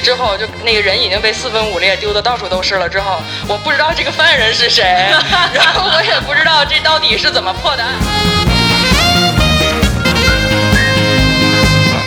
[0.00, 2.88] 之后，就那个人已经被四分五裂，丢的到处都是了。
[2.88, 4.82] 之后我不知道这个犯人是谁，
[5.52, 7.92] 然后我也不知道这到底是怎么破的案。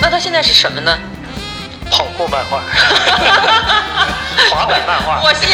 [0.01, 0.97] 那他现在是什么呢？
[1.91, 2.61] 跑酷漫画，
[4.51, 5.21] 滑板漫画。
[5.23, 5.49] 我信。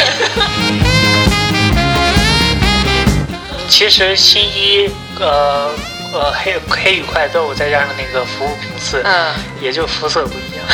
[3.68, 5.70] 其实新一呃
[6.18, 10.66] 呃黑黑与快斗再加上那个服务频次，嗯，也就肤色不一样，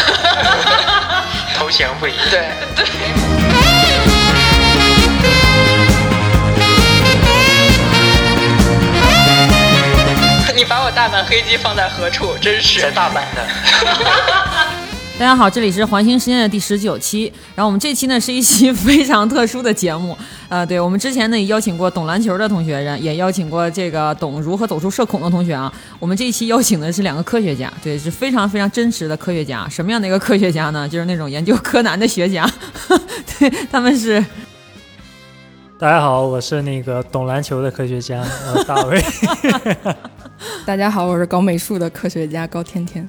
[1.59, 2.27] 头型不一样。
[2.31, 2.87] 对对。
[10.55, 12.37] 你把我大阪黑鸡放在何处？
[12.39, 13.47] 真是在大阪的。
[15.23, 17.33] 大家好，这里是环形时间的第十九期。
[17.55, 25.73] 然后我们这期呢是一期非常特殊的节目，呃，对我们之前呢也邀请过懂篮球的同学，也邀请过这个懂如何走出社恐的同学啊。
[26.01, 29.69] 我们这一期邀请的是两个科学家，对，是非常非常真实的科学家。
[29.69, 30.89] 什么样的一个科学家呢？
[30.89, 32.45] 就是那种研究柯南的学家，
[33.39, 34.21] 对，他们是。
[35.79, 38.25] 大家好，我是那个懂篮球的科学家，
[38.57, 39.01] 我大卫。
[40.67, 43.09] 大家好，我是搞美术的科学家高天天。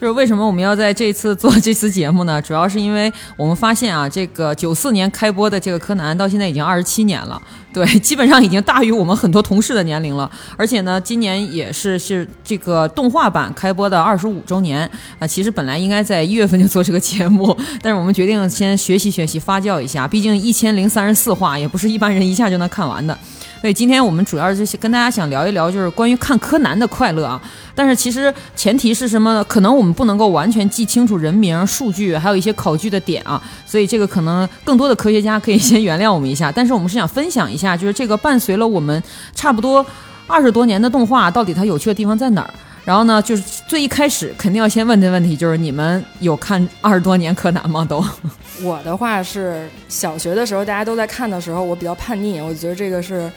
[0.00, 2.40] 就是为什么我们要在这次做这次节目呢？
[2.42, 10.30] 主要是因为我们发现啊，这个九四年开播的这个柯南到现在已经二十七年了，对， 基本上已经大于我们很多同事的年龄了。
[10.56, 15.26] 而且呢，今年也是是这个动画版开播的二十五周年啊。
[15.26, 20.08] 其实本来应该在一月份就做这个节目， 但是我们决定先学习学习，发酵一下。
[20.08, 23.16] 毕竟一千零三十四话也不是一般人一下就能看完的。
[23.60, 27.38] 所以今天我们主要是跟大家想聊一聊，就是关于看柯南的快乐啊。
[27.74, 29.44] 但是其实前提是什么呢？
[29.44, 33.40] 可能我们不能够完全记清楚人名、数据，还有一些考据的点啊。
[33.66, 36.50] 所以这个可能更多的科学家可以先原谅我们一下。
[36.50, 39.02] 但是我们是想分享一下，就是这个伴随了我们
[39.34, 39.84] 差不多
[40.26, 42.50] 二十多年的动画，到底它有趣的地方在哪儿？
[42.82, 47.84] 然后呢，就是最一开始肯定要先问的问题，就是你们有看二十多年柯南吗？
[47.84, 48.02] 都？
[48.64, 53.30] 我的话是小学的时候大家都在看的时候，我比较叛逆，我觉得这个是。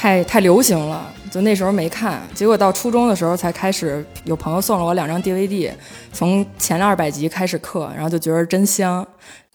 [0.00, 5.72] 太太流行了，就那时候没看，结果到初中的时候才开始，有朋友送了我两张 DVD，
[6.12, 9.04] 从前二百集开始刻，然后就觉得真香，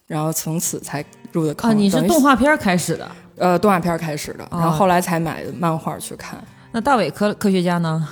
[0.06, 1.70] 然后从此才入的坑。
[1.70, 3.10] 啊，你是动画片开始的？
[3.38, 6.38] 呃，动画片开始的，然后后来才买漫画去看。
[6.72, 8.06] 那大伟科科学家呢？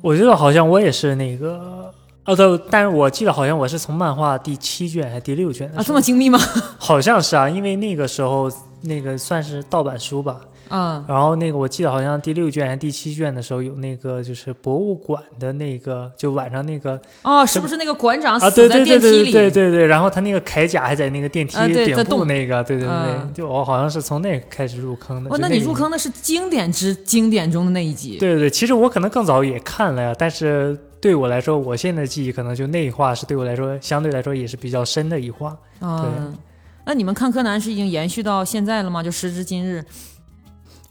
[0.00, 1.92] 我记得好像我也是那个，
[2.24, 6.38] 哦对，但是我记得好像我是从漫画第七卷还是第六卷啊，这么精密吗？
[6.78, 8.50] 好像是啊，因为那个时候
[8.80, 10.40] 那个算是盗版书吧。
[10.70, 19.32] 嗯，然后那个我记得好像第六卷还是第七卷的时候有那个就是博物馆的那个，就晚上那个哦，是不是那个馆长死在电梯里？
[19.32, 25.30] 对对对，然后他那个铠甲还在那个电梯顶部那个，对对对，就我好像是从那开始入坑的。
[25.30, 28.18] 哦，那你入坑的是经典之经典中的那一集？
[28.18, 35.56] 对对对，其实我可能更早也看了呀，但是对我来说，我现在记忆可能就那一话是对我来说相对来说也是比较深的一话。
[35.80, 36.36] 嗯，
[36.84, 39.02] 那你们看柯南是已经延续到现在了吗？
[39.02, 39.84] 就时至今日？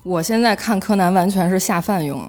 [0.07, 2.28] 我现在看柯南完全是下饭用，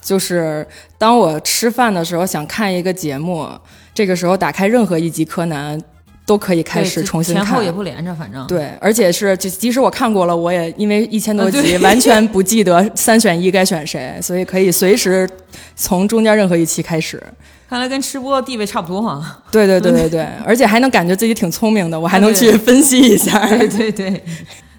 [0.00, 3.48] 就是当我吃饭的时候想看一个节目，
[3.92, 5.80] 这个时候打开任何一集柯南
[6.24, 15.28] 都可以开始重新看，前后也不连着，反正对，而且是就即使我看过了，我也因为一千多集完全不记得三选一该选谁，所以可以随时
[15.74, 17.22] 从中间任何一期开始。
[17.68, 19.42] 看来跟吃播地位差不多哈。
[19.50, 23.46] 对对对对对，而且还能感觉自己挺聪明的，我还能 去分析一下。
[23.46, 24.24] 对对对，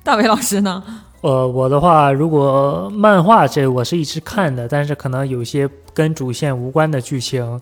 [0.03, 0.81] 大伟老师呢？
[1.21, 7.59] 呃，我的话，如果漫画这我是一直看的，但是可能有些跟主线无关的剧情。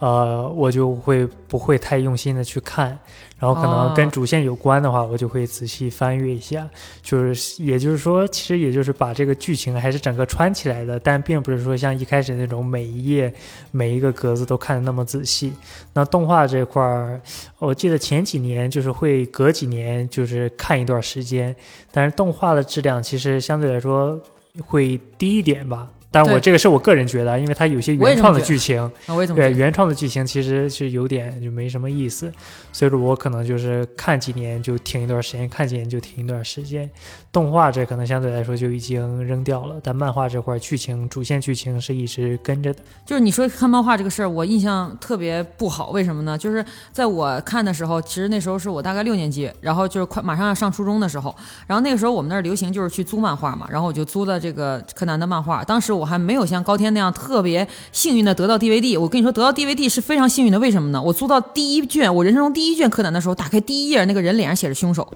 [0.00, 2.96] 呃，我就会不会太用心的去看，
[3.38, 6.68] 然后可能跟主线有关的话，我就会仔细翻阅一下。
[7.02, 13.32] 就是，也就是说，其实也就是把这个剧情还是整个穿起来的，但并不是说像一开始那种每一页
[13.70, 15.52] 每一个格子都看的那么仔细。
[15.92, 17.20] 那动画这块儿，
[17.58, 21.54] 我记得前几年就是会隔几年就是看一段时间，
[21.92, 24.20] 但是动画的质量其实相对来说
[24.66, 25.88] 会低一点吧。
[26.10, 28.90] 但我这个是我个人觉得，因为它有些原创的剧情，
[29.34, 32.32] 对原创的剧情其实是有点就没什么意思，
[32.72, 36.88] 所以说我可能就是看几年就停一段时间，看几年就停一段时间。
[37.30, 42.80] 动画这可能相对来说就已经扔掉了，但漫画这块剧情主线剧情是一直跟着的。
[43.04, 46.38] 就是你说看漫画这个事儿，我印象特别不好，为什么呢？
[46.38, 51.34] 就是在我看的时候，其实那时候是我大概六年级，然后就是快马上要上初中的时候，
[51.66, 55.88] 然后那个时候我们那儿流行就是去租漫画嘛，然后我就租了这个柯南的漫画，当时。
[55.98, 59.00] 我还没有像高天那样特别幸运的得到 DVD。
[59.00, 60.58] 我跟你说，得到 DVD 是非常幸运的。
[60.60, 61.02] 为什么呢？
[61.02, 65.12] 我租到第一卷，我人生中第一卷柯南的时候，打开第一页，那个人脸上写着凶手，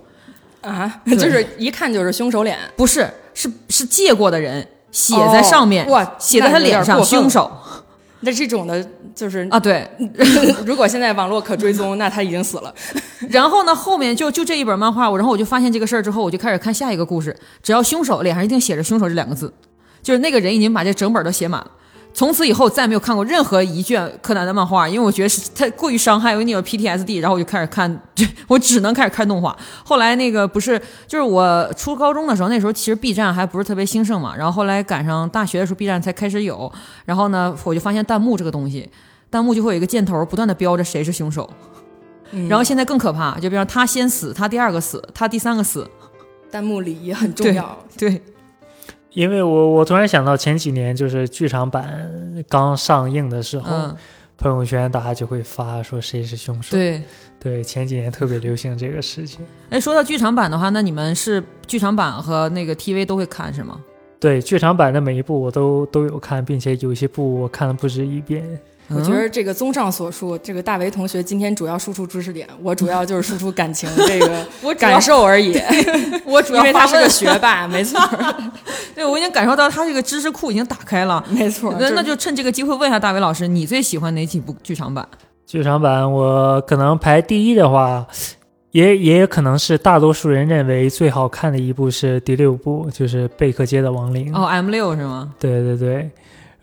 [0.63, 2.59] 啊，就是一看就是凶手脸。
[2.77, 7.51] 不是，是是借过的人写在上面，哇，写在他脸上，凶手。
[8.21, 9.85] 那这种的，就是啊，对。
[10.65, 12.73] 如果现在网络可追踪，那他已经死了。
[13.29, 17.37] 然后呢，后面就就这一本漫画，我然后我就发现这个事儿之后，我就开始看下一个故事。
[17.63, 19.53] 只要凶手脸上一定写着“凶手”这两个字，
[20.03, 21.71] 就是那个人已经把这整本都写满了。
[22.15, 28.01] 从此以后再没有看过任何一卷柯南的漫画，因为我觉得是太过于伤害，因为你有 PTSD，然后我就开始看，
[28.47, 29.57] 我只能开始看动画。
[29.83, 36.71] 后来那个不是，就是我初高中的时候，那时候其实 B 站还不是特别兴盛嘛，然后后来赶上大学的时候，B 站才开始有，
[37.07, 38.91] 然后呢，我就发现弹幕这个东西，
[39.31, 41.49] 弹幕就会有一个箭头不断的标着谁是凶手，
[42.49, 45.89] 然后现在更可怕，就比方他先死，他第二个死，他第三个死，
[46.51, 48.21] 弹幕礼仪很重要，对。
[49.15, 53.91] 因为我我突然想到前几年就是剧场版刚上映的时候，
[54.39, 56.77] 朋友圈大家就会发说谁是凶手。
[56.77, 57.03] 对
[57.39, 59.41] 对，前几年特别流行这个事情。
[59.71, 63.81] 哎，说到剧场版的话，那你们是剧场版和那个 TV 都会看是吗？
[64.19, 68.43] 对，剧场版的每一部我都都有看，并且有一些部我看了不止一遍。
[68.89, 75.59] 我觉得这个综上所述，这个大为同学今天主要输出知识点，我主要就是输出感情这个 我感受而已。
[76.27, 77.99] 我主要因为他是个学霸，没错。
[78.95, 81.75] 对，我已经感受到他这个知识库已经打开了，没错。
[81.81, 85.09] 那那就趁这个机会问一下大为老师，你最喜欢哪几部剧场版？
[85.47, 88.07] 剧场版我可能排第一的话，
[88.73, 94.33] 也也可能是大多数人认为最好看的一部是第六部，就是《贝克街的亡灵》。
[94.37, 95.33] 哦，M 六是吗？
[95.39, 96.11] 对对对。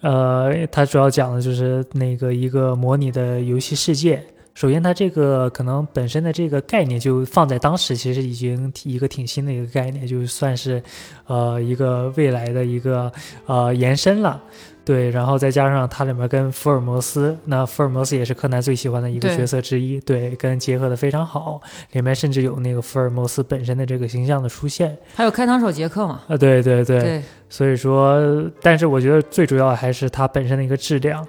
[0.02, 4.24] 呃，它主要讲的就是那个一个模拟的游戏世界。
[4.54, 10.84] 首先，它这个可能本身的这个概念就放在当时，其实已经一个挺新的一个概念，就算是
[11.28, 13.10] 呃一个未来的一个
[13.46, 14.42] 呃延伸了。
[14.90, 21.62] 对，然后再加上它里面跟福尔摩斯，那福尔摩斯也是柯南最喜欢的一个角色之一，对，跟结合的非常好。
[21.92, 26.22] 里面甚至有那个福尔摩斯本身的这个形象的出现，还有开膛手杰克嘛？
[26.28, 28.20] 啊，对对对，所以说，
[28.64, 31.24] 但是我觉得最主要还是它本身的一个质量。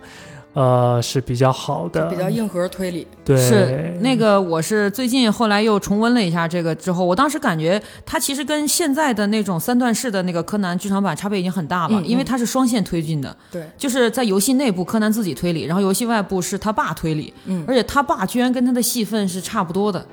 [0.52, 3.06] 呃，是比较好的，比较硬核推理。
[3.24, 13.36] 对，是那个，我是最近后来又重温了一下这个之后，我当时感觉它其实跟现在的那种三段式的那个柯南剧场版差别已经很大了，因为它是双线推进的。
[13.52, 17.32] 对，就是在游戏内部柯南自己推理，然后游戏外部是他爸推理。
[17.44, 20.04] 嗯，而且他爸居然跟他的戏份是差不多的。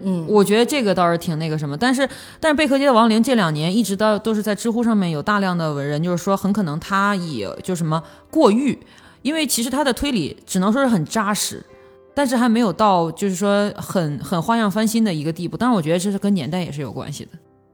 [0.00, 2.08] 嗯，我觉得这个倒是挺那个什么，但是
[2.40, 8.78] 但是贝克街的亡灵这两年一直到都是在知乎上面有大量的文人，就是说很可能他以就什么过誉。
[9.22, 11.62] 因为其实他的推理只能说是很扎实，
[12.14, 15.56] 但是还没有到就是说很很花样翻新的一个地步。
[15.56, 17.30] 但是，我觉得这是跟年代也是有关系的。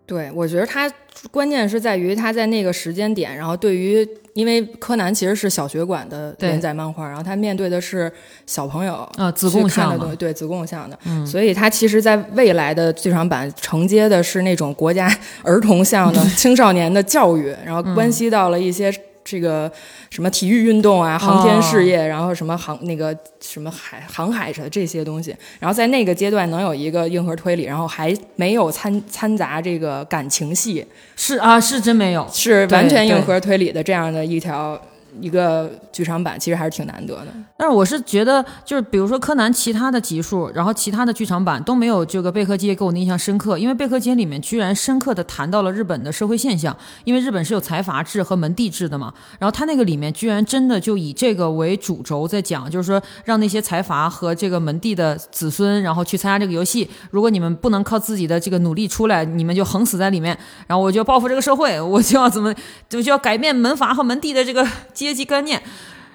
[0.07, 0.91] 对，我觉得他
[1.31, 8.11] 关键是在于他在那个时间点，然后对于因为柯南其实是小学馆的连载漫画，然后他面对的是
[8.47, 18.91] 小朋友啊子贡向的，对子贡向的，嗯，所以他其实在未来的剧场版承接的是那种国家 儿童向的 青少年的教育，然后关系到了一些。
[19.29, 19.71] 这个
[20.09, 34.81] 什么体育运动啊，航天事业，然后什么航那个什么海航海的这些东西，然后在那个阶段能有一个硬核推理，然后还没有掺掺杂这个感情戏，是啊，是真没有，是完全硬核推理的这样的一条。
[35.21, 37.27] 一个剧场版其实还是挺难得的，
[37.57, 62.55] 但是我是觉得，就是比如说柯南其他的集数，然后其他的剧场版都没有这个贝克街给我的印象深刻，因为贝克街里面居然深刻的谈到了日本的社会现象，因为日本是有财阀制和门第制的嘛，然后他那个里面居然真的就以这个为主轴在讲，就是说让那些财阀和这个门第的子孙，然后去参加这个游戏，如果你们不能靠自己的这个努力出来，你们就横死在里面，然后我就要报复这个社会，我就要怎么
[62.89, 65.08] 就就要改变门阀和门第的这个阶。
[65.09, 65.59] 阶级观念，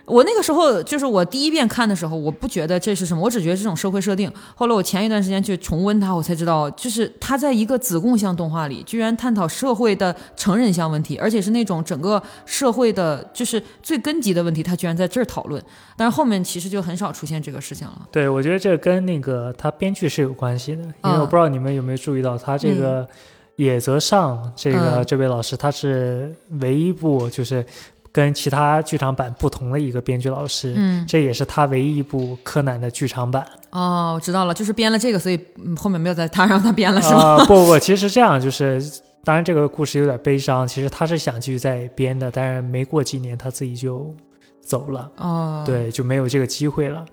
[0.06, 4.32] 我那个时候就是我第一遍看的时候，我不觉得这是什么，我只觉得这种社会设定。
[4.54, 15.60] 后来我前一段时间去重温它，我才知道，就是他在一个子贡像动画里，居然探讨社会的成人像问题，而且是那种整个社会的，就是最根基的问题，他居然在这儿讨论。
[15.98, 18.08] 但是后面其实就很少出现这个事情了。
[18.12, 23.08] 对，我觉得这跟那个他编剧是有关系的，因为我不知道你们有没有注意到，他这个
[23.56, 27.66] 野泽上这个这位老师，他是唯一部就是。
[28.14, 33.44] 跟其他剧场版不同的一个编剧老师，嗯，这也是他唯一一部柯南的剧场版。
[33.72, 35.40] 哦，我知道了，就是编了这个，所以
[35.76, 37.44] 后面没有再他让他编了，是吗？
[37.46, 38.80] 不不，其实这样就是，
[39.24, 40.68] 当然这个故事有点悲伤。
[40.68, 44.16] 其实他是想继续再编的，但是没过几年他自己就
[44.62, 45.12] 走了。
[45.18, 47.04] 哦，对，就没有这个机会了。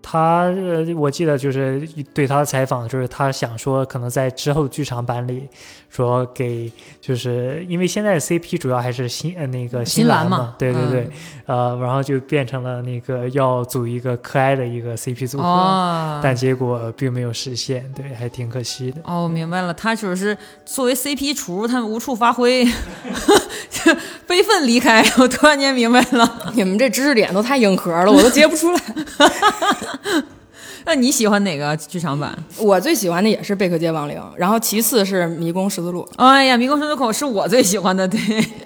[0.00, 1.84] 他呃，我记得就是
[2.14, 5.48] 对他的采访，就是他想说，可能在之后剧场版里，
[5.90, 6.70] 说给
[7.06, 11.08] 就是因为现在 CP 主要还是新呃那个新兰嘛，对对对，
[11.46, 19.00] 嗯呃，然后就变成了那个要组一个可爱的一个 CP 组合，哦，但结果并没有实现，对，还挺可惜的。
[19.04, 22.66] 哦，我明白了，他就是作为 CP 厨，他们无处发挥，
[24.26, 25.04] 悲愤离开。
[25.18, 26.28] 我突然间明白了。
[26.54, 28.80] 你们这知识点都太硬核了，我都接不出来。
[30.86, 32.32] 那你喜欢哪个剧场版？
[32.58, 36.02] 我最喜欢的也是《贝克街亡灵》，然后其次是《迷宫十字路》。
[36.16, 38.20] 哎呀，《迷宫十字口》是我最喜欢的，对。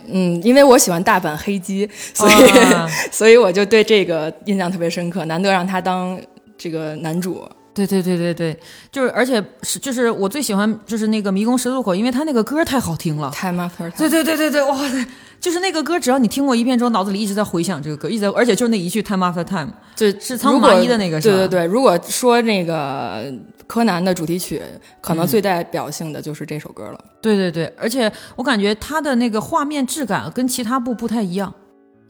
[0.07, 6.21] 嗯，因为我喜欢大阪黑鸡，所以、啊 所以我就对这个印象特别深刻，难得让他当
[6.59, 7.49] 这个男主。
[7.73, 8.57] 对对对对对，
[8.91, 13.31] 就是而且是就是我最喜欢就是那个《迷宫十字路口》，因为他那个歌太好听了。
[13.35, 15.07] Time after 对对对对对，哇塞！
[15.41, 23.33] 就是那个歌，只要你听过一遍之后，脑子里一直在回想这个歌，一直在，而且就是那一句 “time after time”，对是苍麻衣的那个是吧对对对，如果说那个
[23.67, 24.61] 柯南的主题曲，
[25.01, 27.05] 可能最代表性的就是这首歌了。
[27.23, 31.53] 对对对，而且我感觉它的那个画面质感跟其他部不太一样，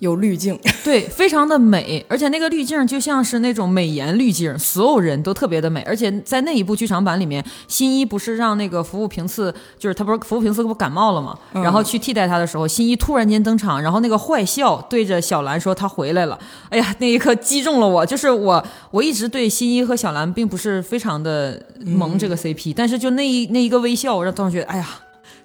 [0.01, 5.81] 有滤镜， 对，非常的美，而且那个滤镜就像是那种美颜滤镜，所有人都特别的美。
[5.83, 16.39] 而且在那一部剧场版里面，新一不是让那个服务平次，就是他不是服务平次不感冒了嘛，嗯然后去替代他的时候，新一突然间登场，然后那个坏笑对着小兰说他回来了，
[16.71, 24.89] 哎呀，那一刻击中了我，就是我我一直对新一和小兰并不是非常的萌这个 CP，、但是就那一那一个微笑，我让当时觉得，哎呀。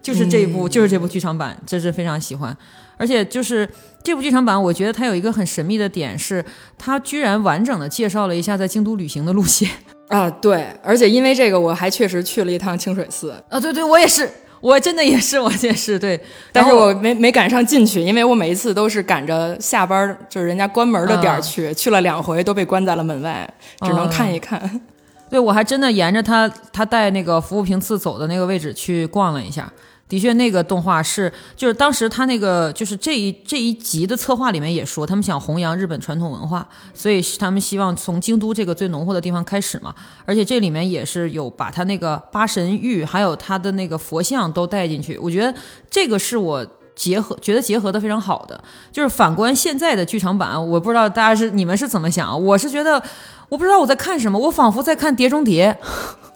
[0.02, 2.56] 就是这一部，就是这部剧场版，真是非常喜欢。
[2.98, 3.68] 而且就是
[4.04, 6.44] 这部剧场版，我觉得它有一个很神秘的点是，
[6.78, 9.70] 它居然完整的介绍了一下在京都旅行的路线
[10.10, 13.60] 啊，对，而且因为这个，我还确实去了一趟清水寺，啊！
[13.60, 14.30] 对对，我也是，
[14.62, 16.20] 我真的也是，我也是对。
[16.52, 24.80] 但是我没没赶上进去，因为我每一次都是赶着下班，就是人家关门的点儿去，去了两回都被关在了门外，只能看一看。
[25.28, 29.68] 对我还真的沿着他他带那个服务平次走的那个位置去逛了一下。
[30.16, 39.94] 的确，那个动画是，就是当时他那个，就是这一这一集的策划里面也说，他们想弘扬日本传统文化，所以他们希望从京都这个最浓厚的地方开始嘛。
[40.24, 45.18] 而且这里面也是有把他那个八神玉，还有他的那个佛像都带进去。
[45.18, 45.54] 我觉得
[45.90, 48.64] 这个是我结合，觉得结合的非常好的。
[48.94, 53.04] 就是反观现在的剧场版，我不知道大家是你们是怎么想，我是觉得
[53.50, 55.78] 我不知道我在看什么，我仿佛在看《碟中谍》。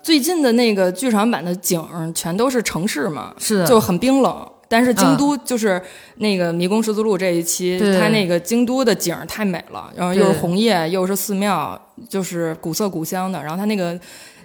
[0.09, 4.43] 最近的那个剧场版的景儿全都是城市嘛，是就很冰冷。
[4.67, 5.79] 但是京都就是
[6.15, 13.39] 那个迷宫十字路这一期，对它那个京都的景儿太美了，然后又是红叶，又是寺庙，就是古色古香的。
[13.39, 13.99] 然后它那个，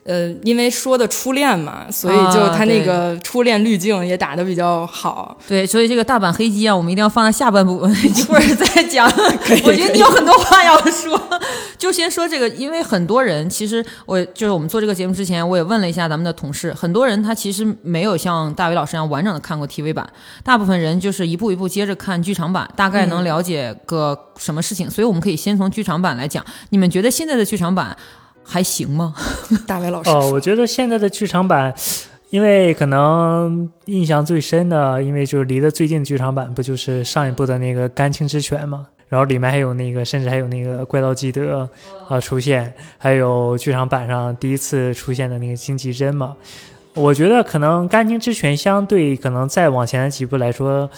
[0.05, 5.37] 呃，因为说的初恋嘛，所以就他那个初恋滤镜也打的比较好。
[5.49, 9.11] 对，所以这个大阪黑鸡啊，我们一定要放在下半部分， 一会儿再讲。
[9.11, 11.19] 我觉得你有很多话要说，
[11.79, 20.07] 就先说这个，因为很多人其实我就是我们做这个节目之前，我也问了一下咱们的同事，很多人他其实没有像大伟老师一样完整的看过 TV 版，
[20.43, 26.45] 大部分人就是一步一步接着看剧场版，大概能了解个什么事情，所以我们可以先从剧场版来讲。
[26.69, 27.97] 你们觉得现在的剧场版
[28.45, 29.15] 还行吗？
[29.67, 31.75] 大伟老师，哦，我觉得现在的剧场版，
[32.31, 38.87] 因为可能印象最深的，因为就是离得最近的剧场版，不就是上一部的那个《甘青之拳》嘛？
[39.09, 41.69] 然后里面还有那个，甚至还有那个怪盗基德
[42.09, 46.35] 啊、出现，还有剧场版上第一次出现的那个金吉珍嘛。
[46.95, 50.91] 我觉得可能《甘青之拳》相对可能再往前的几部来说，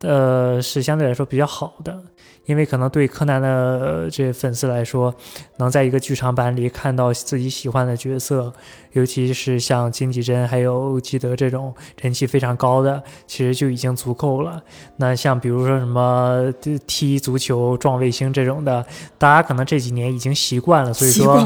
[0.00, 1.98] 呃，是相对来说比较好的。
[2.46, 5.14] 因为可能对柯南的、呃这粉丝来说，
[5.58, 8.52] 能在一个剧场版里看到自己喜欢的角色，
[8.92, 14.62] 尤其是像金吉珍还有基德这种人气非常高的，其实就已经足够了。
[14.96, 16.52] 那像比如说什么
[16.86, 18.84] 踢足球撞卫星这种的，
[19.18, 21.38] 大家可能这几年已经习惯了，所以说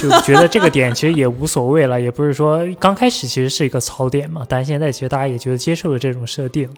[0.00, 6.68] 就觉得这个点其实也无所谓了，也不是说刚开始其实是一个槽点嘛，但是现在其实大家也觉得接受了这种设定。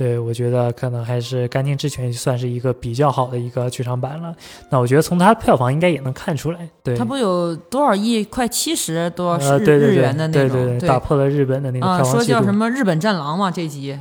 [0.00, 4.34] 对，我觉得可能还是《甘青之拳》算是一个比较好的一个剧场版了。
[4.70, 12.24] 那我觉得从它票房应该也能看出来，对，它不有多少亿，快七十多呃，日对对对日元的那种，对对对，打破了日本的那个啊，票房记录。
[12.24, 13.94] 说叫什么日本战狼嘛，这集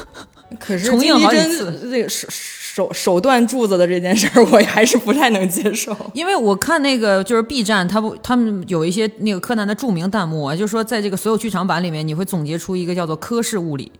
[0.58, 5.94] 可是重映好几金吉珍这个手手手断柱子的这件事儿，我还是不太能接受。
[6.14, 13.92] 因为我看那个就是 B 站，他不他们有一些那个柯南的著名弹幕啊，就说在这个所有剧场版里面，你会总结出一个叫做科氏物理。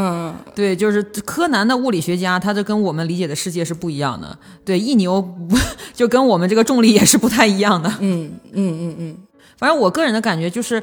[0.00, 4.38] 嗯，对，就是柯南的物理学家，他这跟我们理解的世界是不一样的。
[4.64, 5.36] 对，一牛
[5.92, 7.92] 就跟我们这个重力也是不太一样的。
[7.98, 9.16] 嗯嗯嗯嗯，
[9.56, 10.80] 反正我个人的感觉就是，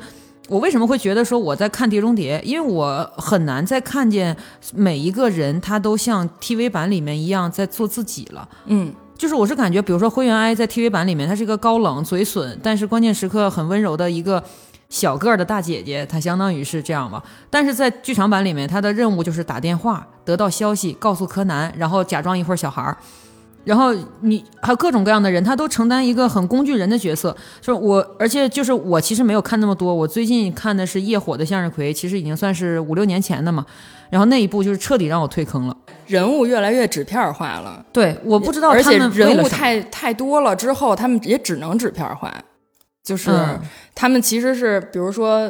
[0.50, 4.36] 我为什么会觉得说我在看《碟中谍》，因为我很难再看见
[4.74, 8.46] 每一个人他都像 TV 版里面一样在做自己了。
[8.66, 14.44] 嗯，就是我是感觉，比如说灰原哀在 TV 版里面，他是一个高冷、嘴损，但是关键时刻很温柔的一个
[14.90, 17.24] 小个儿的大姐姐，她相当于是这样吧。
[17.50, 22.96] 但是在剧场版里面，她的任务就是打电话得到消息，告诉柯南，然后假装一会儿小孩儿。
[23.64, 27.36] 然后你还有各种各样的人，他都承担一个很工具人的角色。
[27.60, 33.66] 就是我，而且就是我其实没有看那么多，我最近看的是《夜火》的向日葵，其实已经算是五六年前的嘛。
[34.12, 35.76] 然后那一部就是彻底让我退坑了。
[36.06, 42.32] 人物越来越纸片化了，对，我不知道他们为人物太太多了之后，他们也只能纸片化。
[43.06, 43.62] 就是、嗯
[43.98, 45.50] 他们其实是，比如说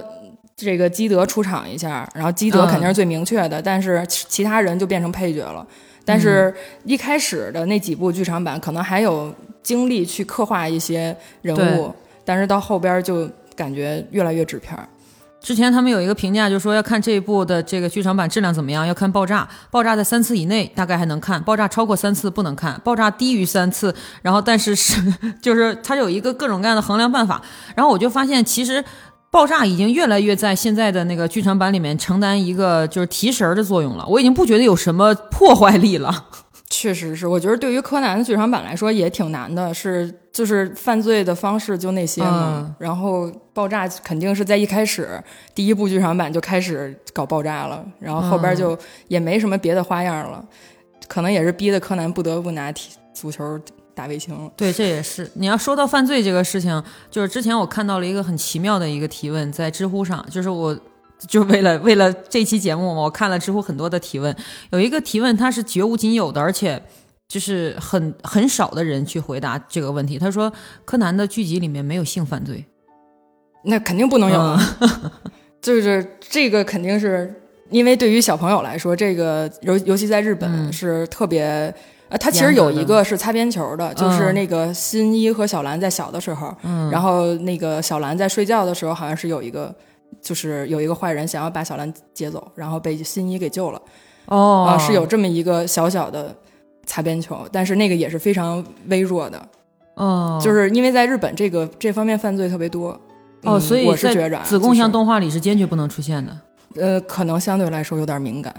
[0.56, 5.66] 这个基德出场一下，然后基德嗯肯定是最明确的，但是其其他人就变成配角了。
[6.06, 9.34] 但是一开始的那几部剧场版可能还有
[9.64, 11.92] 精力去刻画一些人物，
[12.24, 14.88] 但是到后边就感觉越来越纸片儿。
[15.46, 25.00] 之前他们有一个评价，就说要看这一部的这个剧场版质量怎么样，要看爆炸，爆炸在三次以内大概还能看，爆炸超过三次不能看，爆炸低于三次，然后但是是
[25.40, 27.40] 就是它有一个各种各样的衡量办法，
[27.75, 28.84] 然后我就发现其实。
[29.32, 36.28] 爆炸已经越来越在现在的那个剧场版里面承担一个就是提神儿的作用了，我已经不觉得有什么破坏力了。
[36.69, 45.22] 确实是，我觉得对于柯南的剧场版来说也挺难的，是就是犯罪的方式就那些嘛，嗯然后爆炸肯定是在一开始
[45.53, 50.43] 第一部剧场版就开始搞爆炸了，然后后边就也没什么别的花样了，
[51.07, 53.60] 可能也是逼的柯南不得不拿踢足球
[53.93, 54.51] 打卫星了。
[54.57, 60.77] 对，这也是你要说到犯罪这个事情，就是之前我看到了一个很奇妙的一个提问，在知乎上，就是我。
[61.27, 64.36] 就为了为了这期节目，我看了知乎很多的提问，
[64.72, 66.82] 有一个提问他是绝无仅有的，而且
[67.27, 70.17] 就是很很少的人去回答这个问题。
[70.20, 70.51] 他说，
[70.86, 72.65] 柯南的剧集里面没有性犯罪，
[73.63, 75.12] 那肯定不能有啊，嗯
[75.62, 77.34] 就是这个肯定是
[77.70, 81.74] 因为对于小朋友来说，这个尤尤其在日本嗯是特别。
[82.08, 89.74] 呃，它其实有一个是擦边球的，就是嗯那个新一和小兰在小的时候，嗯，然后那个小兰在睡觉的时候，好像是有一个，
[90.25, 93.79] 就是有一个坏人想要把小兰劫走，然后被新一给救了。
[94.25, 96.36] 哦、啊、是有这么一个小小的
[96.88, 99.48] 擦边球，但是那个也是非常微弱的，
[99.94, 102.89] 哦，就是因为在日本这个这方面犯罪特别多。
[103.44, 106.36] 哦，嗯所以我是觉着啊子宫像动画里是坚决不能出现的。
[106.77, 108.51] 呃，可能相对来说有点敏感。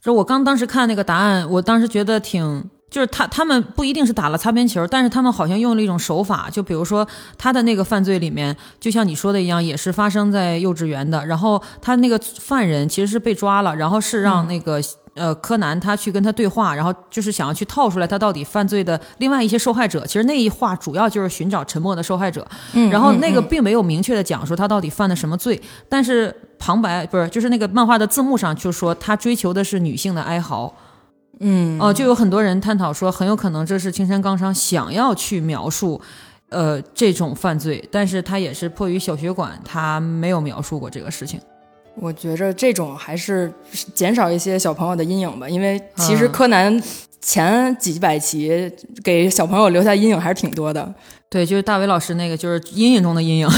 [0.00, 14.80] 就我刚当时看那个答案，我当时觉得挺，就是他他们不一定是打了擦边球，但是他们好像用了一种手法，就比如说他的那个犯罪里面，就像你说的一样，也是发生在幼稚园的，然后他那个犯人其实是被抓了，然后是让那个。
[15.14, 20.06] 呃，柯南他去跟他对话，然后就是想要去套出来他到底犯罪的另外一些受害者。
[20.06, 30.72] 其实那一话主要就是寻找沉默的受害者，嗯然后那个嗯并没有明确的讲说他到底犯了什么罪，但是旁白不是就是那个漫画的字幕上就说他追求的是女性的哀嚎，
[31.40, 36.00] 嗯哦、就有很多人探讨说很有可能这是青山刚昌想要去描述。
[36.50, 41.38] 呃，这种犯罪，但是他也是迫于小学馆，他没有描述过这个事情。
[41.94, 43.52] 我觉着这种还是
[43.92, 46.82] 减少一些小朋友的阴影吧，因为其实嗯柯南
[47.20, 48.72] 前几百集
[49.04, 50.94] 给小朋友留下阴影还是挺多的。
[51.28, 53.48] 对，就是大伟老师那个，就是阴影中的阴影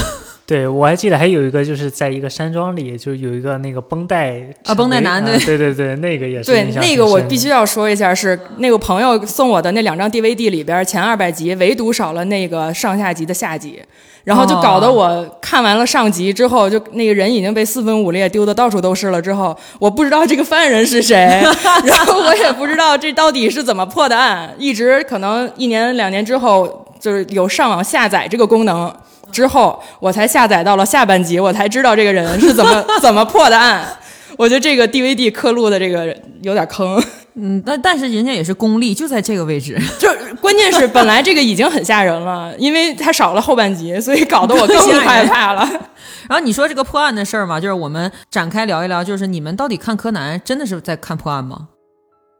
[0.51, 4.35] 对我还记得还有一个就是在一个山庄里，就有一个那个绷带
[4.65, 13.81] 啊绷带男对、对对对对，那个也是对那个我必须要说一下，是那个朋友送我的那两张 DVD 里边，前二百集唯独少了那个上下集的下集，
[14.25, 19.21] 然后就搞得我看完了上集之后，就那个人已经被四分五裂丢的到处都是了。
[19.21, 21.15] 之后我不知道这个犯人是谁，
[21.85, 28.93] 然后我也不知道这到底是怎么破的案，一直可能一年两年之后，就是有上网下载这个功能。
[29.31, 33.85] 之后我才下载到了下半集，我才知道这个人是怎么 怎么破的案。
[34.37, 37.03] 我觉得这个 DVD 刻录的这个有点坑，
[37.35, 39.77] 嗯，但但是人家也是功力，就在这个位置。
[39.99, 45.69] 就关键是本来这个已经很吓人了，因为它少了后半集，所以搞得我更害怕了。
[46.29, 51.67] 然后你说这个破案的事儿嘛，就是我们展开聊一聊，就是你们到底看柯南真的是在看破案吗？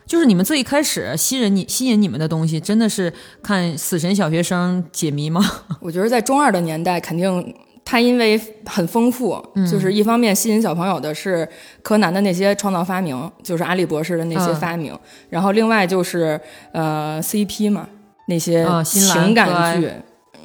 [0.06, 3.12] 就是你们最一开始吸引你吸引你们的东西，真的是
[3.42, 5.42] 看死神小学生解谜吗？
[5.80, 11.48] 我觉得在中二的年代，肯定它因为很丰富，就是一方面吸引小朋友的是
[11.82, 14.98] 柯南的那些创造发明，就是阿笠博士的那些嗯发明，
[15.30, 16.40] 然后另外就是
[16.74, 17.88] 呃 CP 嘛，
[18.28, 19.90] 那些情感剧，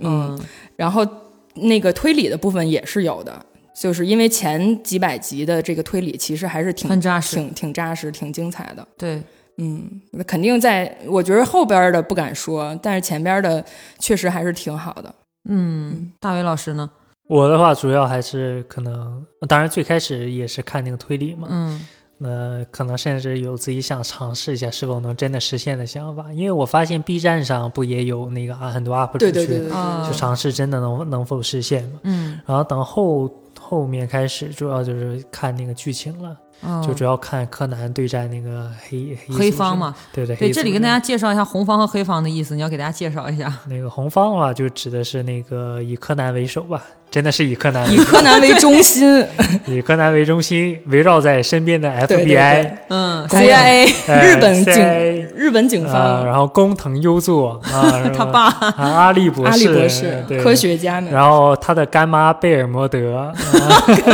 [0.01, 0.38] 嗯，
[0.77, 1.07] 然后
[1.55, 3.45] 那个推理的部分也是有的。
[3.79, 8.88] 就是因为前几百集的这个推理，其实还是挺扎实挺挺扎实、挺精彩的。
[8.97, 9.23] 对，
[9.59, 13.64] 嗯，那肯定在，我觉得后边的不敢说，但是前边的
[13.99, 15.14] 确实还是挺好的。
[15.49, 16.90] 嗯，大伟老师呢？
[17.29, 21.87] 我的话主要还是可能，当然最开始也是看那个推理嘛，嗯
[22.19, 26.33] 呃，可能甚至有自己想尝试一下是否能真的实现的想法。
[26.33, 32.01] 因为我发现 B 站上不也有那个啊很多 UP 主去对对对对对，啊就尝试真的能能否实现嘛。
[32.05, 43.53] 嗯，然后等后后面开始，主要就是看那个剧情了，哦就主要看柯南对战那个黑黑方嘛，对对对，这里跟大家介绍一下红方和黑方的意思，你要给大家介绍一下。
[43.69, 49.25] 那个红方的话，就指的是那个以柯南为首吧，真的是以柯南 以柯南为中心。
[49.66, 52.35] 以柯南为中心，围绕在身边的 FBI，对对。
[52.35, 63.31] 对嗯，CIA 呃日本警 CIA 日本警啊，方然后工藤优作啊， 他爸啊阿笠博士，阿笠博士对科学家们，然后他的干妈贝尔摩德，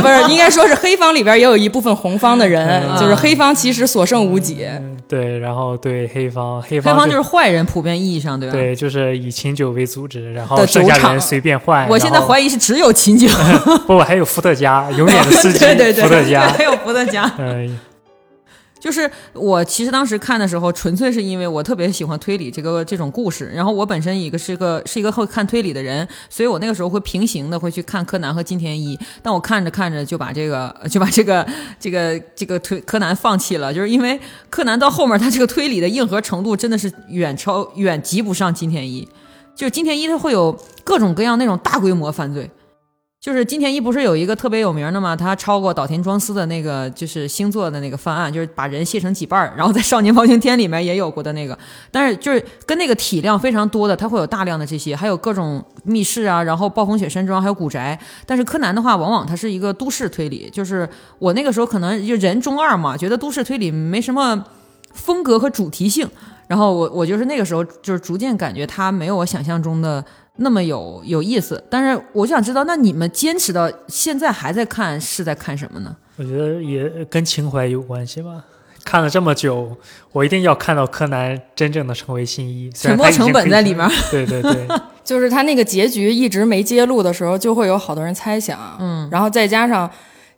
[0.02, 4.64] 不是应该说是黑方里边也有一部分红方的人，嗯就是黑方其实所剩无几。
[4.64, 8.54] 嗯对，然后对黑方，黑黑方方就是坏人，普遍意义上对吧？。
[8.54, 11.86] 对，就是以琴酒为组织，然后的剩下人随便换。
[11.86, 13.28] 我现在怀疑，是只有琴酒，
[13.86, 17.30] 不，还有伏特加，永远的司机，对对对伏特加，还有伏特加。
[17.38, 17.78] 嗯，
[18.82, 31.46] 就是我其实当时看的时候，纯粹是因为我特别喜欢推理这个这种故事，然后我本身一个是个是一个会看推理的人，所以我那个时候会平行的会去看柯南和金田一，但我看着看着就把这个就把这个
[31.78, 34.18] 这个这个推柯南放弃了，就是因为
[34.50, 39.08] 柯南到后面他这个推理的硬核程度真的是远超远及不上金田一，
[39.54, 42.50] 就是金田一他会有各种各样那种大规模犯罪。
[43.22, 45.14] 就是金田一不是有一个特别有名的吗？
[45.14, 51.56] 他超过岛田庄司的那个就是星座的那个犯案，就是把人卸成几半儿，然后在《少年包青天》里面也有过的那个。
[51.92, 57.96] 但是就是跟那个体量非常多的，它会有大量的这些，还有各种密室啊，然后暴风雪山庄，还有古宅。
[58.26, 60.88] 但是柯南的话，往往它是一个都市推理，就是
[61.20, 64.44] 我那个时候可能就人中二嘛，觉得都市推理没什么
[64.94, 66.10] 风格和主题性。
[66.48, 70.04] 然后我我就是那个时候就是逐渐感觉它没有我想象中的
[70.36, 71.62] 那么有有意思。
[71.68, 75.96] 但是我就想知道，那你们坚持到现在还在看，是在看什么呢？
[76.16, 78.44] 我觉得也跟情怀有关系吧。
[78.84, 79.76] 看了这么久，
[80.10, 83.88] 我一定要看到柯南真正的成为新一，沉没成本在里面。
[84.10, 84.66] 对对对，
[85.04, 89.88] 就是他那个结局一直没揭露的时候，就会有好多人猜想，嗯，然后再加上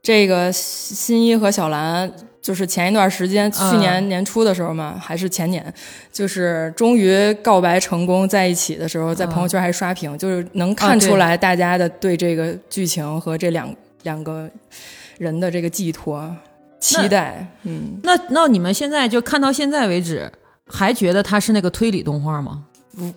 [0.03, 2.13] 这个新一和小兰，
[2.45, 5.73] 就是前一段时间，嗯去年年初的时候嘛，还是前年，
[6.13, 14.47] 就是终于告白成功在一起的时候，在朋友圈还刷屏，就是能看出来大家的对这个剧情和这两两个
[15.17, 16.31] 人的这个寄托
[16.79, 20.31] 期待，嗯，那那你们现在就看到现在为止，
[20.67, 22.65] 还觉得它是那个推理动画吗？
[22.95, 23.11] 不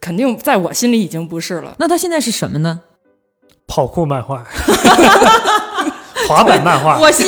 [0.00, 1.76] 肯定在我心里已经不是了。
[1.78, 2.80] 那它现在是什么呢？
[3.68, 4.44] 跑酷漫画，
[6.28, 7.26] 滑板漫画， 我信，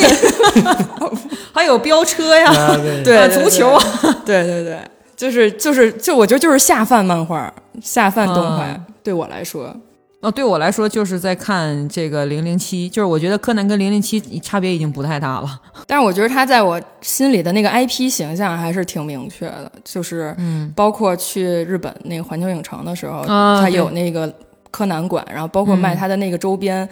[1.53, 3.85] 还有飙车呀，啊对足球啊，
[4.25, 4.79] 对对对，
[5.17, 7.53] 就是就是就我觉得就是下饭漫画，
[7.83, 9.75] 下饭动画，嗯对我来说，
[10.21, 15.61] 哦，对我来说就是在看这个零零七，就是我觉得柯南跟零零七差别已经不太大了。
[15.87, 20.73] 但是我觉得他在我心里的那个 IP 形象还是挺明确的，就是嗯。
[20.75, 24.33] 包括去日本那个环球影城的时候，他有那个
[24.71, 26.89] 柯南馆，然后包括卖嗯他的那个周边。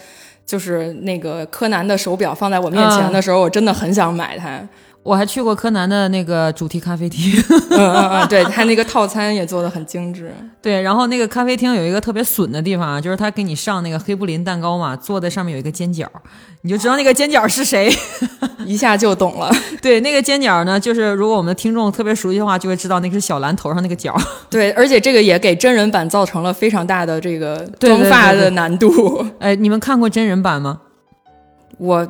[0.52, 4.60] 就是那个柯南的手表放在我面前的时候，我真的很想买它。
[5.02, 7.32] 我还去过柯南的那个主题咖啡厅，
[7.72, 10.30] 嗯嗯嗯，对他那个套餐也做的很精致。
[10.60, 16.06] 对，然后那个咖啡厅有一个特别损的地方啊，就是他给你上那个黑布林蛋糕嘛，坐在上面有一个尖角，
[16.60, 17.90] 你就知道那个尖角是谁。
[18.68, 19.50] 一下就懂了。
[19.82, 24.16] 对，那个尖角呢，就是如果我们的听众特别熟悉的话，就会知道那个是小兰头上那个角。
[24.50, 29.26] 对，而且这个也给真人版造成了非常大的这个妆发的难度。
[29.38, 30.80] 哎，你们看过真人版吗？
[31.78, 32.06] 我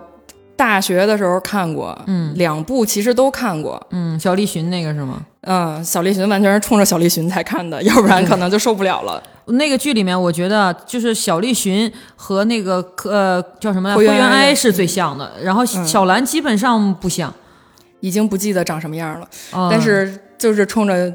[0.56, 3.80] 大学的时候看过，嗯两部其实都看过。
[3.90, 5.22] 嗯，小栗旬那个是吗？
[5.42, 9.22] 嗯，小栗旬完全是冲着小栗旬才看的，要不然可能就受不了了。
[9.46, 13.96] 那个剧里面，我觉得就是小栗旬和那个呃叫什么呀？
[13.96, 17.33] 灰原哀是最像的，然后嗯小兰基本上不像。
[18.05, 21.14] 已经不记得长什么样了，啊但是就是冲着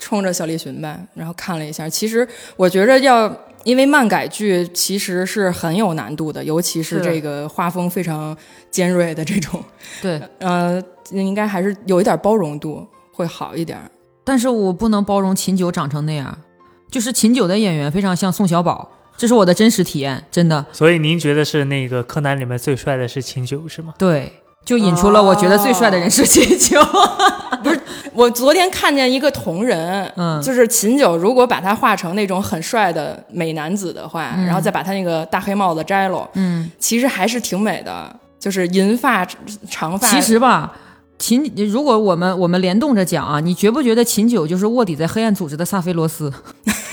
[0.00, 1.88] 冲着小栗旬呗，然后看了一下。
[1.88, 3.32] 其实我觉着要，
[3.62, 8.36] 因为漫改剧其实是很有难度的，尤其是是这个画风非常
[8.68, 9.62] 尖锐的这种，
[10.02, 10.82] 对，呃，
[11.12, 13.78] 应该还是有一点包容度会好一点。
[14.24, 16.36] 但是我不能包容秦九长成那样，
[16.94, 23.92] 就是秦九的演员非常像宋小宝，这是我的真实体验，真的所以您觉得是那个柯南里面最帅的是秦九是吗？
[23.98, 24.32] 对，
[24.64, 26.80] 就引出了我觉得最帅的人是秦九。
[27.64, 27.80] 不是
[28.12, 39.26] 我昨天看见一个同人，嗯就是秦九，如果把他画成那种很帅的美男子的话，然后再把他那个大黑帽子摘了，嗯，其实还是挺美的，就是银发
[39.68, 40.06] 长发。
[40.06, 40.72] 其实吧。
[41.16, 46.30] 秦，如果我们我们联动着讲啊，你觉不觉得秦九就是卧底在黑暗组织的萨菲罗斯？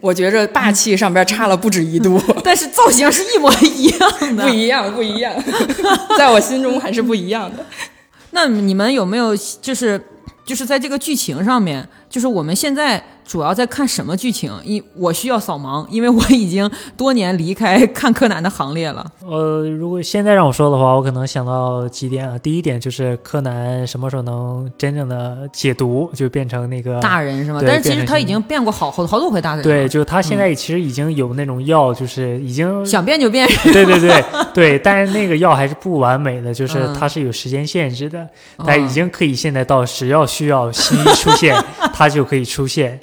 [0.00, 4.44] 我觉着霸气上边差了不止一度，但是造型是一模一样的。
[4.44, 5.34] 不一样，不一样，
[6.16, 7.64] 在我心中还是不一样的。
[8.32, 10.02] 那你们有没有就是
[10.44, 14.52] 就是在这个剧情上面，就是我们现在主要在看什么剧情？
[14.62, 19.10] 因我需要扫盲，因为我已经多年离开看柯南的行列了。
[19.26, 22.36] 呃，如果现在让我说的话，我可能想到几点啊。
[22.36, 27.60] 第一点就是柯南什么时候能真正的解毒，就变成那个大人是吗？
[27.60, 29.64] 对但是其实他已经变过好好好多回大人。
[29.64, 33.48] 对，就是他现在其实已经有那种药，就是已经想变就变。
[33.72, 38.20] 对对对对， 但是那个药还是不完美的，就是嗯它是有时间限制的，
[38.58, 41.56] 哦但已经可以现在到只要需要新一出现，
[41.94, 43.00] 它就可以出现。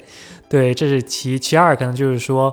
[0.50, 2.52] 对，这是其其二，可能就是说，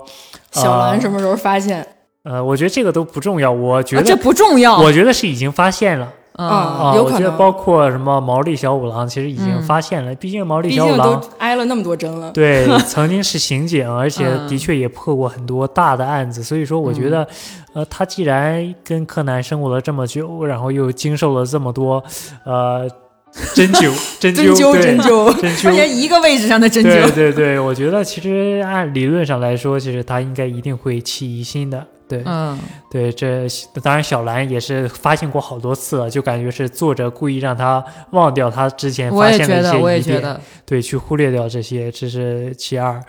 [0.51, 1.17] 小兰什么？
[1.19, 1.85] 时候发现？
[2.23, 4.77] 呃，我觉得这个都不重要，我觉得、啊这不重要。
[4.77, 12.29] 我觉得是已经发现了嗯啊，有可能我觉得包括什么毛利小五郎，其实已经嗯发现了，毕竟毛利小五郎都挨了那么多针了。
[12.31, 17.27] 对， 曾经是刑警，而且嗯的确也破过很多大的案子，所以说我觉得，
[17.73, 22.03] 呃，他既然跟柯南生活了这么久，然后又经受了这么多，
[22.43, 22.87] 呃，
[23.53, 25.85] 针灸、针针灸针灸，针而且灸。
[25.85, 26.89] 一个位置上的针灸。
[26.89, 31.85] 对对对，我觉得其实按理论上来说，其实他应该一定会起疑心的。
[32.09, 32.57] 对、嗯，
[32.89, 33.45] 对，这
[33.83, 40.01] 当然小兰也是发现过好多次了，就感觉是作者故意让他忘掉他之前发现的一些疑点。
[40.01, 43.03] 觉得，对，去忽略掉这些，这是其二。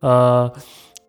[0.00, 0.52] 呃，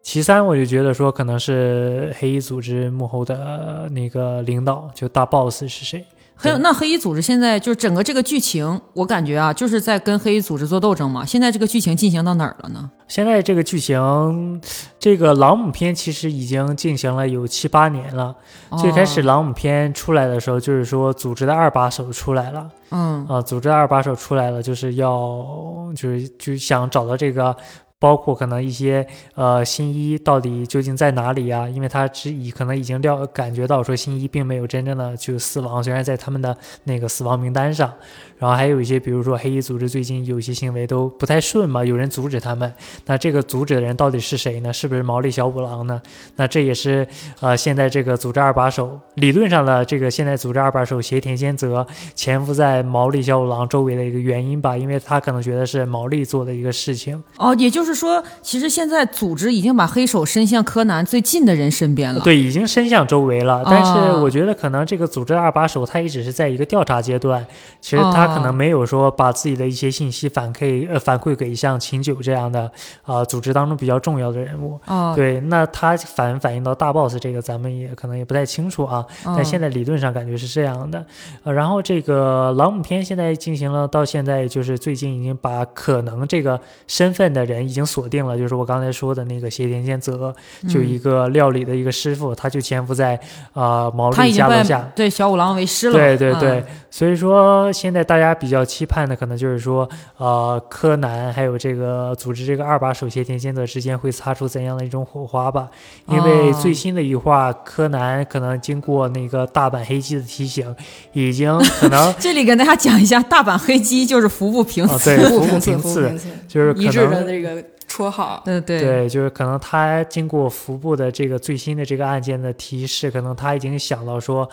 [0.02, 6.06] 其三，我就觉得说可能是黑衣组织幕后的呃那个领导，就大 boss 是谁？
[6.40, 11.26] 黑那黑衣组织现在就是整个这个剧情，我感觉啊，就是在跟黑衣组织做斗争嘛。
[11.26, 12.90] 现在这个剧情进行到哪儿了呢？
[13.08, 14.62] 现在这个剧情，
[15.00, 18.36] 这个朗姆篇其实已经进行了有七八年了。
[18.78, 22.70] 最开始哦，朗姆篇出来的时候，就是说组织的二把手出来了。
[22.92, 27.56] 嗯啊，组织的二把手出来了，就是要就是就想找到这个，
[28.00, 31.68] 包括可能一些呃新一到底究竟在哪里啊？
[31.68, 37.92] 因为他只已可能已经料感觉到说新一并没有真正的就死亡，虽然在他们的那个死亡名单上，
[38.38, 42.72] 然后还有一些比如说黑衣组织最近有些行为都不太顺嘛，有人阻止他们，
[43.06, 44.72] 那这个阻止的人到底是谁呢？
[44.72, 46.00] 是不是毛利小五郎呢？
[46.36, 47.08] 那这也是
[47.40, 57.24] 呃现在这个组织二把手理论上的这个现在组织二把手斜田兼则潜伏在毛利小五郎周围的一个原因吧，因为他可能觉得是毛利做的一个事情。
[57.38, 67.46] 哦，也就是说，其实现在组织已经把黑手伸向柯南最近的人身边了。，对，已经伸向周围了，但是哦我觉得可能这个组织二把手他也只是在一个调查阶段，
[67.80, 72.62] 其实他可能哦没有说把自己的一些信息反馈呃反馈给像秦九这样的
[73.04, 74.80] 啊、呃组织当中比较重要的人物。
[74.88, 79.06] 哦，对，那他反反映到大 boss 这个，咱们也可能也不太清楚啊。
[79.24, 81.06] 但现在在理论上感觉是这样的，
[81.44, 90.34] 呃，然后这个朗姆篇现在进行了到现在，就是最近已经把可能这个身份的人已经锁定了，就是我刚才说的那个斜田健则，
[90.68, 93.20] 就一个料理的一个师傅，他就潜伏在
[93.54, 94.90] 呃毛利家楼下。
[94.96, 95.94] 对小五郎为师了。
[95.94, 99.88] 对对对，嗯所以说现在大家比较期盼的可能就是说，
[100.18, 105.70] 呃，柯南还有这个组织这个二把手斜田健则之间会擦出怎样的一种火花吧？
[106.08, 110.76] 因为哦最新的一话，柯南可能经过那个大阪黑鸡的提醒，
[111.14, 115.16] 已经可能 这里跟大家讲一下，大阪黑鸡就是服部平啊，次。
[115.16, 117.28] 对，服部平次，服务平次，就是可一致的能。
[117.28, 118.42] 这个绰号。
[118.46, 124.50] 对对对，就是可能他经过服部的这个最新的这个案件的提示，可能他已经想到说，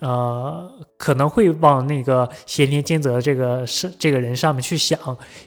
[0.00, 4.98] 呃，可能会往那个斜田兼则这个是这个人上面去想，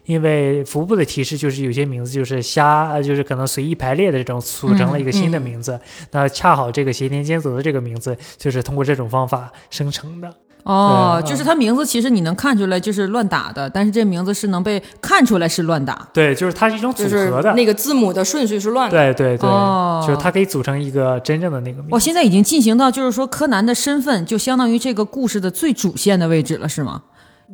[0.05, 5.79] 因为服部的提示就是有些名字就是瞎，呃就是可能随意排列的这种组成了一个新的嗯名字，
[6.11, 10.31] 那恰好这个斜田兼则的这个名字就是通过这种方法生成的。
[10.63, 16.07] 哦，就是他名字其实你能看出来就是乱打的，但是这名字是能被看出来是乱打。
[16.13, 17.53] 对，就是它是一种组就是合的。
[17.53, 21.89] 那个字母的顺序是乱的，对对对，哦就是它可以组成一个真正的那个名字。
[21.91, 27.01] 我现在已经进行到就是说柯南的身份就相当于这个故事的最主线的位置了，是吗？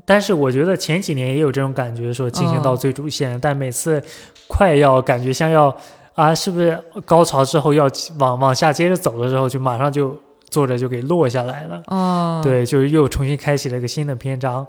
[0.06, 4.02] 但是我觉得前几年也有这种感觉，说进行到哦最主线，但每次
[4.48, 5.76] 快要感觉像要
[6.14, 10.16] 啊，是不是高潮之后要往往下接着走的时候，就马上就
[10.50, 11.82] 作者就给落下来了。
[11.88, 14.66] 哦，对，就是又重新开启了一个新的篇章。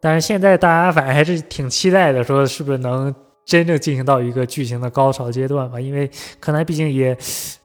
[0.00, 3.14] 但是现在大家反正还是挺期待的，说是不是能
[3.44, 5.80] 真正进行到一个剧情的高潮阶段吧？
[5.80, 7.16] 因为柯南毕竟也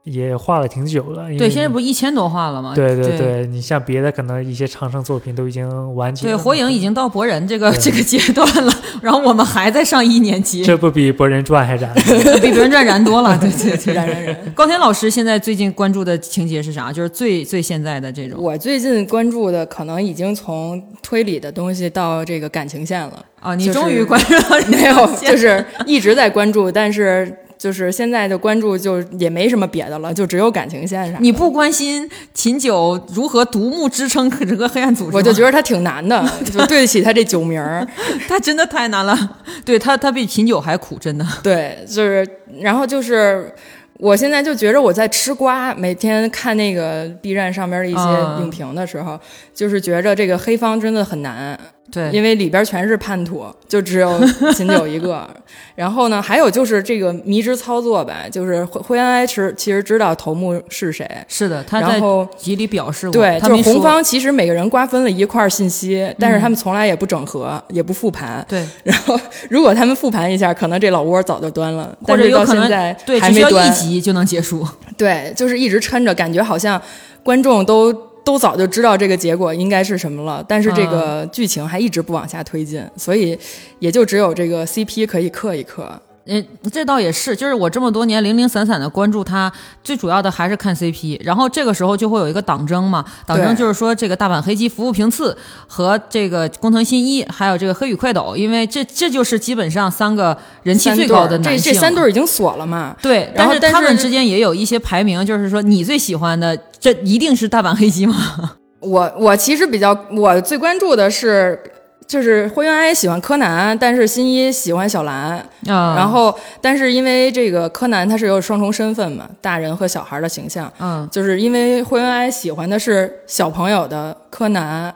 [0.06, 1.28] 也画了挺久了。
[1.38, 2.74] 对，现在不一千多画了吗？
[2.76, 11.91] 对对对对，你像别的可能一些长生作品都已经完结对，火影已经到博人这个这个阶段了，然后我们还在上一年级，这不比《博人传》还燃？
[12.39, 13.36] 比博人传燃多了。
[13.39, 14.54] 对对对，燃燃燃。
[14.54, 16.94] 高天老师现在最近关注的情节是啥？
[16.94, 31.17] 就是最最现在的这种我最近关注的可能已经从推理的东西到这个感情线了，啊，你终于关注到这个没有，就是一直在关注，但是就是现在的关注就也没什么别的了，就只有感情线上。
[31.19, 36.23] 你不关心秦九如何独木支撑整个黑暗组织，我就觉得他挺难的，
[36.54, 37.84] 就对得起他这酒名儿。
[38.30, 39.17] 他真的太难了，
[39.65, 41.25] 对他他比秦九还苦，真的。
[41.41, 42.28] 对，就是，
[42.62, 43.51] 然后就是，
[43.97, 49.19] 我现在就觉着我在吃瓜，每天看那个 B 站上面的一些啊影评的时候，
[49.56, 51.60] 就是觉着这个黑方真的很难，
[51.91, 54.19] 对，因为里边全是叛徒， 就只有
[54.54, 55.28] 秦九一个。
[55.76, 68.43] 然后呢，还有就是这个迷之操作吧，就是灰灰原哀其实其实知道头目是谁，是的，他在然后集里表示过，对，就是红方其实每个人瓜分了一块信息，但是他们从来也不整合，也不复盘。
[68.48, 69.19] 对，然后
[69.50, 73.74] 如果他们复盘一下，可能这老窝早就端了，或但是到者有可能现在对，只需要一还没端。
[73.74, 74.65] 集就能结束。
[74.98, 76.82] 对，就是一直撑着，感觉好像
[77.21, 77.93] 观众都
[78.26, 83.38] 都早就知道这个结果应该是什么了，但是这个剧情还一直不往下推进，所以
[83.80, 86.02] 也就只有这个 CP 可以磕一磕。
[86.28, 89.52] 嗯，这倒也是，就是我这么多年零零散散的关注他，
[89.84, 102.96] 最主要的还是看 CP，然后这个时候就会有一个党争嘛，党争就是说这个大阪黑鸡服务平次和这个工藤新一，还有这个黑羽快斗，因为这这就是基本上三个人气最高的男性，这这三对儿已经锁了嘛？
[103.02, 108.16] 对，然后但但是他们之间也有一些排名，就是说你最喜欢的，这一定是大阪黑鸡吗？
[108.82, 111.60] 我我其实比较我最关注的是。
[112.08, 115.38] 就是灰原哀喜欢柯南，但是新一喜欢小兰。
[115.68, 124.94] 啊，然后，但是因为这个柯南他是有双重身份嘛，大人和小孩的形象，嗯，就是因为灰原哀喜欢的是小朋友的柯南，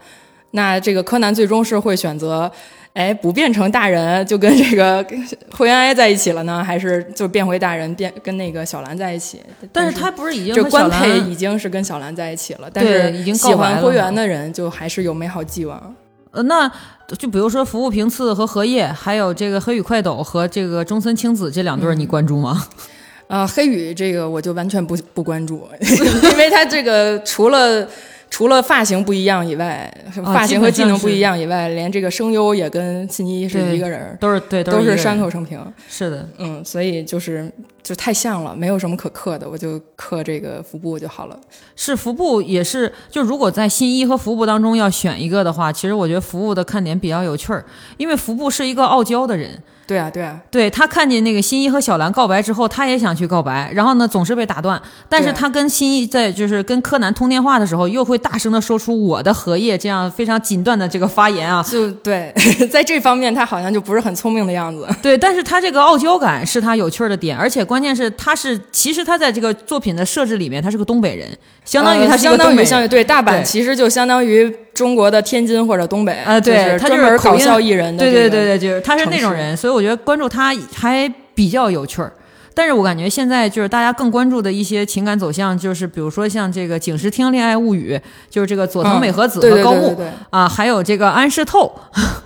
[0.52, 2.52] 那这个柯南最终是会选择，
[2.94, 5.04] 哎，不变成大人就跟这个
[5.52, 9.42] 灰原哀在一起了呢，还是就变回大人变跟那个小兰在一起？
[9.74, 15.96] 但是他不是已经这和小兰官配已经是跟小兰在一起了，但是已经喜欢灰原的人就还是有美好寄望。
[16.32, 16.72] 呃，那
[17.18, 22.64] 就比如说服务平次和荷叶，还有这个黑羽快斗和这个中森青子这两对儿，你关注吗？
[23.28, 27.88] 啊、黑羽这个我就完全不不关注， 因为他这个除了
[28.30, 29.92] 除了发型不一样以外，
[30.24, 35.60] 发型和技能不一样以外，连这个声优也跟信一是一个人，都是对，都是山口胜平。
[35.90, 37.52] 是的，嗯，所以就是
[37.84, 41.38] 就太像了，没有什么可刻的，我就刻这个服部就好了。
[41.76, 47.66] 是服部也是，就如果在新一和服部当中要选一个的话，其实我觉得服部的看点比较有趣儿，
[47.98, 49.62] 因为服部是一个傲娇的人。
[49.90, 54.80] 对啊，对啊，对他看见那个新一和小兰告白之后，他也想去告白，然后呢总是被打断。
[55.10, 61.64] 但是他跟新一在就是跟柯南通电话的时候，又会大声的说出我的荷叶这样非常锦缎的这个发言啊。
[61.64, 62.32] 就对，
[62.72, 64.88] 在这方面他好像就不是很聪明的样子。
[65.02, 71.28] 对，但是他这个傲娇感是他有趣儿的点，而且关键是他是其实他在这个作品的设置里面，他是个东北人，
[71.66, 72.66] 相当于他呃是一个东北人。
[72.68, 82.14] 相当于相对大阪其实就相当于中国的天津或者东北啊，对，他就是搞笑艺人的、对对对对，就是他是那种人，所以我觉得关注他还比较有趣儿。
[82.54, 87.94] 但是我感觉现在就是大家更关注的一些情感走向，就是比如说像这个《警视厅恋爱物语》，
[88.30, 91.70] 就是这个佐藤美和子和高木、啊，还有这个安室透，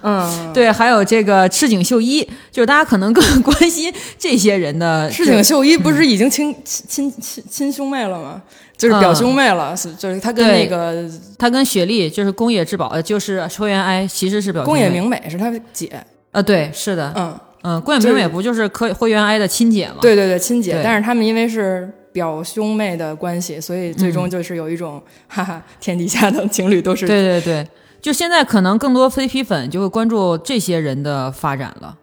[0.03, 8.41] 嗯， 对，还有这个赤井秀一，就是大家可能更 关心这些人的赤井秀一不是已经亲亲亲亲兄妹了吗？
[8.83, 15.89] 就是表兄妹了，是就是他跟那个他跟雪莉就是宫野志保，呃，就是秋元哀，其实是表宫野明美是他姐，
[16.31, 19.95] 啊，对，是的，嗯，嗯，宫野明美不就是科灰原哀的亲姐吗？
[20.01, 27.67] 对对对，亲姐，但是他们因为是表兄妹的关系，所以最嗯终就是有一种、哈哈，天底下的情侣都是对对对，
[28.01, 31.97] 就现在可能更多 CP 粉就会关注这些人的发展了。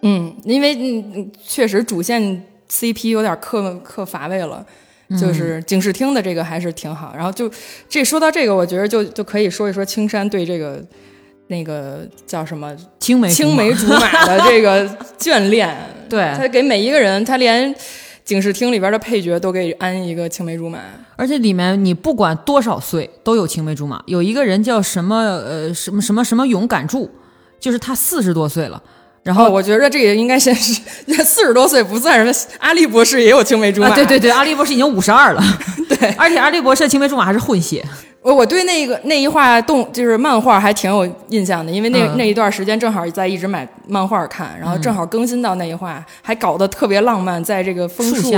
[0.00, 4.64] 嗯，因为嗯嗯确实主线 CP 有点刻刻乏味了。
[5.12, 7.50] 嗯就是警视厅的这个还是挺好，然后就
[7.88, 10.82] 这说到这个，我觉得就就可以说一说青山对这个
[11.48, 15.76] 那个叫什么青梅竹马青梅竹马的这个眷恋。
[16.08, 17.74] 对，他给每一个人，他连
[18.24, 20.78] 警视厅里边的配角都给安一个青梅竹马。
[21.16, 24.02] 而且里面你不管多少岁都有青梅竹马。
[24.06, 27.10] 有一个人叫什么呃什么什么什么勇敢柱，
[27.60, 28.82] 就是他四十多岁了，
[29.22, 30.80] 然后、我觉得这也应该先是
[31.24, 33.88] 四十多岁不算什么，阿笠博士也有青梅竹马。
[33.88, 35.42] 啊对对对，阿笠博士已经五十二了，
[35.88, 37.84] 对，而且阿笠博士的青梅竹马还是混血，
[38.20, 42.16] 我我对那个那一画动就是漫画还挺有印象的，因为那、嗯。
[42.18, 48.32] 那一段时间正好在一直买漫画看，然后正好更新到那一画，还搞得特别浪漫，在这个枫树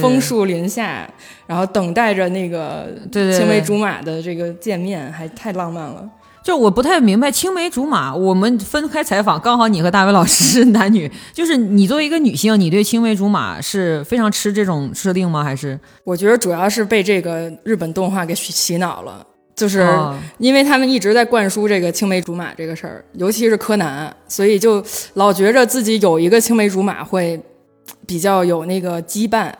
[0.00, 1.08] 枫树林下，
[1.46, 6.06] 然后等待着那个青梅竹马的这个见面，还太浪漫了。
[6.46, 15.42] 就我不太明白青梅竹马，我们分开采访，刚好你和大伟老师是男女，就是你作为一个女性，你对青梅竹马是非常吃这种设定吗？
[15.42, 19.26] 还是我觉得主要是被这个日本动画给洗洗脑了。
[19.56, 24.80] 就是哦因为他们一直在灌输这个青梅竹马这个事儿，尤其是柯南，所以就
[25.14, 27.42] 老觉着自己有一个青梅竹马会
[28.06, 29.50] 比较有那个羁绊，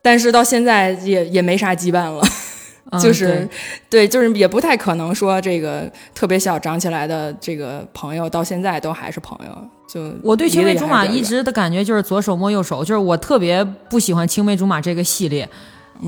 [0.00, 2.24] 但是到现在也也没啥羁绊了。
[2.90, 3.48] 嗯就是
[3.88, 9.68] 对，就是也不太可能说这个特别小长起来的这个朋友到现在都还是朋友。
[9.86, 15.48] 就我对青梅竹马一直的感觉就是左手摸右手，就是我特别不喜欢青梅竹马这个系列。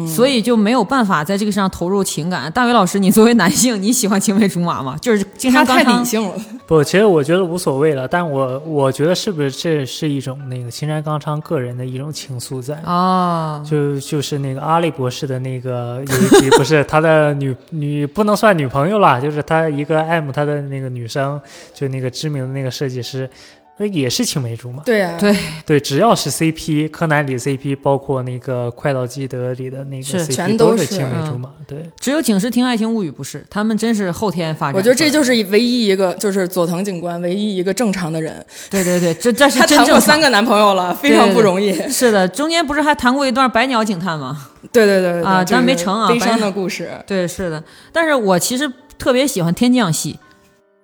[0.08, 2.50] 所以就没有办法在这个上投入情感。
[2.50, 4.96] 大伟老师，你作为男性，你喜欢青梅竹马吗？
[5.00, 6.34] 就是经他太常刚刚理性了。
[6.66, 12.74] 不，其实我觉得无所谓了，但我我觉得是不是这是一种那个青山刚昌个人的一种情愫在？
[12.84, 21.38] 啊，就就是那个阿笠博士的那个有一集，不是他的女女不能算女朋友啦，就是他一个爱慕他的那个女生，
[21.74, 23.28] 就那个知名的那个设计师，
[23.76, 24.82] 那也是青梅竹马。
[24.84, 31.50] 对呀、对，对，只要是 CP，柯南里 CP，包括那个快到基德里的那个 CP，全都都是青梅竹马。
[31.66, 34.74] 对，只有《警视厅爱情物语》不是，他们真是后天发展。
[34.76, 38.44] 我觉得这就是唯一一个，就是佐藤警官唯一一个正常的人。
[38.70, 39.92] 对对对，这这是他真正个。
[39.92, 41.72] 谈过三个男朋友了，非常不容易。
[41.88, 44.50] 是的，中间不是还谈过一段百鸟警探吗？
[44.72, 46.90] 对对对啊就是但没成啊悲伤的故事。
[47.06, 47.62] 对，是的。
[47.92, 50.18] 但是我其实特别喜欢天降系，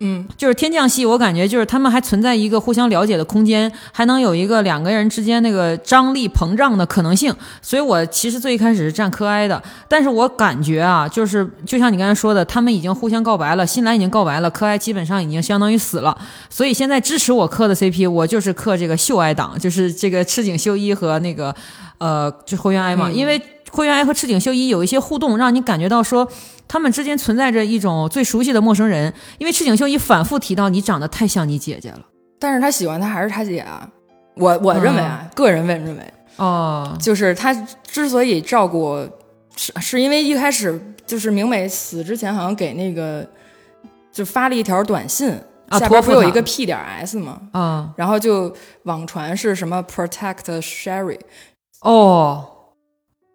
[0.03, 7.31] 嗯，就是天降系，我感觉就是他们还存在一个互相了解的空间，还能有一个两个人之间那个张力膨胀的可能性。
[7.61, 16.17] 所以我其实最一开始是站柯哀的，但是我感觉啊，就是就像你刚才说的，他们已经互相告白了，新兰已经告白了，柯哀基本上已经相当于死了。
[16.49, 21.55] 所以现在支持我磕的 CP，我就是磕这个秀哀党，就是这个赤井秀一和那个
[21.99, 23.39] 呃，就后原哀嘛，嗯因为
[23.73, 26.29] 灰原哀和赤井秀一有一些互动，让你感觉到说。
[26.73, 31.99] 他们之间存在着一种最熟悉的陌生人，因为赤井秀一反复提到你长得太像你姐姐了。
[32.39, 33.89] 但是他喜欢他还是他姐啊。
[34.37, 37.53] 我我认为啊，个人认认为，哦，就是他
[37.83, 38.97] 之所以照顾，
[39.57, 43.29] 是是因为一开始就是明美死之前，好像给那个
[44.13, 45.29] 就发了一条短信，
[45.71, 47.41] 啊下边不有一个 P 点 S 吗？
[47.51, 48.55] 啊，然后就
[48.85, 51.19] 网传是什么 Protect Sherry，、
[51.81, 52.47] 哦，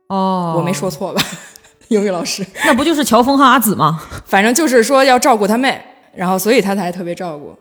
[0.08, 1.22] 哦，我没说，错吧？
[1.90, 4.02] 英语老师，那不就是乔峰和阿紫吗？
[4.26, 5.80] 反正就是说要照顾他妹，
[6.16, 7.56] 然后所以他才特别照顾。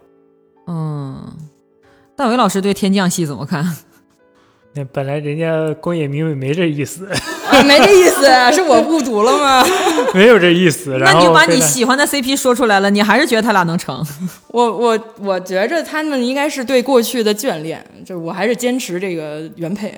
[0.67, 1.23] 嗯，
[2.17, 3.65] 大伟老师对天降戏怎么看？
[4.75, 7.17] 那本来人家宫野明美没这意思，啊，
[7.65, 9.65] 没这意思，是我误读了吗？
[10.15, 10.97] 没有这意思。
[11.03, 14.05] 那你就把你喜欢的 CP 说出来了，你还是觉得他俩能成？
[14.49, 19.93] 我我我觉着他们应该是对过去的眷恋，就我还是坚持这个原配，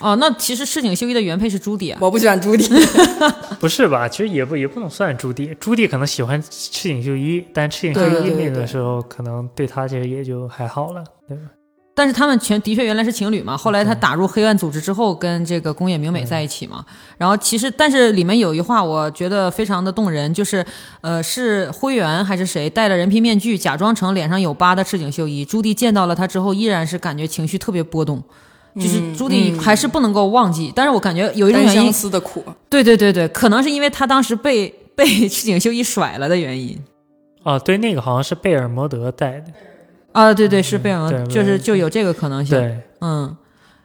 [0.00, 1.98] 哦，那其实赤井秀一的原配是朱迪啊。
[2.00, 2.68] 我不喜欢朱迪。
[3.60, 4.08] 不是吧？
[4.08, 11.42] 其实也不也不能算朱迪，朱迪可能喜欢赤井秀一，但赤井秀一那个时候可能对他其实也就还好了，对吧？
[11.94, 16.84] 但是他们全的确原来是情侣嘛，后来他打入黑暗组织之后，跟这个宫野明美在一起嘛。
[17.18, 20.64] 然后其实，但是里面有一话我觉得非常的动人，就是
[21.02, 28.22] 呃是灰原还是谁戴了人皮面具，假装成脸上有疤的赤井秀一，朱棣见到了他之后，依然是感觉情绪特别波动。
[28.76, 36.78] 就是嗯朱棣还是不能够忘记，但是我感觉有一种单相原因，思的苦，对对对对，可能是因为他当时被被赤井秀一甩了的原因
[37.42, 39.52] 哦，对，那个好像是贝尔摩德带的，
[40.12, 43.36] 啊，对对是贝尔，对就是就有这个可能性，对，嗯，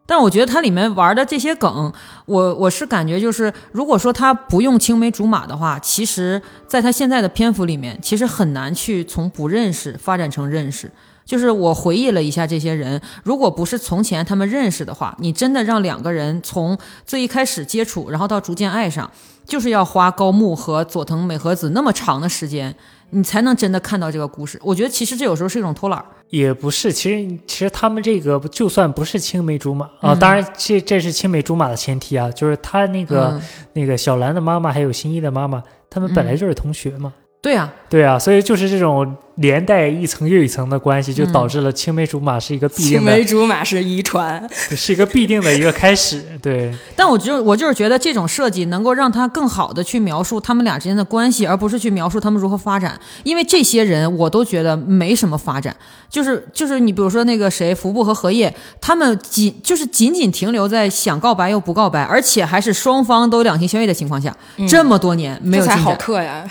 [0.06, 1.92] 但我觉得它里面玩的这些梗，
[2.26, 10.92] 我我是感觉就是，如果说他不用青梅竹马的话，其实在他现在的篇幅里面，其实很难去从不认识发展成认识。
[11.26, 19.12] 就是我回忆了一下这些人，如果不是从前他们认识的话，你真的让两个人从最一开始接触，然后到逐渐爱上，
[19.46, 22.74] 就是要花高木和佐藤美和子那么长的时间，
[23.10, 24.60] 你才能真的看到这个故事。
[24.64, 26.06] 我觉得其实这有时候是一种偷懒儿。
[26.30, 33.42] 也不是，其实其实他们这个就算不是青梅竹马啊，当然这这是青梅竹马的前提啊，就是他那个、嗯
[33.74, 37.14] 那个小兰的妈妈还有新一的妈妈，他们本来就是同学嘛。
[37.40, 44.46] 对呀、对啊，所以就是这种连带一层又一层的关系，就导致了青梅竹马是一个必定的，青梅竹马是遗传。
[44.52, 46.22] 是一个必定的一个开始。
[46.42, 53.00] 对，但我就我就是觉得这种设计能够让他更好的去描述他们俩之间的关系，而不是去描述他们如何发展。
[53.24, 55.74] 因为这些人我都觉得没什么发展，
[56.10, 64.36] 就是就是你比如说那个谁服部和荷叶，他们仅就是仅仅停留在想告白又不告白，而且还是双方都两情相悦的情况下，
[64.68, 65.96] 这么多年没有这才好。
[65.96, 66.44] 嗑呀！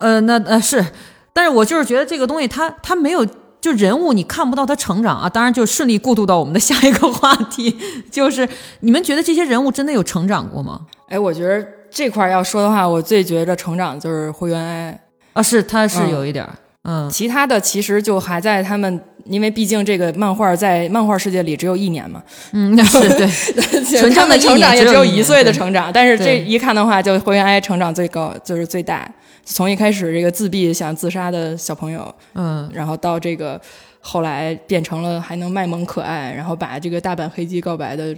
[0.00, 0.84] 呃，那呃是，
[1.32, 3.24] 但是我就是觉得这个东西它它没有。
[3.60, 7.76] 就人物你看不到他成长啊，当然就顺利过渡到我们的下一个话题，
[8.10, 8.48] 就是
[8.80, 10.80] 你们觉得这些人物真的有成长过吗？
[11.10, 14.98] 哎，我觉得这块儿要说的话，我最觉着成长就是灰原哀，
[15.34, 22.22] 啊，是，他是嗯有一点儿，嗯其他的其实就还在他们，因为毕竟这个漫画在漫画世界里只有一年嘛，
[22.52, 23.28] 嗯，是对，
[24.00, 29.06] 纯正的成长也只只有一岁的成长，但是这一看的话，就灰原哀成长最高，就是最大。
[29.44, 33.60] 从一开始这个自闭想自杀的小朋友，嗯然后到这个
[34.00, 38.16] 后来变成了还能卖萌可爱，然后把这个大阪黑鸡告白的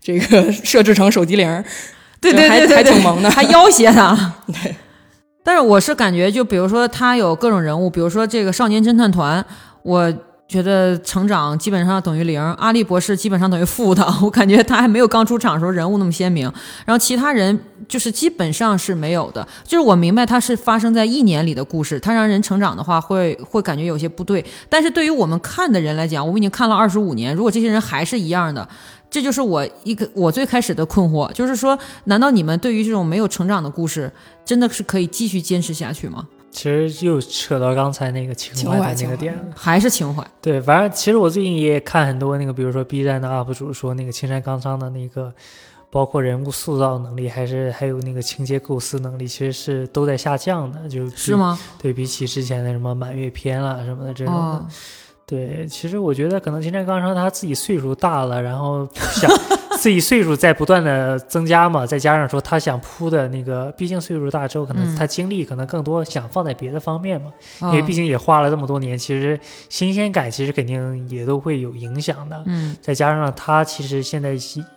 [0.00, 1.64] 这个设置成手机铃儿，
[2.20, 4.34] 对对还对对对，还挺萌的 还要挟他。
[4.48, 4.74] 对。
[5.42, 9.44] 但是我是感觉，就比如说他有各种人物，比如说这个少年侦探团，
[9.82, 10.12] 我
[10.50, 12.42] 觉得成长基本上等于零。
[12.54, 16.52] 阿笠博士基本上等于负的， 我感觉他还没有刚出场的时候人物那么鲜明。
[16.84, 19.46] 然后其他人就是基本上是没有的。
[19.62, 24.44] 就是我明白他是发生在一年里的故事，他让人成长的话会会感觉有些不对。
[24.68, 28.68] 但是对于我们看的人来讲，我们已经看了二十五年，如果这些人还是一样的。
[29.08, 34.08] 这就是我一个我最开始的困惑，就是说，难道你们对于这种没有成长的故事，
[34.44, 36.24] 真的是可以继续坚持下去吗？
[36.50, 39.42] 其实又扯到刚才那个情怀的那个点了。
[39.54, 40.26] 还是情怀？
[40.42, 45.32] 对，反正其实我最近也看很多那个，比如说 B 站的 UP 主说那个青山刚昌的那个，
[45.90, 51.36] 包括人物塑造能力，还是还有那个情节构思能力，其实是都在下降的，就是是？
[51.36, 51.58] 吗？
[51.78, 54.40] 对比起之前的什么满月篇啦什么的这种的。
[54.40, 54.66] 哦，
[55.26, 59.30] 对，其实我觉得可能青山刚昌他自己岁数大了，然后想
[59.80, 72.42] 自己岁数在不断的增加嘛，再加上说他想铺的那个，毕竟岁数大之后，可能嗯他精力可能更多想放在别的方面嘛，因哦为毕竟也花了这么多年，其实新鲜感其实肯定也都会有影响的。
[72.44, 74.36] 嗯再加上他其实现在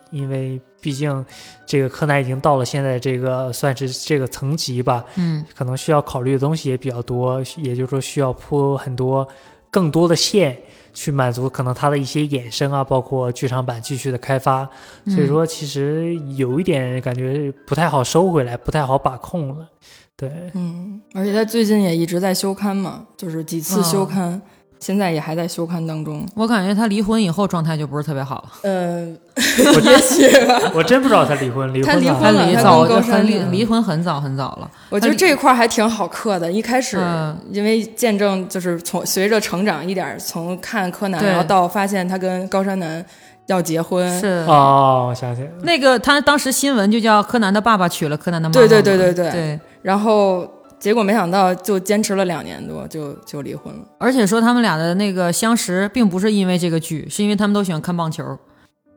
[0.09, 1.25] 因为毕竟
[1.65, 9.27] 这个柯南已经到了现在这个算是这个层级吧，嗯可能需要考虑的东西也比较多，也就是说需要铺很多
[9.69, 10.57] 更多的线
[10.93, 14.69] 去满足可能它的一些衍生啊，包括剧场版继续的开发。
[15.07, 19.67] 所以说，其实有一点感觉不太好收回来，不太好把控了。
[20.15, 24.39] 对，嗯，而且他最近也一直在休刊嘛，就是几次休刊，
[24.83, 26.25] 现在也还在休刊当中。
[26.35, 28.49] 我感觉他离婚以后状态就不是特别好了。
[28.63, 30.59] 呃，我 也许吧。
[30.75, 34.69] 我真不知道他离婚，离他婚了他离婚了他早跟高山离离婚很早很早了。
[34.89, 36.51] 我觉得这一块儿还挺好刻的。
[36.51, 43.03] 一开始嗯因为见证就是从随着成长一点儿，从看柯南，然后到发现他跟高山南
[43.47, 45.53] 要结婚，是哦，我想起来了。
[45.63, 48.67] 那个他当时新闻就叫柯南的爸爸娶了柯南的妈妈对。
[48.67, 49.59] 对对对对对。
[49.81, 50.47] 然后
[50.83, 53.79] 结果没想到就坚持了两年多，就就离婚了。
[53.97, 58.37] 而且说他们俩的那个相识，并不是因为这个剧，是因为他们都喜欢看棒球。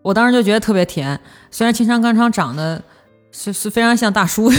[0.03, 1.20] 我当时就觉得特别甜。
[1.49, 2.82] 虽然青山刚昌长得
[3.30, 4.51] 是 是非常像大叔，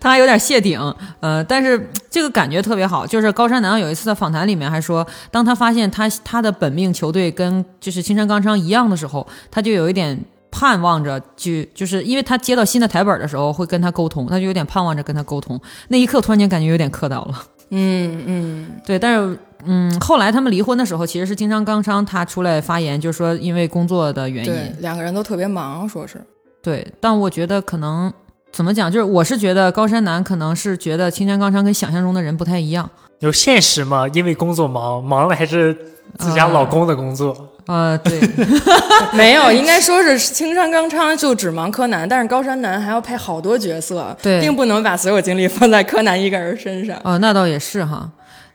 [0.00, 0.80] 他还有点谢顶，
[1.20, 3.06] 呃，但是这个感觉特别好。
[3.06, 10.18] 就是高山南有一次的访谈里面还说，当他发现他他的本命球队跟就是青山刚昌一样的时候，他就有一点。
[10.50, 15.60] 盼望着去，就是因为他接到新的台本的时候会跟他沟通，他就有点盼望着跟他沟通。
[15.88, 17.42] 那一刻突然间感觉有点磕到了。
[17.70, 26.20] 嗯嗯，对，但是嗯，后来他们离婚的时候，其实是金昌刚昌他出来发言，就是说因为工作的原对因。，两个人都特别忙，说是。
[26.62, 28.12] 对，但我觉得可能
[28.50, 32.90] 怎么讲，就是我是觉得高山南可能是觉得青山刚昌跟想象中的人不太一样。
[33.20, 34.06] 有现实嘛？
[34.08, 35.76] 因为工作忙，忙的还是
[36.18, 37.36] 自家老公的工作。
[37.66, 38.18] 呃，对，
[39.12, 46.98] 没有，应该说是青山刚昌就只忙柯南，但是高山南还要配好多角色，对并不能把所有精力放在柯南一个人身上。
[47.04, 48.10] 哦，那倒也是哈。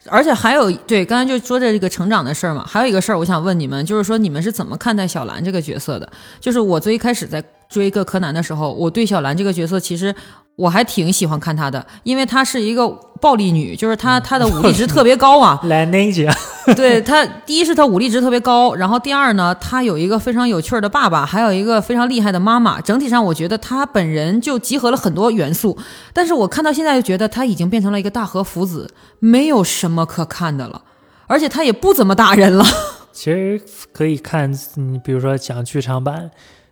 [0.08, 6.08] 而且还有，对，刚才就说这个成长的事儿嘛，还有一个事儿，我想问你们，就是说你们是怎么看待小兰这个角色的？
[6.40, 10.14] 就是我最一开始在追个柯南的时候，我对小兰这个角色其实
[10.56, 12.88] 我还挺喜欢看她的，因为她是一个
[13.20, 16.30] 暴力女，就是她她的武力值特别高啊， 来那姐，
[16.78, 22.80] 对她，第一是她武力值特别高，然后第二呢，她有一个非常有趣儿的爸爸，还有一个非常厉害的妈妈。
[22.80, 25.78] 整体上，我觉得她本人就集合了很多元素。
[26.14, 28.90] 但是我看到现在，就觉得她已经变成了一个大和福子，
[29.20, 30.82] 没有什么可看的了，
[31.28, 32.64] 而且她也不怎么打人了。
[33.12, 36.32] 其实可以看，你比如说讲剧场版，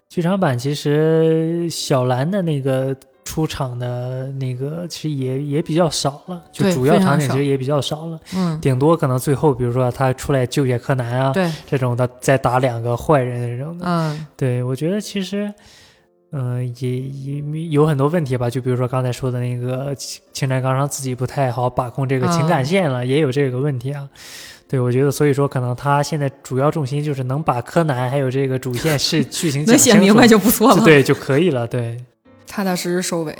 [0.09, 13.85] 剧场版其实小兰的那个出场的那个其实也也比较少了，就主要场景其实也比较少了，嗯，顶多可能最后比如说他出来救下柯南啊对，这种的，再打两个坏人这种的。
[13.87, 15.53] 嗯，对我觉得其实。
[16.35, 24.09] 嗯、也也有很多问题吧，就比如说刚才说的那个青青山刚昌自己不太好把控这个情感啊线了，也有这个问题啊。
[24.67, 30.83] 对，我觉得所以说可能他现在主要重心就是能把柯南还有这个主线是 剧情能讲清楚写明白就不错了。
[30.83, 31.67] 对就可以了。
[31.67, 32.03] 对，
[32.47, 33.37] 踏踏实实收尾。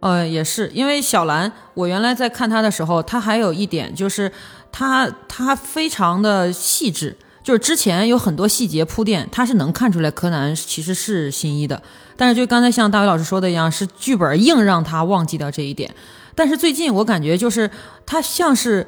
[0.00, 4.30] 呃，也是，因为小兰，我原来在看她的时候，她还有一点就是，
[4.70, 11.82] 她她非常的细致，就是之前有很多细节铺垫，她是能看出来柯南其实是新一的，
[12.18, 15.94] 但是就刚才像大伟老师说的一样，是剧本硬让他忘记掉这一点。
[16.34, 17.70] 但是最近我感觉就是
[18.04, 18.86] 他像是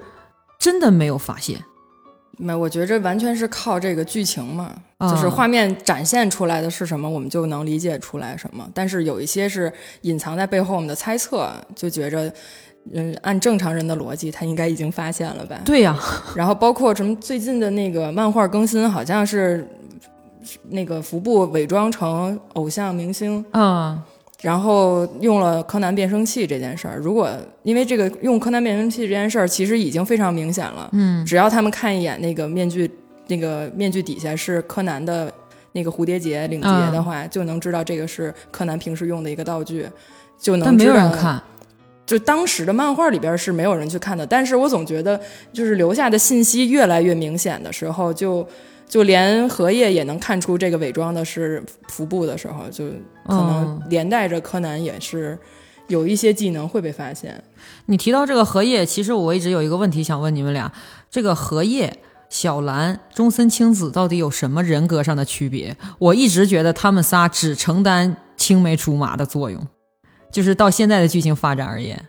[0.59, 1.65] 真的没有发现，
[2.37, 8.69] 没，我觉得这完全是靠这个剧情嘛，啊就是画面展现出来的是什么，我们就能理解出来什么。
[8.75, 9.73] 但是有一些是
[10.03, 12.31] 隐藏在背后，我们的猜测就觉着
[12.93, 15.61] 嗯，按正常人的逻辑，他应该已经发现了吧？
[15.65, 15.99] 对呀、
[16.37, 19.67] 然后包括什么最近的那个漫画更新，好像是
[20.69, 24.01] 那个服部伪装成偶像明星，嗯，
[24.47, 26.97] 然后用了柯南变声器这件事儿。
[26.99, 27.29] 如果
[27.65, 30.89] 因为这个用柯南变声器这件事儿，其实已经非常明显了。
[30.93, 32.89] 嗯，只要他们看一眼那个面具，
[33.27, 35.33] 那个面具底下是柯南的
[35.73, 39.85] 那个蝴蝶结领结的话，就能知道这个是柯南平时用的一个道具，
[40.39, 41.43] 就能但没有人看。
[42.07, 45.21] 就当时的漫画里边是没有人去看的，但是我总觉得
[45.53, 48.47] 就是留下的信息越来越明显的时候，就
[48.89, 52.87] 就连荷叶也能看出这个伪装的是服部的时候，就
[53.27, 55.39] 可能连带着柯南也是
[55.89, 57.43] 有一些技能会被发现。
[57.87, 60.73] 你提到这个荷叶，其实我一直有一个问题想问你们俩：
[61.11, 65.77] 这个荷叶、小兰、中森青子到底有什么人格上的区别？
[65.99, 69.67] 我一直觉得他们仨只承担青梅竹马的作用，
[70.31, 72.07] 就是到现在的剧情发展而言。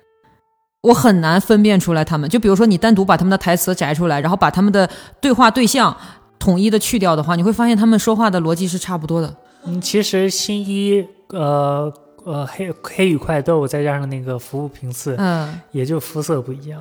[0.82, 5.96] 我很难分辨出来他们，就比如说你单独把他们的台词摘出来，然后把他们的对话对象
[6.40, 9.36] 统一的去掉的话，你会发现他们说话的逻辑是差不多的。
[9.66, 11.92] 嗯，其实新一呃
[12.24, 16.80] 呃黑黑与快斗再加上那个服务频次，嗯，也就肤色不一样，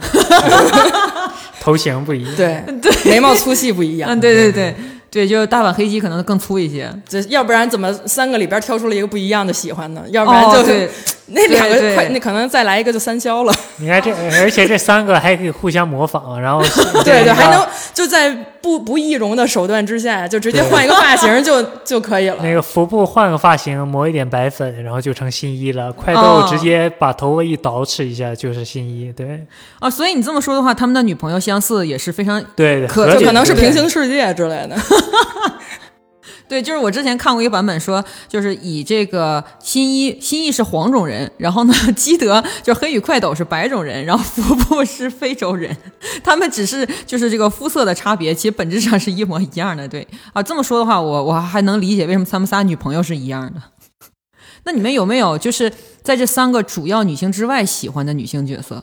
[1.60, 2.34] 头型不一样。
[2.36, 4.74] 对对，眉毛粗细不一样，嗯，对对对
[5.16, 6.92] 对，就是大阪黑鸡可能更粗一些。
[7.08, 10.02] 这要不然怎么三个里边挑出了一个不一样的喜欢呢？
[10.10, 10.88] 要不然就、哦
[11.28, 13.52] 那两个快，那可能再来一个就三消了。
[13.80, 16.62] 你看这，而且这三个还可以互相模仿，然后
[17.02, 22.36] 对对，还能就在不不易容的手段之下，就直接换一个发型就就可以了。
[22.42, 25.92] 那个服部换个发型，抹一点白粉，然后就成新一了。
[25.92, 29.44] 快豆哦直接把头发一捯饬一下就是新一，对
[29.80, 34.76] 哦，所以你这么说的话，他们的女朋友相似也是非常对，可就可能是平行世界之类的。
[36.48, 36.62] 对。
[36.62, 45.76] 就是我之前看过一个版本说，就是以这个新一新一是黄种人，然后呢基德就是黑羽快斗是白种人，然后福布是非洲人，
[46.22, 49.88] 他们只是就是这个肤色的差别，其实本质上是一模一样的。
[49.88, 53.62] 对啊，这么说的话，我我还能理解为什么他们仨女朋友是一样的。
[54.64, 58.82] 那你们有没有就是在这三个主要女性之外喜欢的女性角色？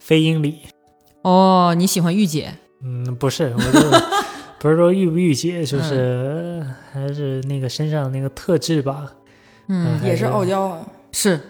[0.00, 0.60] 飞鹰里，
[1.22, 2.54] 哦，你喜欢御姐？
[2.82, 3.80] 嗯，不是，我就
[4.58, 9.12] 不是说御不御姐，就是、还是那个身上那个特质吧，
[9.68, 10.80] 嗯，也是傲娇啊。
[11.12, 11.40] 是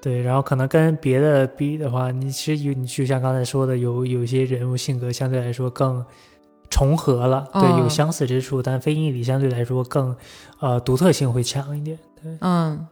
[0.00, 6.04] 对，然后可能跟别的比的话，你其实有你就像刚才说的，有有些人物性格相对来说更
[6.68, 10.16] 重合了，对，哦有相似之处，但非英里相对来说更
[10.58, 11.98] 呃独特性会强一点。
[12.22, 12.86] 对，嗯，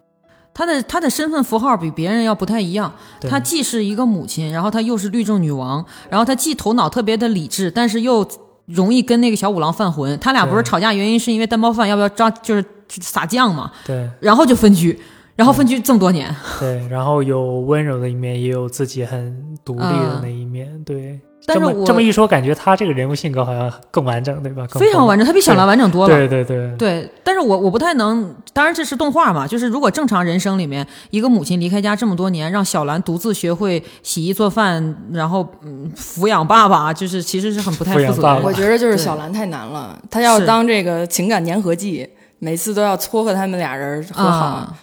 [0.53, 2.93] 她的她的身份符号比别人要不太一样。
[3.21, 8.29] 对她既是一个母亲，然后她又是律政女王，然后她既头脑特别的理智，但是又
[8.69, 10.17] 容易跟那个小五郎犯浑。
[10.21, 14.99] 他俩不是吵架原因是因为蛋包饭要不要抓，就是撒酱嘛，对然后就分居，
[15.37, 16.35] 然后分居这么多年。
[16.61, 20.83] 对，然后有温柔的一面，也有自己很独立的嗯那一面。
[20.85, 24.67] 对，但是这么我这么一说，感觉他这个人物性格好像更完整，对吧？
[24.73, 26.15] 非常完整，他比小兰完整多了。
[26.15, 38.41] 对对对对，但是我我不太能，当然这是动画嘛，就是如果正常人生里面，一个母亲离开家这么多年，让小兰独自学会洗衣做饭，然后嗯抚养爸爸，就是其实是很不太负责的。
[38.43, 42.07] 我觉得就是小兰太难了，她要当这个情感粘合剂，
[42.41, 44.75] 每次都要撮合他们俩人和好，啊，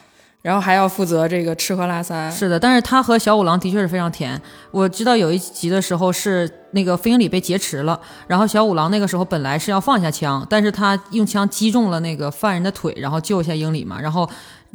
[0.46, 2.30] 然后还要负责这个吃喝拉撒。
[2.30, 4.39] 是的，但是他和小五郎的确是非常甜。
[4.70, 14.00] 我知道有一集的时候是那个飞鹰里被劫持了，然后小五郎那个时候本来是要放下枪，但是他用枪击中了那个犯人的腿，然后救一下英里嘛。
[14.00, 14.30] 然后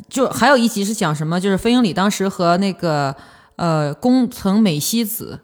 [0.09, 3.15] 就还有一集是讲什么，就是飞鹰里当时和那个
[3.55, 5.39] 呃宫城美希子。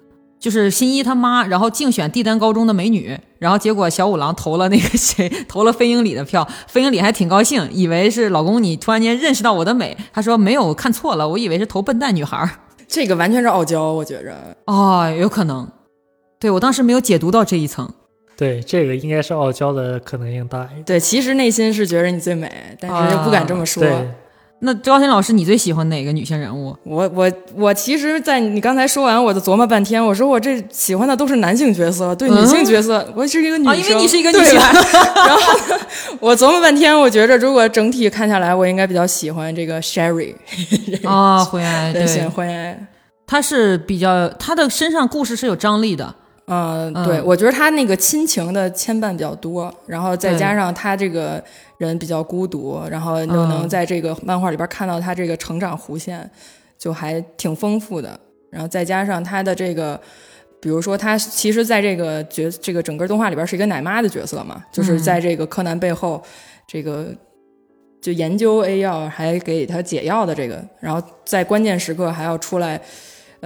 [0.47, 12.49] 就是新一他妈，然后竞选帝丹高中的美女，然后结果小五郎投了那个谁，投了飞鹰里的票，飞鹰里还挺高兴，以为是老公你突然间认识到我的美，他说没有，我看错了，我以为是投笨蛋女孩儿。
[12.87, 14.57] 这个完全是傲娇，我觉着。
[14.67, 15.69] 哦，有可能，
[16.39, 17.93] 对我当时没有解读到这一层。
[18.37, 20.85] 对，这个应该是傲娇的可能性大一点。
[20.85, 23.83] 对，其实内心是觉得你最美，但是又不敢这么说。
[23.83, 23.91] 对，
[24.61, 26.75] 那高天老师，你最喜欢哪个女性人物？
[26.83, 30.03] 我我我其实，在你刚才说完，我就琢磨半天。
[30.03, 35.77] 我说我这喜欢的都是男性角色，对女性角色，我是一个女生，啊因为你是一个女对性 然后，
[36.21, 40.35] 我琢磨半天，我觉着如果整体看下来，我应该比较喜欢这个 Sherry，
[41.05, 42.89] 啊， 灰爱，对，喜对欢，欢。
[43.27, 46.15] 她是比较，她的身上故事是有张力的。
[46.47, 51.43] 嗯，嗯对，我觉得他那个亲情的牵绊比较多，然后再加上他这个
[51.79, 56.31] 人比较孤独，然后又嗯能在这个漫画里边看到他这个成长弧线，
[56.79, 58.19] 就还挺丰富的。
[58.49, 60.01] 然后再加上他的这个，
[60.61, 66.23] 比如说他其实在这个角这个整个动画里边是一个奶妈的角色嘛，就是在这个柯南背后，
[66.69, 67.09] 这个
[68.01, 72.81] 就研究 A 药还给他解药的这个，然后在关键时刻还要出来。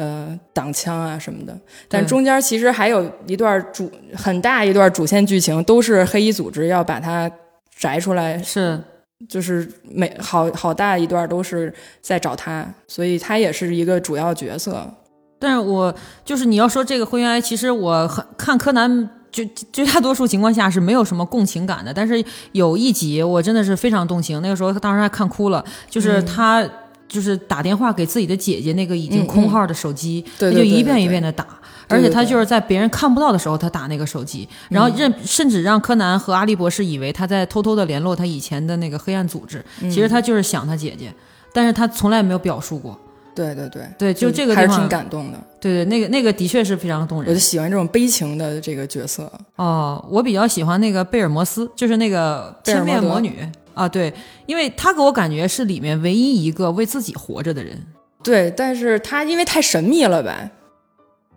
[0.01, 1.55] 呃挡枪啊什么的。
[1.89, 7.31] 但中间其实还有一段主很大一段主线剧情，都是黑衣组织要把他
[7.79, 8.81] 摘出来，是
[9.29, 14.91] 就是每好好大一段都是在找他，所以他也是一个主要角色。
[15.39, 15.95] 但是我
[16.25, 19.11] 就是你要说这个灰原哀，其实我很看柯南。
[19.33, 22.21] 就绝大多数情况下是没有什么共情感的，但是
[22.51, 26.69] 有一集我真的是非常动情，那个时候当时还看哭了，就是他
[27.11, 31.45] 就是打电话给自己的姐姐那个已经空号的手机，对他就一遍一遍的打，
[31.89, 41.13] 而且他就是在别人看不到的时候他打那个手机，然后任甚至让柯南和阿笠博士以为他在偷偷的联络他以前的那个黑暗组织，其实他就是想他姐姐，
[41.53, 42.97] 但是他从来没有表述过。
[43.33, 45.39] 对对对对就这个还是地方挺感动的。
[45.61, 47.41] 对对，那个那个的确是非常动人我就。
[47.41, 49.31] 喜欢这种悲情的这个角色。
[49.57, 53.39] 哦，我比较喜欢那个贝尔摩斯，就是那个千面魔女
[53.75, 54.13] 啊，对，
[54.47, 57.81] 因为他给我感觉是里面唯一一个为自己活着的人。
[58.23, 60.51] 对，但是他因为太神秘了呗，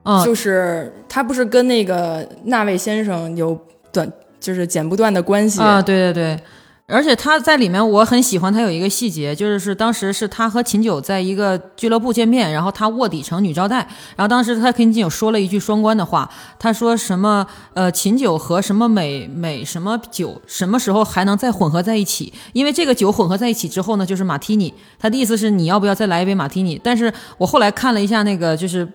[0.04, 3.58] 啊，就是他不是跟那个那位先生有
[3.92, 6.40] 短，就是剪不断的关系啊，对对对，
[6.86, 13.78] 而且他在里面我很喜欢他有一个细节，就是是当时是他和秦九在一个俱乐部见面，然后他卧底成女招待，
[14.16, 16.30] 然后当时他跟秦九说了一句双关的话，
[16.60, 22.34] 他说什么呃秦九和什么美美什么酒什么时候还能再混合在一起？
[22.52, 26.80] 因为这个酒混合在一起之后呢，就是马提尼，他的意思是你要不要再来一杯马提尼？
[26.84, 28.88] 但是我后来看了一下那个就是。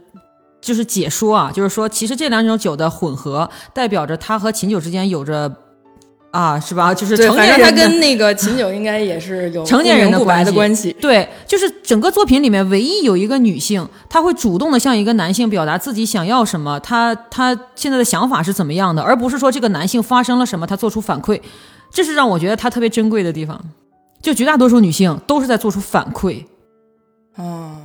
[0.61, 5.49] 就是解说啊，就是说，其实这两种酒的混合，代表着他和秦九之间有着
[6.31, 6.93] 啊，是吧？
[6.93, 10.95] 就是，成年人他跟那个秦九应该也是有成年人的关关系。
[11.01, 21.41] 对，就是整个作品里面唯一有一个女性，她会主动的向一个男性表达自己想要什么，她她现在的想法是怎么样的，而不是说这个男性发生了什么，她做出反馈，
[21.91, 23.59] 这是让我觉得她特别珍贵的地方。
[24.21, 26.45] 就绝大多数女性都是在做出反馈，
[27.37, 27.77] 啊，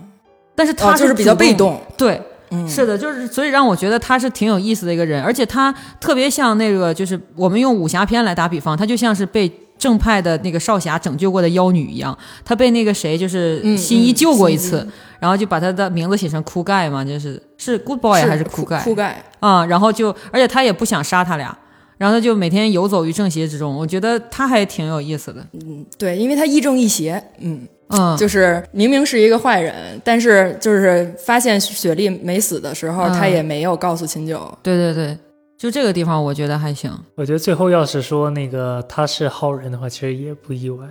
[0.56, 1.54] 但是她哦，就是比较被。
[1.54, 1.80] 动。
[1.96, 2.20] 对，
[2.54, 19.24] 嗯，是的，就是所以让我觉得他是挺有意思的一个人，而且他特别像那个，就是我们用武侠片来打比方，他就像是被正派的那个少侠拯救过的妖女一样，他被那个谁就是嗯新一嗯救过一次，新然后就把他的名字写成枯盖嘛，就是是 Good Boy 还是枯盖枯盖？
[19.40, 21.58] 啊、然后就而且他也不想杀他俩。
[21.98, 25.46] 然后他就每天游走于正邪之中，我觉得他还挺有意思的。
[25.54, 27.24] 嗯对，因为他亦正亦邪。
[27.40, 34.58] 嗯，嗯，就是明明是一个坏人，但是就是发现雪莉没死的时候，嗯他也没有告诉秦九。
[34.62, 35.18] 对对对，
[35.58, 36.92] 就这个地方我觉得还行。
[37.16, 40.88] 我觉得最后要是说那个他是好人的话，其实也不意外，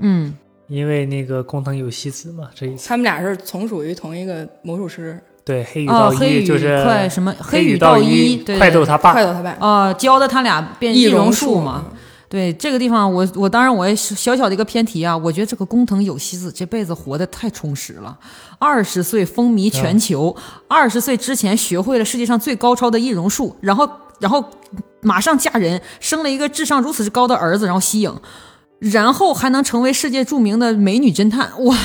[0.00, 0.36] 嗯，
[0.68, 5.18] 因为那个工藤有希子嘛，这一次他们俩是从属于同一个魔术师，
[5.50, 11.86] 对黑羽哦，道黑羽一就是快什么黑羽道一，对对快斗他爸快，斗他爸，哦，教的他俩变易容术嘛。。
[12.28, 15.16] 对这个地方我，我当然我也是小小的一个偏题啊。
[15.16, 18.16] 我觉得这个工藤有希子这辈子活得太充实了，
[18.60, 20.36] 二十岁风靡全球，
[20.68, 23.90] 二十岁之前学会了世界上最高超的易容术，然后
[24.20, 24.44] 然后
[25.00, 28.14] 马上嫁人，生了一个智商如此之高的儿子，然后息影，
[28.78, 31.76] 然后还能成为世界著名的美女侦探，哇！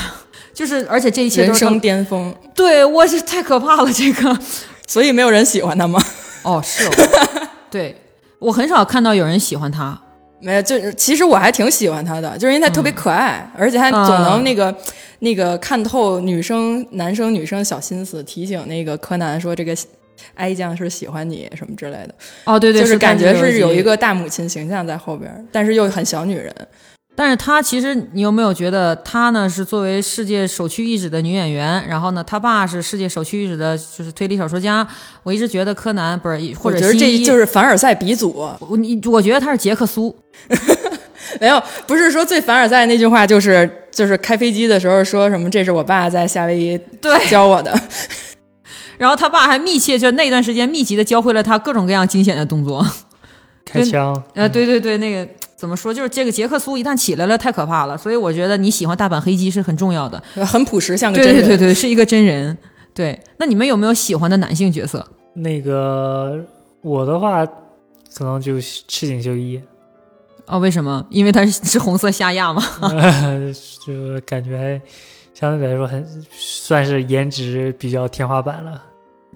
[0.56, 4.38] 就是而且这一切都是人生巅峰，对我是太可怕了，这个
[4.86, 6.02] 所以没有人喜欢他吗？
[6.42, 6.90] 哦是哦，
[7.70, 7.94] 对
[8.38, 10.00] 我很少看到有人喜欢他。
[10.40, 14.74] 没有，就是其实我还挺喜欢他的，就是因为他特别可爱，而且他总能那个、
[15.20, 19.74] 那个看透女生、男生、女生小心思，提醒那个柯南说这个
[20.34, 23.90] 哀酱是喜欢你什么之类的，哦，对对，就是感觉是有一个。
[23.90, 26.54] 个大母亲形象在后边，但是又很小女人。
[27.16, 34.86] 但是她其实，你有没有觉得她呢是作为世界首屈一指的女演员，然后呢，她爸是世界首屈一指的，就是推理小说家。
[35.22, 40.14] 我一直觉得柯南不是，或者我觉得这就是凡尔赛鼻祖，我你，我觉得他是杰克苏。
[41.40, 47.78] 没有，不是说最凡尔赛那句话就是就是开飞机的时候说什么这是我爸在夏威夷对，教我的，
[48.96, 52.86] 然后他爸还密切就那段时间密集的教会了他各种各样惊险的动作。
[53.64, 57.96] 开枪，呃，对对对，那个怎么说，就是这个杰克苏一旦起来了，太可怕了。
[57.96, 60.22] 所以我觉得你喜欢大阪黑鸡是很重要的。
[60.44, 61.48] 很朴实，像个对真人。
[61.48, 62.56] 对对对，是一个真人。
[62.92, 65.06] 对，那你们有没有喜欢的男性角色？
[65.34, 66.44] 那个
[66.82, 69.60] 我的话可能就赤井秀一，
[70.46, 71.06] 哦，为什么？
[71.10, 72.62] 因为他是是红色夏亚吗？
[73.86, 74.80] 就感觉
[75.34, 78.82] 相对来说很算是颜值比较天花板了。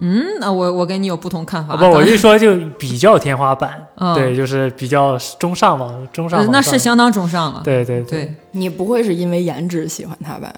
[0.01, 1.75] 嗯，那我我跟你有不同看法。
[1.75, 7.61] 啊不，我就说就比较天花板， 嗯对，就是比较中上嘛中上呃那是相当中上了。
[7.65, 10.53] 对对对，你不会是因为颜值喜欢他吧？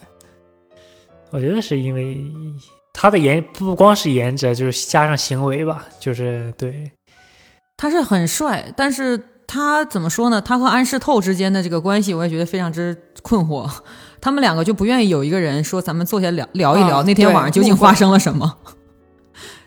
[1.30, 2.24] 我觉得是因为
[2.92, 6.92] 他的颜不光是颜值，就是加上行为吧，就是对，
[7.76, 10.40] 他是很帅，但是他怎么说呢？
[10.40, 13.68] 他和安室透之间的这个关系，我也觉得非常之困惑。
[14.20, 18.58] 他们两个就不愿意有一个人说咱们坐下聊聊一聊、啊那天晚上究竟发生了什么。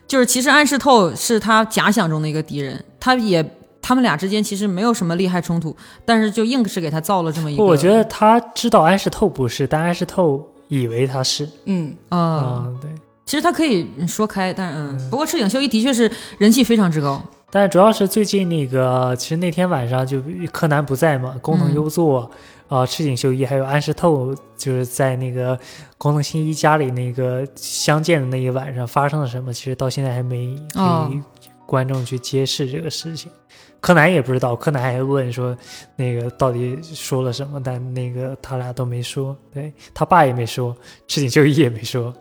[0.08, 3.43] 就是其实安室透是他假想中的一个敌人，他也
[3.82, 7.64] 他们俩之间其实没有什么利害冲突，但是就硬是给他造了这么一个。
[7.64, 11.47] 不，我觉得他知道安室透不是，但安室透以为他是。
[11.66, 12.89] 嗯，啊、嗯，对。
[13.26, 17.22] 其实他可以说开，但是嗯，不过赤井秀一的确是人气非常之高。
[17.49, 22.30] 但主要是最近那个，其实那天晚上就柯南不在嘛，工藤优作、
[22.68, 25.57] 呃赤井秀一还有安室透，就是在那个
[25.97, 31.22] 工藤新一家里那个相见的那一晚上发生了什么，其实到现在还没哦给
[31.66, 33.32] 观众去揭示这个事情。
[33.80, 35.55] 柯南也不知道，柯南还问说
[35.95, 40.76] 那个到底说了什么，但那个他俩都没说，对他爸也没说，
[41.07, 42.13] 赤井秀一也没说，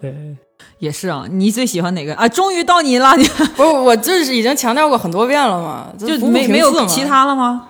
[0.00, 0.36] 对。
[0.78, 2.28] 也是啊，你最喜欢哪个啊？
[2.28, 3.24] 终于到你了，你
[3.56, 7.68] 不是，我就是已经强调过很多遍了嘛， 就没没有其他了吗？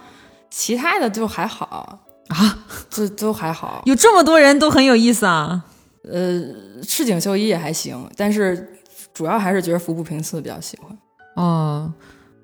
[0.50, 1.98] 其他的就还好
[2.28, 2.58] 啊，
[2.88, 3.82] 这都还好。
[3.86, 5.64] 有这么多人都很有意思啊。
[6.10, 6.42] 呃，
[6.86, 8.74] 赤井秀一也还行，但是
[9.14, 10.98] 主要还是觉得服部平次比较喜欢。
[11.36, 11.92] 哦，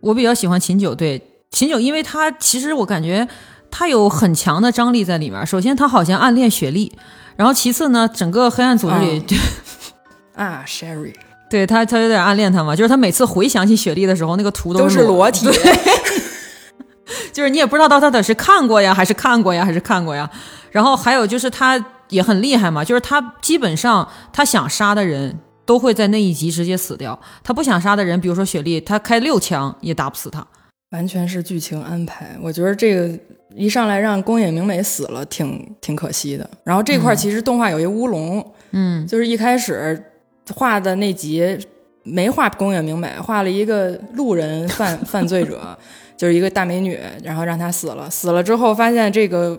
[0.01, 1.21] 我比较喜欢秦九，对
[1.51, 3.27] 秦九，因为他其实我感觉
[3.71, 5.45] 他有很强的张力在里面。
[5.47, 6.93] 首先，他好像暗恋雪莉，
[7.37, 9.25] 然后其次呢，整个黑暗组织里，
[10.35, 11.15] 啊，Sherry
[11.51, 15.47] 对他他有点暗恋他嘛，就是他每次回想起雪莉的时候，那个图都是是裸体，
[17.33, 20.29] 就是你也不知道他到底是看过呀，还是看过呀，还是看过呀。
[20.71, 30.47] 然后还有就是他也很厉害嘛，就是他基本上他想杀的人都会在那一集直接死掉，他不想杀的人，比如说雪莉，他开六枪也打不死他。
[30.91, 32.35] 完全是剧情安排。
[32.41, 33.19] 我觉得这个
[33.55, 36.49] 一上来让宫野明美死了，挺挺可惜的。
[36.65, 40.03] 然后这块儿其实动画有一乌龙，嗯，就是一开始
[40.55, 41.59] 画的那集
[42.05, 45.79] 没画宫野明美，画了一个路人犯犯罪者，
[46.19, 48.11] 就是一个大美女，然后让她死了。
[48.11, 49.59] 死了之后发现这个。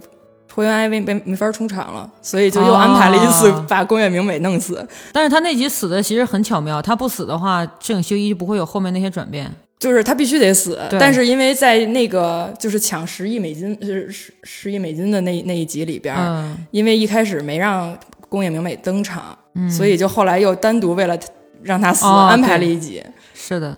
[0.51, 4.85] 灰原哀没没没法出场了，所以就又安排了一次哦把宫野明美弄死。
[5.13, 9.49] 但是他那集死的其实很巧妙，他不死的话，赤井秀一就不会有后面那些转变。
[9.77, 17.97] 就是他必须得死，但是因为在那个就是抢十亿美金，就是十十亿美金的那那一集里边，嗯，因为一开始没让
[18.27, 19.37] 宫野明美登场，
[19.69, 21.17] 所以就后来又单独为了
[21.61, 23.01] 让他死、哦安排了一集
[23.33, 23.77] 是的。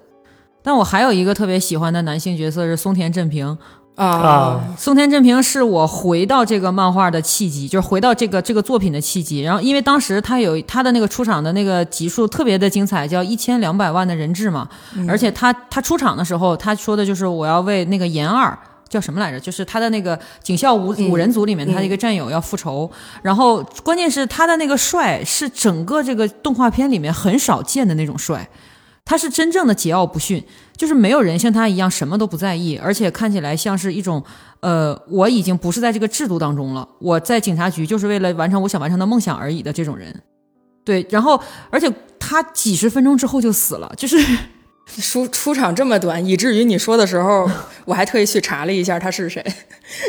[0.63, 3.57] 但我还有一个特别喜欢的男性角色是松田正平，
[3.95, 9.41] 啊啊松田正平是我回到这个漫画的契机，就是回到这个这个作品的契机。
[9.41, 14.67] 然后，因为当时他有他的那个出场的那个集数特别的精彩，叫一千两百万的人质嘛。
[15.07, 18.57] 而且他他出场的时候，他说的就是我要为那个岩二。
[18.89, 19.39] 叫什么来着？
[19.39, 22.91] 就是他的那个警校五五人组里面，他的一个战友要复仇。
[23.21, 28.45] 然后关键是他的那个帅是整个这个动画片里面很少见的那种帅，
[29.03, 30.43] 他是真正的桀骜不驯，
[30.77, 34.23] 就是没有人像他一样什么都不在意，而且看起来像是一种，
[34.61, 40.21] 呃，我已经不是在这个制度当中了，我在警察局就是为了完成我想完成的梦想而已的这种人。
[40.83, 41.39] 对，然后
[41.69, 44.17] 而且他几十分钟之后就死了，就是
[45.01, 47.49] 出出场这么短，以至于你说的时候，
[47.85, 49.45] 我还特意去查了一下他是谁，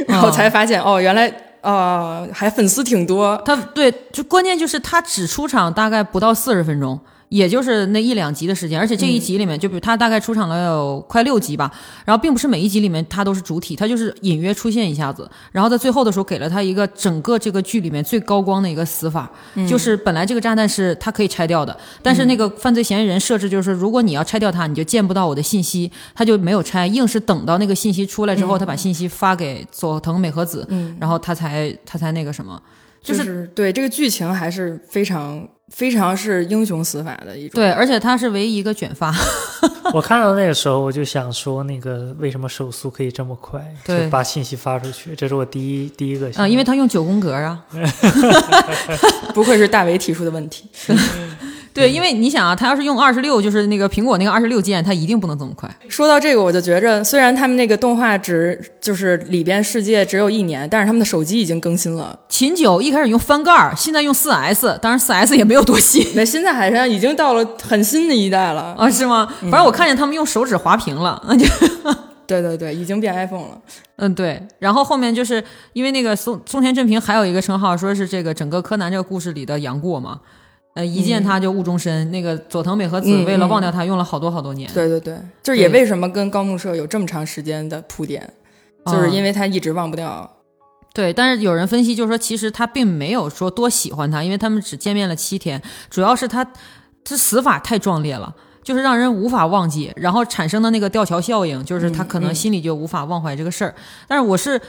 [0.09, 3.37] 然后才发现哦，原来哦还粉丝挺多。
[3.45, 6.99] 他对，就关键就是他只出场大概不到四十分钟，
[7.33, 11.73] 也就是那一两集的时间，而且这一集里面，就比如他大概出场了有快六集吧，
[12.05, 19.31] 然后并不是每一集里面他都是主体，他就是隐约出现一下子，然后在最后的时候给了他一个整个这个剧里面最高光的一个死法，
[19.67, 30.69] 就是本来这个炸弹是他可以拆掉的，但是那个犯罪嫌疑人设置就是如果你要拆掉它，你就见不到我的信息，他就没有拆，硬是等到那个信息出来之后，他把信息发给佐藤美和子，
[31.01, 32.61] 然后他才他才那个什么。
[33.03, 37.61] 就就是是对这个剧情还是非常非常是英雄死法的一种。
[37.61, 39.13] 对，而且他是唯一一个卷发，
[39.93, 45.17] 我看到那个时候，我就想说，那个为什么手速可以这么快，对就把信息发出去？
[45.17, 46.47] 这是我第一第一个想法。
[46.47, 47.65] 嗯，因为他用九宫格啊。
[49.35, 50.67] 不愧是大为提出的问题。
[51.75, 55.69] 对，因为你想啊，他要是用二十六，就是那个苹果那个二十六键，他一定不能这么快。
[55.89, 62.19] 说到这个，我就觉着，虽然他们那个动画只就是里边世界只有一年，但是他们的手机已经更新了。
[62.29, 68.75] 秦九一开始用翻盖儿，现在用四 S，当然四 S 也没有多新那现在好像已经到了很新的一代了。
[68.79, 69.27] 啊，是吗？
[69.41, 71.23] 反正我看见他们用手指滑屏了，
[72.27, 73.59] 对对对，已经变 iPhone 了。
[73.97, 74.41] 嗯对。
[74.59, 75.43] 然后后面就是
[75.73, 80.21] 因为那个松松田正平还有一个称号，说是这个整个柯南这个故事里的杨过嘛。
[80.75, 82.11] 呃，一见他就误终身。
[82.11, 84.71] 那个佐藤美和子嗯为了嗯忘掉他，用了好多好多年。
[84.73, 88.33] 对对对，就是也为什么跟高木社有这么长时间的铺垫，
[88.87, 90.31] 就是因为他一直忘不掉。
[90.95, 96.45] 对，但是有人分析就是说，其实他并没有说多喜欢他，因为他们只见面了七天，主要是他
[97.05, 103.75] 他死法太壮烈了，就是让人无法忘记，然后产生的那个吊桥效应，就是他可能心里就无法忘怀这个事儿。
[104.07, 104.61] 但是我是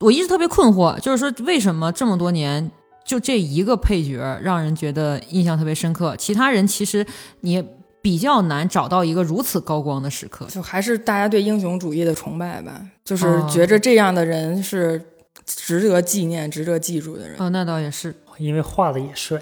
[0.00, 2.70] 我一直特别困惑，就是说为什么这么多年
[3.04, 7.04] 就这一个配角让人觉得印象特别深刻，其他人其实
[7.40, 7.62] 你
[8.00, 10.46] 比较难找到一个如此高光的时刻。
[10.50, 15.00] 就还是大家对英雄主义的崇拜吧，就是哦觉着这样的人是
[15.46, 17.36] 值得纪念、值得记住的人。
[17.38, 19.40] 哦，那倒也是，因为画的也帅。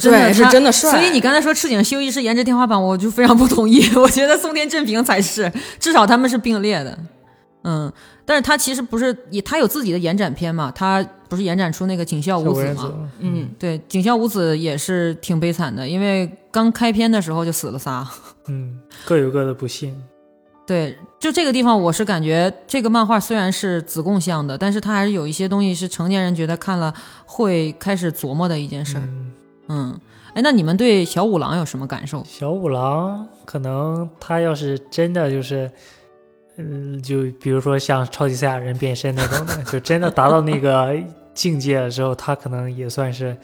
[0.00, 0.90] 对，是真的帅。
[0.90, 3.82] 所以你刚才说赤井秀一是颜值天花板，我就非常不同意。
[3.94, 6.98] 我觉得松田正平才是，至少他们是并列的。
[7.64, 7.92] 嗯，
[8.32, 12.90] 但是他其实不是，也他有自己的延展片嘛，他不是延展出那个警校五子嘛？
[13.18, 18.08] 嗯，对，警校五子也是挺悲惨的，因为刚开篇的时候就死了仨。
[18.46, 19.94] 嗯，各有各的不幸。
[20.66, 26.94] 对，就这个地方，我是感觉这个漫画虽然是子贡向的，但是它还是有一些东西是成年人觉得看了
[27.26, 29.02] 会开始琢磨的一件事儿。
[29.02, 29.32] 嗯，
[29.68, 30.00] 嗯，
[30.32, 32.24] 哎，那你们对小五郎有什么感受？
[32.26, 35.70] 小五郎可能他要是真的就是，
[36.56, 40.94] 嗯，就比如说像超级赛亚人变身那种的，就真的达到那个
[41.34, 43.36] 境界了之后，他可能也算是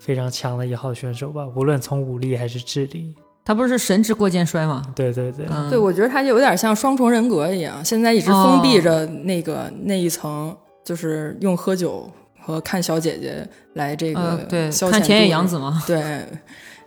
[0.00, 3.14] 非常强的一号选手吧，无论从武力还是智力。
[3.44, 4.82] 他不是神之过肩摔吗？
[4.96, 12.10] 对对对，嗯，对，我觉得他就有点像双重人格一样，现在一直封闭着那个、那一层，就是用喝酒
[12.40, 15.80] 和看小姐姐来这个呃，对，看田野洋子嘛。
[15.86, 16.24] 对，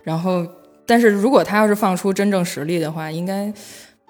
[0.02, 0.46] 然后，
[0.84, 3.50] 但是如果他要是放出真正实力的话，应该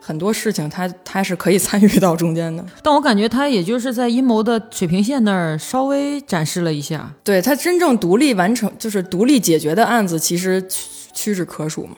[0.01, 2.65] 很多事情他他是可以参与到中间的。
[2.83, 7.13] 但我感觉他也就是在阴谋的水平线那儿稍微展示了一下。
[7.23, 10.79] 对他真正独立完成，就是独立解决的案子，其实屈
[11.13, 11.97] 屈指可数嘛。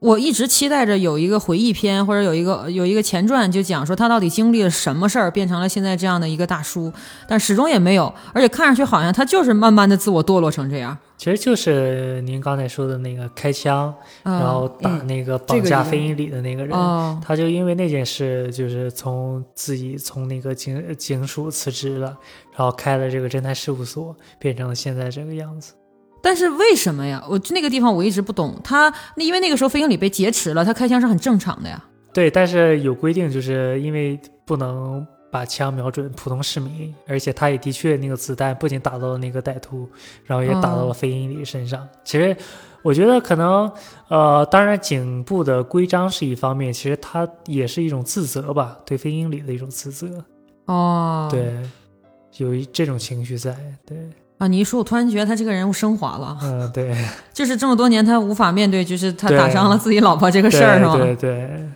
[0.00, 6.92] 我一直期待着有一个回忆篇，或者有一个有一个前传，就讲说他到底经历了什么事儿，变成了现在这样的一个大叔，
[7.26, 10.98] 但始终也没有，而且看上去好像他就是慢慢的自我堕落成这样。
[11.16, 13.94] 其实就是您刚才说的那个开枪，
[14.24, 22.16] 嗯、然后打嗯那个绑架飞鹰里的那个人，哦，他就因为那件事，就是从自己从那个警警署辞职了，
[22.56, 25.72] 然后开了这个侦探事务所，变成了现在这个样子。
[26.20, 27.22] 但是为什么呀？
[27.28, 28.58] 我那个地方我一直不懂。
[28.64, 31.82] 他那因为那个时候飞鹰里被劫持了，他开枪是很正常的呀。
[32.12, 39.88] 对，但是有规定，就是因为不能把枪瞄准普通市民，而且他也的确那个子弹不仅打到了那个歹徒，
[40.24, 41.84] 然后也打到了飞鹰里身上。
[42.04, 42.36] 其实
[42.82, 43.68] 我觉得可能，
[44.06, 50.24] 呃，当然警部的规章是一方面，其实他也是一种自责吧，对飞鹰里的一种自责。
[50.66, 51.52] 哦，对，
[52.36, 53.56] 有一这种情绪在。
[53.84, 53.98] 对，
[54.38, 56.96] 啊，你一说，我突然觉得他这个人物升华了，嗯，对，
[57.32, 60.96] 就是这么多年他无法面对，就是他打伤了自己老婆这个事儿，是吗？
[60.96, 61.68] 对对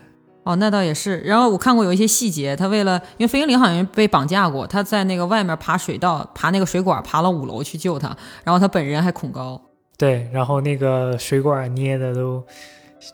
[0.49, 1.18] 哦，那倒也是。
[1.18, 9.61] 然后我看过有一些细节，他为了因为飞鹰林好像被绑架过，他在那个外面爬水道，爬那个水管，爬了五楼去救他，然后他本人还恐高。
[9.99, 12.42] 对，然后那个水管捏的都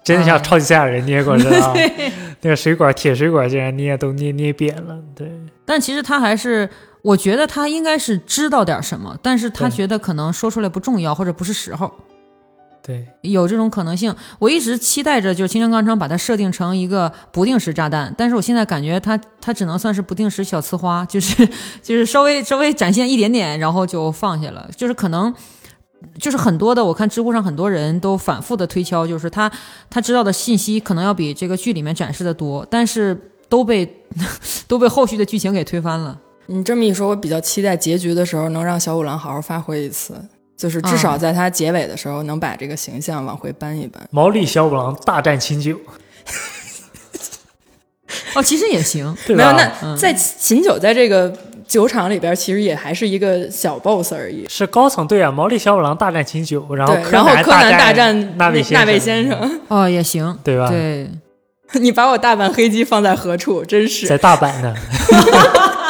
[0.05, 1.75] 真的啊像超级赛亚人捏过似的啊，
[2.43, 5.29] 那个水管铁水管竟然捏都捏捏扁了，对。
[5.65, 6.71] 但其实他还是，
[7.03, 11.93] 我觉得他应该是知道点什么，但是他觉得可能说出来不重要或者不是时候。
[12.87, 14.15] 对，有这种可能性。
[14.39, 21.49] 我一直期待着，就是青山刚昌把它设定成一个不定时炸弹，但是我现在感觉它它只能算是不定时小呲花，就是
[21.83, 24.69] 就是稍微稍微展现一点点，然后就放下了。
[24.77, 25.35] 就是可能
[26.19, 29.51] 就是很多的，我看知乎上很多人都反复的推敲，就是他
[29.89, 33.19] 他知道的信息可能要比这个剧里面展示的多，但是
[33.49, 34.05] 都被
[34.69, 36.21] 都被后续的剧情给推翻了。
[36.47, 40.15] 你这么一说，我比较期待结局的时候能让小五郎好好发挥一次，
[40.57, 44.03] 就是至少在他结尾的时候能把这个形象往回搬一搬。
[44.11, 45.77] 毛利小五郎大战秦九，
[48.35, 49.35] 哦，其实也行，对？
[49.37, 51.33] 没有，那嗯在秦九在这个
[51.67, 54.47] 酒厂里边，其实也还是一个小 boss 而已。
[54.49, 60.69] 是高层对啊，毛利小五郎大战秦九，然后，然后柯南南大战战那位那位先先生，哦也行，对吧？
[60.69, 61.11] 对。
[61.81, 63.65] 你把我大阪黑鸡放在何处？
[63.65, 64.73] 真是在大阪呢，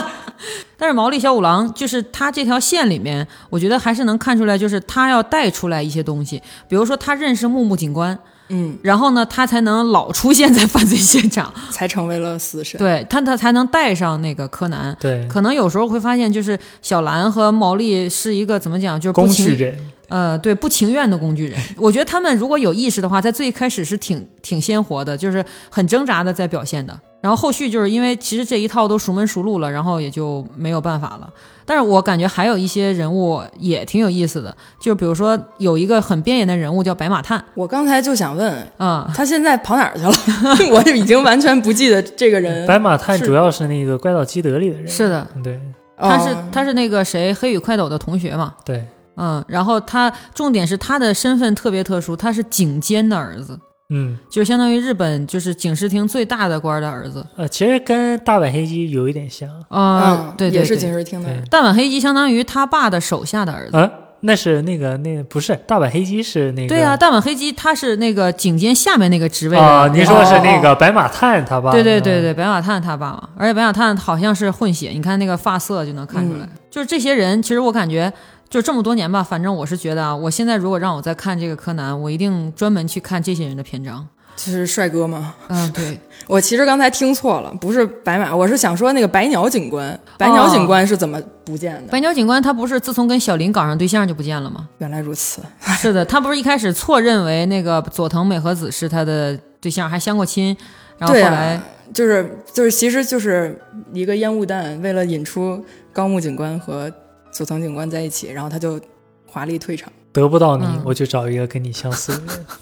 [0.84, 8.18] 但是毛利小五郎就是他这条线里面，我觉得还是能看出来，就是他要带出来一些东西，比如说他认识木木警官，
[8.50, 12.78] 嗯，然后呢，他才能老出现在犯罪现场，才成为了死神。
[12.78, 14.94] 对他他才能带上那个柯南。
[15.00, 19.74] 对，可能有时候会发现，就是小兰和毛利是一个怎么讲，就是不工具人，
[20.08, 21.58] 呃，对，不情愿的工具人。
[21.76, 26.98] 我觉得他们如果有意识的话，在最开始是挺挺鲜活的，就是很挣扎的在表现的。
[27.20, 31.30] 然后后续就是因为其实这一套都熟门熟路了，然后也就没有办法了。
[31.64, 40.12] 但是我感觉还有一些人物也挺有意思的，就比如说有一个很边缘的人物叫白马探，我刚才就想问，啊、他现在跑哪儿去了？
[40.70, 42.66] 我已经完全不记得这个人。
[42.68, 45.58] 白马探主要是那个怪盗基德里的人，是的，对
[45.96, 48.84] 他是、哦他是那个谁黑羽快斗的同学嘛，对，
[49.16, 53.58] 嗯，然后他重点是他的身份特别特殊，他是警监的儿子，
[53.90, 57.24] 嗯，就相当于日本就是警视厅最大的官的儿子。
[57.36, 61.44] 呃，其实跟大阪黑鸡有一点像，啊、嗯，对对对也是警视厅的人。
[61.46, 63.76] 大阪黑鸡相当于他爸的手下的儿子。
[63.76, 63.90] 啊，
[64.20, 69.94] 那是那个那不是大阪黑鸡是那个对啊，大阪黑鸡他是那个警监下面那个职位啊，的。
[69.94, 71.70] 您说是那个白马探他爸？
[71.70, 76.48] 对对对对，白马探他爸嘛，而且白马探好像是混血，你看那个发色就能看出来。
[76.70, 78.12] 就是这些人，其实我感觉，
[78.54, 84.06] 就这么多年吧，反正我是觉得啊，我现在如果让我再看这个柯南，我一定专门去看这些人的篇章。
[84.36, 85.34] 这是帅哥吗？
[85.50, 85.98] 嗯，对，
[86.28, 89.98] 我其实刚才听错了，不是白马，我是想说那个白鸟警官。
[90.16, 91.90] 白鸟警官是怎么不见的？
[91.90, 94.68] 白鸟警官他不是自从跟小林搞上对象就不见了吗？
[94.78, 95.42] 原来如此，
[95.80, 100.56] 是的，他不是一开始错认为那个佐藤美和子是他的对象，还相过亲，
[100.96, 103.60] 然后后来、啊，就是就是，其实就是
[103.92, 105.60] 一个烟雾弹，为了引出
[105.92, 106.88] 高木警官和
[107.34, 108.80] 佐藤警官在一起，然后他就
[109.26, 109.92] 华丽退场。
[110.12, 112.46] 得不到你，嗯我就找一个跟你相似的人。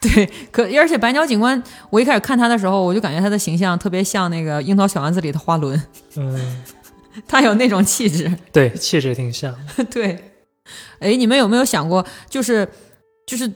[0.00, 5.80] 对，可而且白鸟警官，我一开始看他的时候，我就感觉他的形象特别像那个《樱桃小丸子》里的花轮，
[6.16, 6.62] 嗯，
[7.28, 8.30] 他有那种气质。
[8.52, 9.54] 对，气质挺像。
[9.90, 10.32] 对，
[10.98, 12.68] 哎，你们有没有想过，就是
[13.26, 13.50] 就是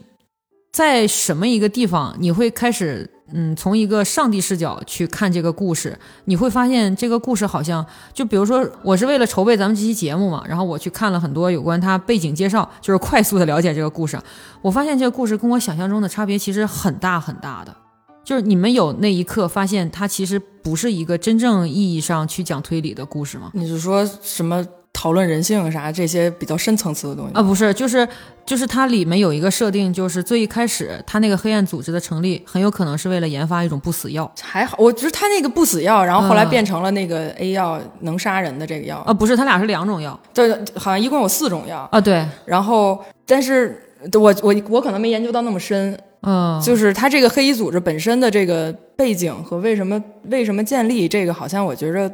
[0.71, 14.19] 在什么一个地方，你会开始嗯，从一个上帝视角去看这个故事，你会发现这个故事好像，就比如说，我是为了筹备咱们这期节目嘛，然后我去看了很多有关他背景介绍，就是快速的了解这个故事。
[14.61, 17.75] 我发现这个故事跟我想象中的差别其实很大很大的。
[18.23, 23.49] 就是你们有那一刻发现它其实不是一个真正意义上去讲推理的故事吗？
[23.53, 24.63] 你是说什么
[24.99, 27.33] 讨论人性啥这些比较深层次的东西。
[27.33, 28.05] 啊，不是，就是
[28.45, 34.29] 就是它里面有一个设定，就是最一开始它那个黑暗组织的成立，很有可能是为了研发一种不死药。
[34.41, 38.97] 还好，我觉得它那个不死药，然后后来嗯变成了那个 A 药，能杀人的这个药。
[38.97, 41.87] 啊，不是，它俩是两种药对，好像一共有四种药。
[41.93, 43.81] 啊，对，然后，但是
[44.13, 52.11] 我我我可能没研究到那么深，嗯，就是它这个黑衣组织本身的这个背景和为什么为什么建立，这个好像我觉着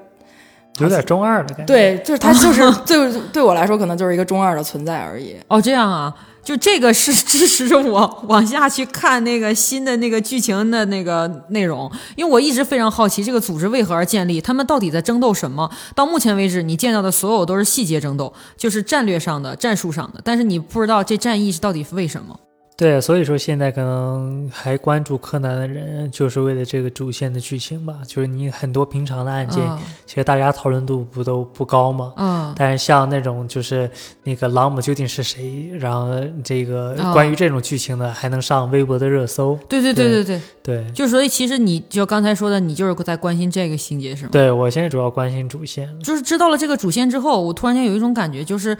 [0.79, 5.35] 有点中二的感觉。，对，就是他就是对 对我来说可能就是一个中二的存在而已。
[5.47, 6.13] 哦，这样啊，
[6.43, 15.69] 就这个是支持着我往下去看那个新的那个剧情的那个内容，因为我一直非常好奇这个组织为何而建立，他们到底在争斗什么？
[15.95, 22.37] 到目前为止，你见到的所有都是细节争斗，就是战略上的、战术上的，但是你不知道这战役是到底为什么。
[22.77, 27.99] 对，所以说现在可能还关注柯南的人，就是为了这个主线的剧情吧。
[28.05, 32.11] 就是你很多平常的案件，嗯其实大家讨论度不都不高吗？
[32.17, 33.89] 嗯但是像那种就是
[34.23, 36.09] 那个朗姆究竟是谁，然后
[36.43, 39.57] 这个哦关于这种剧情的还能上微博的热搜。
[39.69, 44.29] 对对对对对对，对，就所以其实你就刚才说的，你就是在关心这个情节是吗？
[44.33, 45.89] 对我现在主要关心主线。
[46.01, 48.77] 就是知道了这个主线之后，我突然间有一种感觉，就是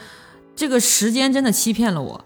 [0.54, 2.20] 这个时间真的欺骗了我。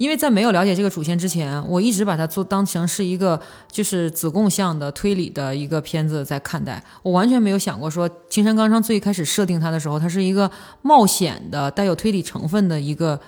[0.00, 3.38] 因为在没有了解这个主线之前，我一直把它做当成是一个
[3.70, 13.20] 就是子贡向的推理的一个片子在看待，我完全没有想过说青山刚昌最开始设定它的时候，它是一个冒险的带有推理成分的一个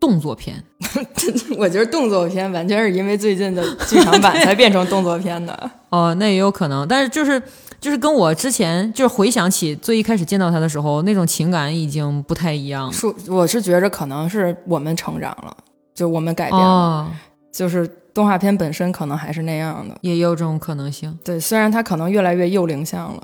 [0.00, 0.64] 动作片。
[1.58, 5.70] 我觉得动作片完全是因为最近的剧场版才变成动作片的。
[5.90, 7.42] 哦，那也有可能，但是就是
[7.78, 12.92] 就是跟我之前就是回想起最一开始见到他的时候那种情感已经不太一样了。
[12.92, 15.56] 说我是觉着可能是我们成长了，
[15.94, 17.10] 就我们改变了，哦，
[17.52, 19.96] 就是动画片本身可能还是那样的。
[20.00, 21.16] 也有这种可能性。
[21.24, 23.22] 对，虽然它可能越来越幼龄向了，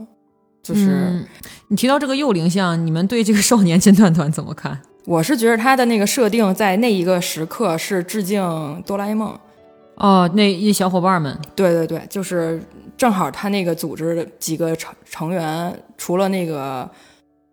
[0.63, 1.27] 就是、嗯、
[1.69, 4.81] 你提到这个幼龄向，你们对这个少年侦探团怎么看？
[5.07, 9.37] 我是觉得他的那个设定在那一个时刻是致敬哆啦 A 梦。
[9.97, 12.63] 哦，那一小伙伴们，对对对，就是
[12.97, 16.89] 正好他那个组织的几个成成员，除了那个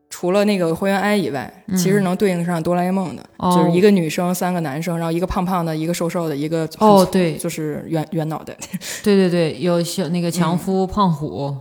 [0.10, 8.55] 除了那个灰原哀以外，嗯其实能对应上哆啦 A 梦的，哦就是一个女生，三个男生，然后一个胖胖的，一个瘦瘦的，一个哦，对就是圆圆脑袋。
[9.03, 11.53] 对对对，有小那个强夫、胖虎，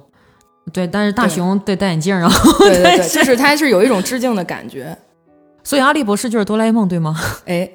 [0.72, 4.96] 对，但是大对熊得戴眼镜，然后对对对，就是他是有一种致敬的感觉。
[5.64, 7.20] 所以阿笠博士就是哆啦 A 梦，对吗？
[7.46, 7.68] 哎，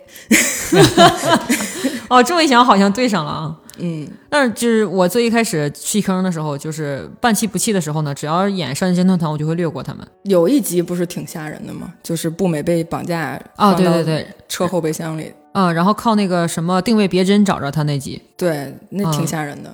[2.08, 3.58] 哦，这么一想好像对上了啊。
[3.82, 10.08] 嗯，但是就是我最一开始弃坑的时候，就是半弃不弃的时候呢，只要演少年侦探团，我就会略过他们。
[10.24, 11.92] 有一集不是挺吓人的吗？
[12.04, 19.74] 就是步美被绑架啊，对对对，车后备箱里，嗯，然后靠那个什么定位别针找着他那集，对，那挺嗯吓人的。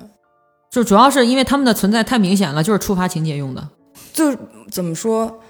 [0.70, 3.68] 就主要是因为他们的存在太明显了，就是触发情节用的。
[4.12, 4.34] 就
[4.70, 5.40] 怎么说，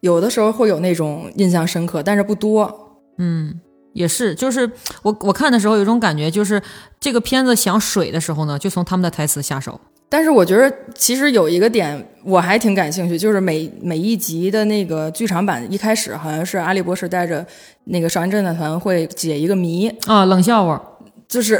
[0.00, 2.96] 有的时候会有那种印象深刻，但是不多。
[3.18, 3.60] 嗯，
[3.92, 4.70] 也是，就是
[5.02, 6.60] 我我看的时候有一种感觉，就是
[7.00, 9.80] 这个片子想水的时候呢，就从他们的台词下手。
[10.10, 17.46] 但是我觉得其实有一个点我还挺感兴趣，就是每每一集的那个剧场版一开始好像是阿笠博士带着
[17.84, 20.82] 那个少年侦探团会解一个谜，啊，冷笑话。
[21.28, 21.56] 就是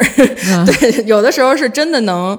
[0.47, 2.39] 嗯 对，有的时候是真的能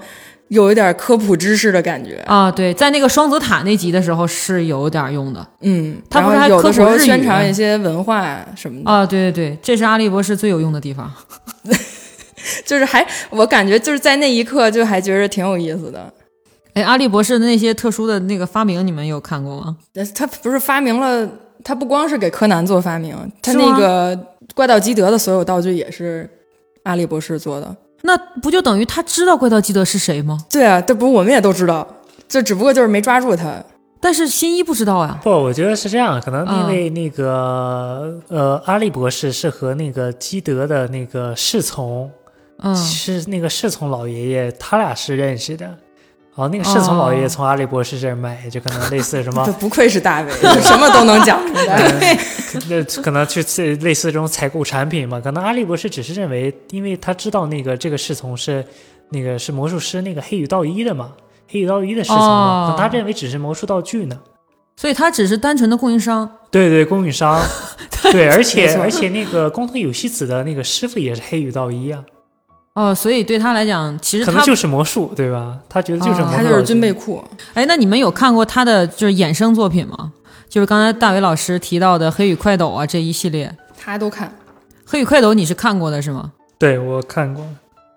[0.50, 2.16] 有一点科普知识的感觉。
[2.28, 11.12] 啊，对，在那个双子塔那集的时候是有点用的嗯，他不是还有的时候宣传一些文化什么的，啊，对对对，这是阿笠博士最有用的地方。
[12.66, 16.12] 就是还我感觉就是在那一刻就还觉得挺有意思的。
[16.74, 19.76] 哎，阿笠博士的那些特殊的那个发明，你们有看过吗？
[20.16, 21.30] 他不是发明了，
[21.64, 24.18] 他不光是给柯南做发明，他那个
[24.56, 26.30] 怪盗基德的所有道具也是
[26.84, 27.76] 阿笠博士做的。
[28.02, 30.38] 那不就等于他知道怪盗基德是谁吗？
[30.50, 31.88] 对啊，这不我们也都知道，
[32.28, 33.64] 这只不过就是没抓住他。
[34.02, 35.20] 但是新一不知道呀。
[35.22, 42.10] 不，我觉得是这样，可能因嗯为那个、呃，阿笠博士是和那个基德的那个侍从，
[42.60, 45.78] 嗯，是那个侍从老爷爷，他俩是认识的。
[46.40, 52.18] 然后那个侍从老爷爷从阿笠博士这儿买，就可能类似什么 这，不愧是大伟，什么都能讲出来。
[52.70, 55.20] 那可能去去类似这种采购产品嘛。
[55.20, 58.66] 可能阿笠博士只是认为，因为他知道那个这个侍从是
[59.10, 61.12] 那个是魔术师那个黑羽道一的嘛，
[61.50, 64.18] 黑羽道一的侍从嘛，哦可能他认为只是魔术道具呢。
[64.78, 66.38] 所以他只是单纯的供应商。
[66.50, 67.38] 对对，供应商，
[68.14, 72.02] 对，而且而且那个工藤有希子的那个师傅也是黑羽道一啊，
[72.74, 75.58] 哦，所以对他来讲，其实他可能就是魔术，对吧？
[75.68, 77.24] 他觉得就是哦魔术他就是军备库，
[77.54, 80.14] 哎，那你们有看过他的就是衍生作品吗？
[80.48, 83.48] 就是刚才大伟老师提到的《黑羽快斗》啊这一系列，
[83.78, 84.34] 《他都看。
[84.86, 86.32] 黑羽快斗》你是看过的是吗？
[86.58, 87.46] 对我看过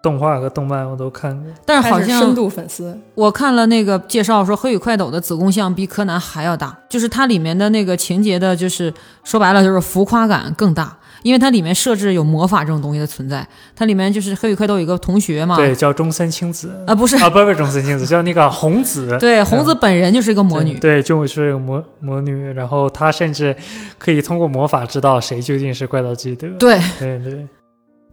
[0.02, 1.50] 动画和动漫，我都看过。
[1.64, 8.92] 但是好像深度粉丝，我看了那个介绍说，《黑羽快斗》的子宫像比柯南还要大，就是它里面的那个情节的，就是
[9.24, 13.46] 说白了就是浮夸感更大，因为它里面设置有魔法这种东西的存在。
[13.74, 19.16] 它里面就是《黑羽快斗》有一个同学嘛，对，叫中森青子啊不是，啊，不是不是中森青子， 叫那个红子。
[19.18, 20.74] 对，红子本人就是一个魔女。
[20.74, 23.54] 对，对就是个魔魔女，然后她甚至
[23.98, 26.48] 可以通过魔法知道谁究竟是怪盗基德。
[26.58, 27.46] 对对对，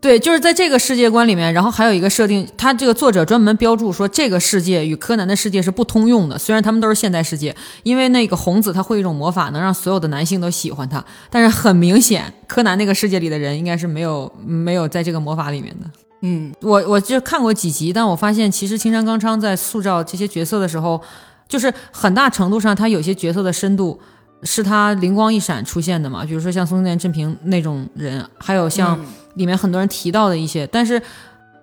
[0.01, 6.37] 对，就是在这个世界观里面，然后还有一个设定，他这个作者专门标注说，这个世界与柯南的世界是不通用的。
[6.37, 7.53] 虽然他们都是现代世界，
[7.83, 11.03] 因为那个红子他会一种魔法，能让所有的男性都喜欢他。
[11.29, 15.89] 但是很明显，柯南那个世界里的人应该是没有没有在这个魔法里面的。
[16.21, 21.01] 嗯，我我就看过几集，但我发现其实青山刚昌在塑造这些角色的时候，
[21.49, 23.99] 就是很大程度上他有些角色的深度
[24.43, 31.01] 是他灵光一闪出现的嘛，比如说像松田正平那种人，还有像嗯里面很多人提到的一些，但是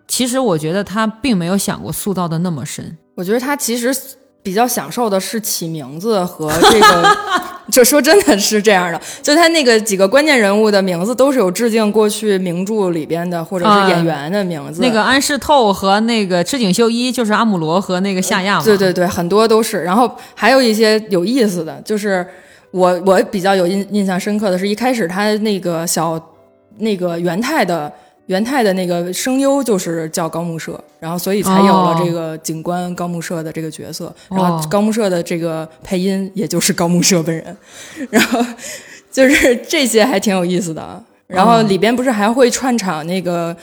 [0.08, 2.96] 其实我觉得他并没有想过塑造的那么深。
[3.14, 3.94] 我觉得他其实
[4.42, 7.16] 比较享受的是起名字和这个，
[7.72, 14.80] 就说真的是这样的，就他那个几个关键人物的名字都是有致敬过去名著里边的或者啊是演员的名字。
[14.80, 19.82] 那个安室透和那个赤井秀一就是阿姆罗和那个夏亚嘛，对对对，很多都是。
[19.82, 22.24] 然后还有一些有意思的，就是
[22.70, 26.16] 我我比较有印印象深刻的是，一开始他那个小
[26.78, 27.92] 那个元太的
[28.26, 34.06] 元太的那个声优就是叫高木社，然后所以才有了哦这个警官高木社的这个角色。
[34.28, 37.56] 哦然后高木社的这个配音也就是高木社本人，
[38.10, 38.44] 然后
[39.10, 41.02] 就是这些还挺有意思的。
[41.26, 43.56] 然后里边不是还会串场那个。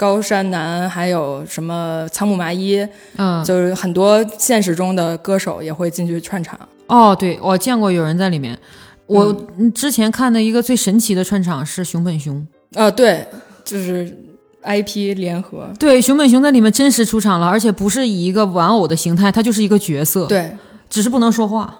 [0.00, 2.82] 高山南还有什么仓木麻衣，
[3.18, 6.58] 嗯，就是很多现实中的歌手也会进去串场。
[6.86, 8.58] 哦，对我见过有人在里面。
[9.04, 9.26] 我
[9.58, 13.26] 嗯之前看的一个最神奇的串场是熊本熊，啊，对，
[13.64, 14.16] 就是
[14.62, 20.52] IP 联合，对，熊本熊在里面真实出场了，而且不是以一个玩偶的形态，它就是一个角色，，对
[20.88, 21.76] 只是不能说话。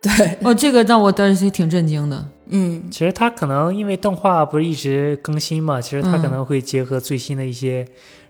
[0.00, 2.26] 对，哦，这个让我当时挺震惊的。
[2.48, 7.86] 嗯，其实他可能因为动画不是一直更新嘛，其实他嗯可能会结合最新的一些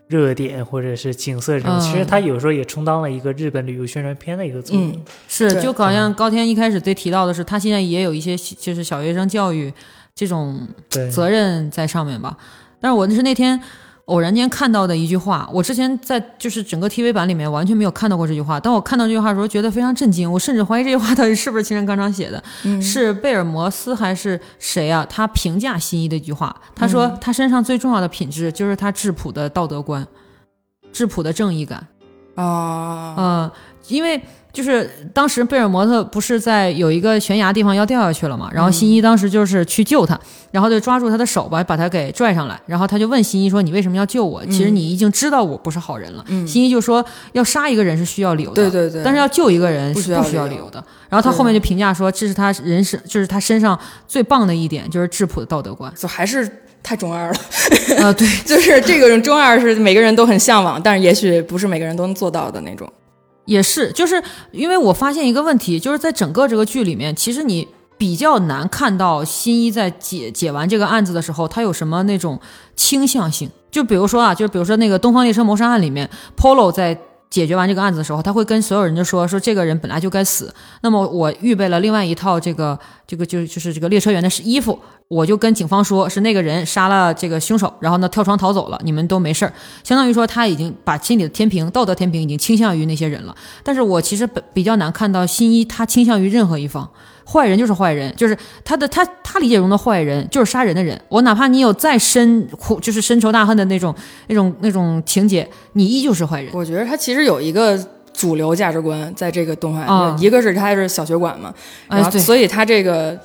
[0.07, 4.91] 热点或者是景色什么，嗯其实他有时候也充当了一个日本旅游宣传片的一个作用。
[4.91, 9.73] 嗯是，就好像高天一开始对提到的是，他现在也有一些就是小学生教育
[10.15, 10.69] 这种，
[11.11, 12.37] 责任在上面吧。
[12.81, 13.61] 但是我那是那天
[14.07, 18.59] 偶然间看到的一句话，我之前在就是整个 TV 版里面完全没有看到过这句话。
[18.59, 25.07] 当我看到这句话的时候，觉得非常震惊，我甚至怀疑这句话到底是不是青山刚昌写的，嗯是贝尔摩斯还是谁啊？
[25.09, 30.07] 他评价新一的一句话，他说嗯他身上最重要的品质就是他质朴的道德观，
[30.93, 31.87] 质朴的正义感。
[32.35, 33.53] 啊，呃，
[33.89, 34.21] 因为
[34.53, 40.19] 就是当时贝尔摩特不是在有一个悬崖地方要掉下去了嘛，然后新一当时就是去救他，
[40.51, 44.45] 然后就抓住他的手吧，把他给拽上来，然后他就问新一说：“你为什么要救我？
[44.47, 46.23] 其实你已经知道我不是好人了。
[46.29, 47.03] 嗯新一就说
[47.33, 55.91] ：“要杀一个人是需要理由的，对对对，但是要救一个人是不需要要理由的。”然后他后面就评价说：“这是他人生，就是他身上最棒的一点，就是质朴的道德观。
[55.97, 56.47] 就还是
[56.83, 57.35] 太中二了，”
[57.97, 62.87] 呃，对， 就是这个中二是每个人都很向往，但是也许不是每个人都能做到的那种。
[63.45, 67.67] 也是，就是因为我发现一个问题，就是在整个这个剧里面，其实你
[67.99, 72.41] 比较难看到新一在解解完这个案子的时候，他有什么那种
[72.77, 73.51] 倾向性。
[73.71, 76.99] 就比如说啊，就比如说那个《东方列车谋杀案》里面，Polo 在
[77.33, 80.55] 解决完这个案子的时候，他会跟所有人就说说这个人本来就该死。
[80.83, 84.79] 那么我预备了另外一套这个这个就就是这个列车员的衣服，
[85.09, 89.53] 我就跟警方说是那个人杀了这个凶手，然后呢跳窗逃走了，你们都没事儿。
[89.83, 93.35] 相当于说他已经把心里的天平道德天平已经倾向于那些人了。
[93.65, 96.87] 但是我其实比比较难看到新一他倾向于任何一方。
[97.25, 101.01] 坏人就是坏人，就是他的他他理解中的坏人就是杀人的人。
[101.09, 103.95] 我哪怕你有再深苦，就是深仇大恨的那种
[104.29, 106.53] 那种那种情节，你依旧是坏人。
[106.55, 107.79] 我觉得他其实有一个
[108.13, 111.53] 主流价值观在这个动画一个是他是小学馆嘛，
[112.11, 113.19] 所以他这个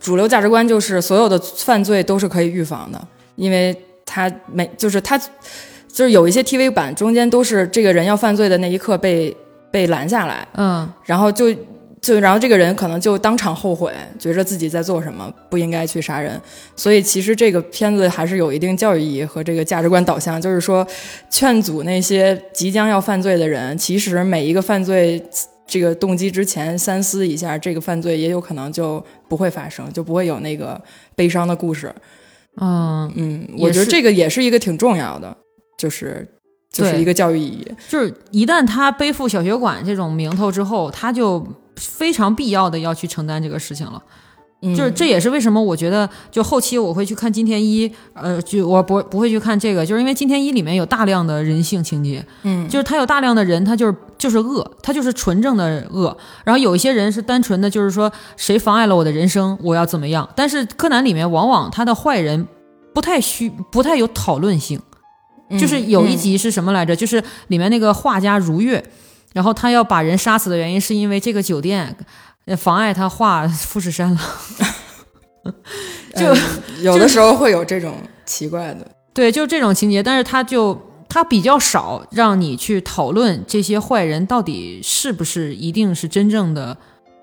[0.00, 3.00] 主流价值观就是所有的犯罪都是可以预防的，
[3.36, 9.34] 因为他没就是他就是有一些 TV 版中间都是这个人要犯罪的那一刻被
[9.70, 11.54] 被拦下来，嗯，然后就
[12.02, 16.38] 就然后这个人可能就当场后悔，觉着自己在做什么，不应该去杀人。
[16.76, 20.86] 所以其实这个片子还是有一定教育意义和这个价值观导向，就是说
[21.30, 25.24] 劝阻那些即将要犯罪的人，其实每一个犯罪。
[25.64, 30.78] 这个动机之前三思一下，这个犯罪也有可能就不会发生，就不会有那个
[31.16, 31.90] 悲伤的故事。
[32.60, 35.34] 嗯，嗯，我觉得这个也是一个挺重要的，
[35.78, 36.28] 就是
[36.72, 37.66] 就是一个教育意义。
[37.88, 41.46] 就是一旦他背负小学馆这种名头之后，他就
[41.76, 44.02] 非常必要的要去承担这个事情了。
[44.64, 56.16] 嗯就是这也是为什么我觉得，就后期我会去看金田一，呃，就我不不会去看这个，就是因为金田一里面有大量的人性情节，嗯，就是他有大量的人，他就是就是恶，他就是纯正的恶。
[56.44, 60.28] 然后有一些人是单纯的，就是说谁妨碍了我的人生，我要怎么样。
[60.36, 62.46] 但是柯南里面往往他的坏人
[62.94, 64.91] 不太需不太有讨论性，嗯
[65.58, 66.94] 就是有一嗯集是什么来着？
[66.94, 68.82] 就是里面那个画家如月，
[69.32, 71.96] 然后他要把人杀死的原因是因为这个酒店
[72.46, 74.20] 呃妨碍他画富士山了。
[76.14, 76.38] 就嗯
[76.82, 78.86] 有的时候会有这种奇怪的。
[79.14, 86.76] 对，就这种情节，但是他就他比较少让你去讨论这些坏人到底是不是一定是真正的，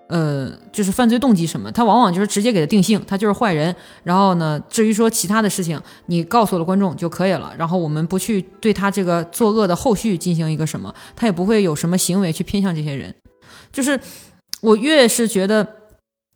[0.10, 3.74] 呃，就是犯罪动机什么，他往往就是直接给他定性，他就是坏人。
[4.04, 7.54] 然后呢，至于说其他的事情，你告诉了观众就可以了。
[7.58, 13.16] 然后我们不去对他这个作恶的后续进行一个什么，他也不会有什么行为去偏向这些人。
[13.72, 14.00] 就是
[14.62, 15.76] 我越是觉得。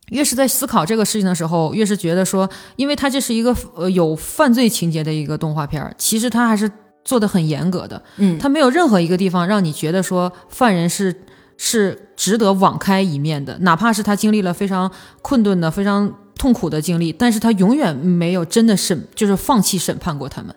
[0.10, 6.70] 越是在思考这个事情的时候，越是觉得说，因为它这是一个呃有犯罪情节的一个动画片儿，其实它还是
[7.06, 11.24] 做的很严格的，嗯，它没有任何一个地方让你觉得说犯人是
[11.66, 14.92] 是值得网开一面的，哪怕是他经历了非常
[15.22, 20.54] 困顿的、非常痛苦的经历，但是他永远没有真的审，就是放弃审判过他们。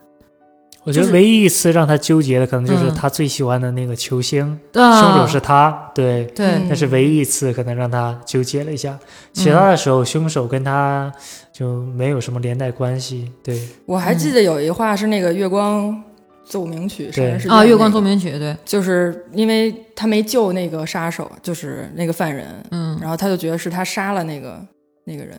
[0.82, 8.98] 我觉得唯一一次让他纠结的，可能就是嗯他最喜欢的那个球星，啊凶手是他，对，对，嗯那是唯一一次可能让他纠结了一下。
[9.32, 11.12] 其他的时候，凶手跟他
[11.52, 13.30] 就没有什么连带关系。
[13.44, 16.02] 对，我还记得有一话是那个月光
[16.48, 24.64] 奏鸣曲，杀人事件啊，月光奏鸣曲，对，就是因为他没救那个杀手，就是那个犯人，嗯，然后他就觉得是他杀了那个
[25.05, 25.36] 那个人，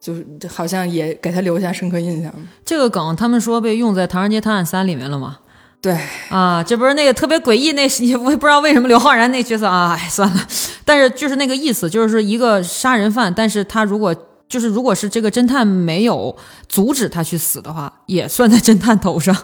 [0.00, 2.34] 就是好像也给他留下深刻印象。
[2.64, 5.38] 这个梗他们说被用在《唐人街探案三》里面了吗？
[5.80, 5.96] 对，
[6.30, 7.82] 啊，这不是那个特别诡异那，
[8.18, 10.46] 我也不知道为什么刘昊然那角色啊，哎，算了，
[10.84, 14.14] 但是就是那个意思，就是说一个杀人犯，但是他如果
[14.48, 16.34] 就是如果是这个侦探没有
[16.68, 19.36] 阻止他去死的话，也算在侦探头上。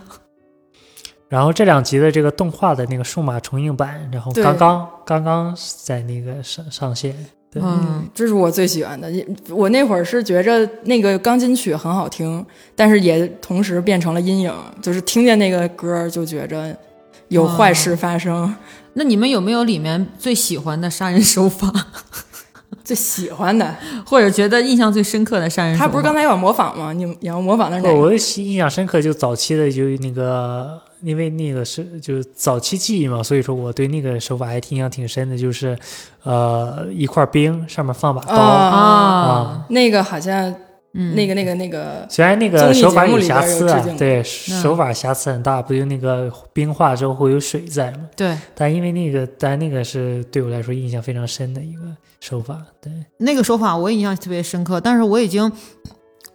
[1.30, 7.14] 然后这两集的这个动画的那个数码重映版，然后刚刚刚刚在那个上上线。
[7.52, 9.08] 对，嗯，这是我最喜欢的。
[9.48, 12.44] 我那会儿是觉着那个钢琴曲很好听，
[12.74, 14.52] 但是也同时变成了阴影，
[14.82, 16.76] 就是听见那个歌儿就觉着
[17.28, 18.52] 有坏事发生。
[18.94, 21.72] 那你们有没有里面最喜欢的杀人手法，
[22.82, 25.86] 最喜欢的，或者觉得印象最深刻的杀人手法？
[25.86, 26.92] 他不是刚才要模仿吗？
[26.92, 27.96] 你你要模仿的是哪个？
[28.00, 35.76] 我印象深刻，就早期的就那个，因为那个是就是早期记忆嘛，所以说我对那个手法还挺印象挺深的，就是
[36.22, 40.54] 呃一块冰上面放把刀，啊啊，那个好像
[40.92, 48.08] 嗯，那个那个那个，虽然那个手法有瑕疵啊对嗯手法瑕疵很大，不就那个冰化之后会有水在吗？
[48.16, 51.82] 对，但因为那个，但那个是对我来说印象非常深的一个
[52.18, 52.92] 手法，对。
[53.18, 55.50] 那个手法我也印象特别深刻，但是我已经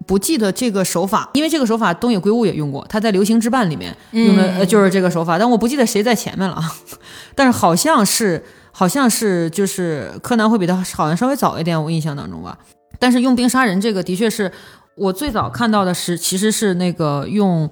[0.06, 6.72] 不记得这个手法，因为这个手法东野圭吾也用过，他在《流星之绊》里面用的、嗯呃就是这个手法，但我不记得谁在前面了啊，
[7.36, 12.58] 但是好像是好像是就是柯南会比他好像稍微早一点，我印象当中吧。
[13.00, 14.52] 但是用冰杀人这个的确是
[14.96, 17.70] 我最早看到的是其实是那个用。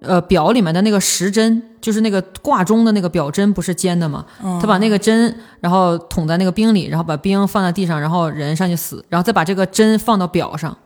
[0.00, 4.24] 呃，表里面的那个时针，就是那个挂钟的那个表针，不是尖的吗？
[4.44, 10.78] 嗯他把那个针，然后捅在那个冰里，然后把冰放在地上，然后人上去死，然后再把这个针放到表上，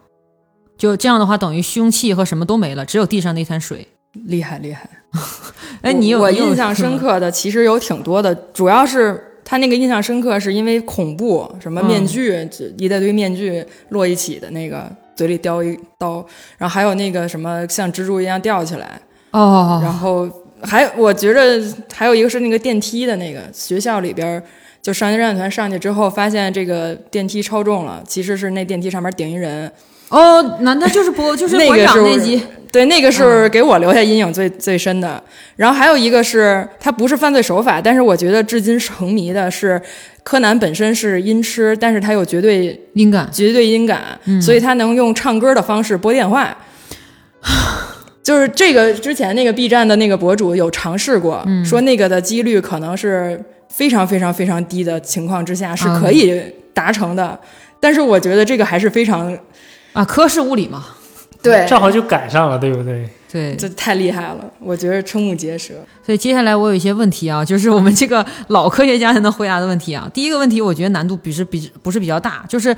[0.83, 3.87] 就这样的话，等于凶器和什么都没了，只有地上那滩水。
[4.27, 4.91] 厉害厉害。
[5.81, 16.15] 哎，你有我印象深刻的其实有挺多的，主要是他那个印象深刻是因为恐怖，什么面具，这一大堆面具摞一起的那个，嘴里叼一刀，
[16.59, 19.01] 然后还有那个什么像蜘蛛一样吊起来，
[19.31, 20.29] 哦，然后
[20.63, 21.65] 还我觉着
[21.95, 24.43] 还有一个是那个电梯的那个学校里边，
[24.83, 29.71] 就少年侦探团上去之后，发现这个电梯超重了，其实是那电梯上面顶一人。
[30.13, 32.43] 哦，难道就是播就是馆 那个是长那集？
[32.71, 35.23] 对，那个是给我留下阴影最、最深的。
[35.57, 39.81] 然后还有一个是，他不是犯罪手法，但是我觉得至今成谜的是，
[40.23, 46.57] 柯南本身是音痴，但是他有绝对音感绝对音感，所以他能用唱歌的方式拨电话。
[48.23, 56.41] 就是这个之前那个 B 站的那个博主有尝试过，说那个的几率可能是非常非常非常低的情况之下是可以
[56.73, 57.39] 达成的，
[57.81, 59.37] 但是我觉得这个还是非常
[59.93, 60.85] 啊，科室物理嘛，
[61.43, 63.09] 对，正好就赶上了，对不对？
[63.31, 65.75] 对，这太厉害了，我觉得瞠目结舌。
[66.05, 70.11] 所以接下来我有一些问题啊， 就是我们这个老科学家才能回答的问题啊。
[70.13, 72.77] 第一个问题，我觉得难度比是比不是比较大，就是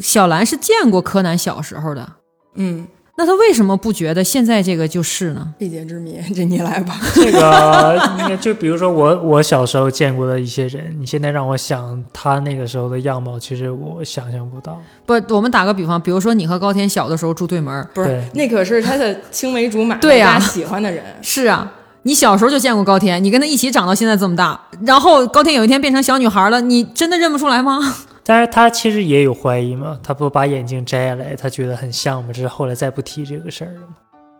[0.00, 2.06] 小兰是见过柯南小时候的，
[2.54, 5.52] 嗯，那他为什么不觉得现在这个就是呢？
[5.58, 6.98] 未解之谜，这你来吧。
[7.14, 14.80] 这个就比如说我我小时候见过的一些人，你现在让我想他那个时候的样貌，其实我想象不到。
[15.04, 21.04] 不，我们打个比方，比如说你和高天小的时候住对门，不是，那可是他的青梅竹马， 对呀大家喜欢的人。
[21.20, 21.70] 是啊，
[22.04, 27.78] 你小时候就见过高天，你跟他一起长到现在这么大，然后高天有一天变成小女孩了，你真的认不出来吗？
[28.24, 33.96] 但是他其实也有怀疑嘛，他不把眼镜摘下来，他觉得很像嘛，只是后来再不提这个事儿了嘛。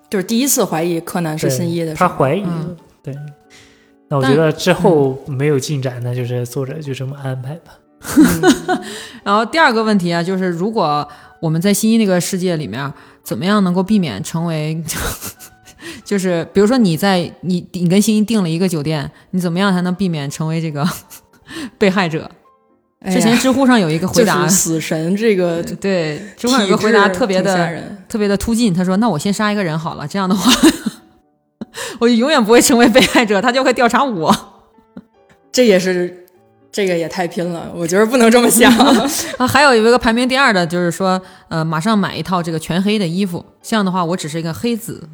[0.08, 3.14] 就是第一次怀疑柯南是新一的时候，他怀疑了，嗯对。
[4.08, 7.72] 那我觉得之后没有进展，那就是作者就这么安排吧。
[9.24, 11.08] 然后第二个问题啊，就是如果
[11.40, 12.92] 我们在新一那个世界里面，
[13.22, 14.82] 怎么样能够避免成为，
[16.04, 20.86] 就是比如说你在你你跟新一订了一个酒店，你怎么样才能避免成为这个
[21.78, 22.30] 被害者？
[23.10, 27.82] 之前知乎上有一个回答，就是死神这个对，知乎上有个回答特别的。
[28.08, 30.52] 特别的突进，他说：“那我先杀一个人好了，这样的话，
[31.98, 34.30] 我就永远不会成为被害者，他就会调查我。
[35.50, 36.26] ”这也是
[36.70, 38.70] 这个也太拼了，我觉得不能这么想。
[39.38, 41.18] 啊，还有一个排名第二的，就是说，
[41.48, 45.08] 呃，马上买一套这个全黑的衣服，这样的话，我只是一个黑子。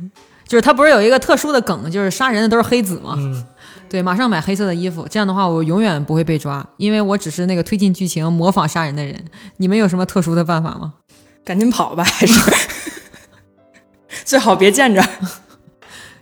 [0.48, 3.14] 就是他不是有一个特殊的梗，就是杀人的都是黑子吗？
[3.18, 3.44] 嗯，
[3.88, 9.14] 对，马上买黑色的衣服，这样的话，我永远不会被抓，因为我只是那个推进剧情、模仿杀人的人。
[9.56, 10.94] 你们有什么特殊的办法吗？
[11.44, 12.38] 赶紧跑吧，还是
[14.24, 15.02] 最好别见着。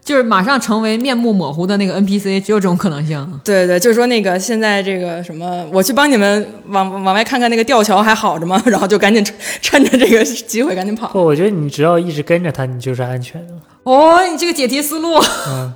[0.04, 3.40] 就是马上成为面目模糊的那个 NPC，只有这种可能性。
[3.44, 8.62] 对对，就是说那个现在这个什么，我去帮你们往往外看看那个吊桥还好着吗？
[8.66, 11.08] 然后就赶紧趁趁着这个机会赶紧跑。
[11.08, 13.54] 不，我觉得你只要一直跟着他，你就是安全的。
[13.82, 15.16] 哦，你这个解题思路，
[15.50, 15.74] 嗯，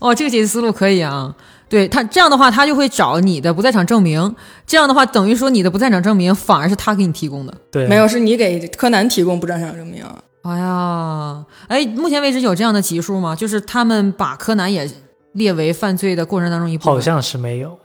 [0.00, 1.34] 哦，这个解题思路可以啊。
[1.68, 4.34] 对他这样的话，他就会找你的不在场证明。
[4.66, 7.54] 这样的话，等于说你的不在场证明反而是他给你提供的。
[7.70, 10.02] 对，没有，是你给柯南提供不在场证明。
[10.42, 13.36] 哎呀，哎，目前为止有这样的集数吗？
[13.36, 14.90] 就是他们把柯南也
[15.32, 16.94] 列为犯罪的过程当中一部分。
[16.94, 17.78] 好像是没有。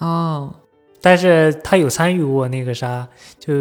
[0.00, 0.52] 哦，
[1.00, 3.08] 但是他有参与过那个啥，
[3.38, 3.52] 就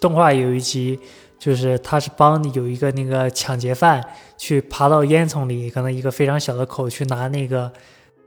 [0.00, 1.00] 动画有一集，
[1.40, 4.04] 就是他是帮有一个那个抢劫犯
[4.36, 7.72] 去爬到烟囱里，可能一个非常小的口去拿那个，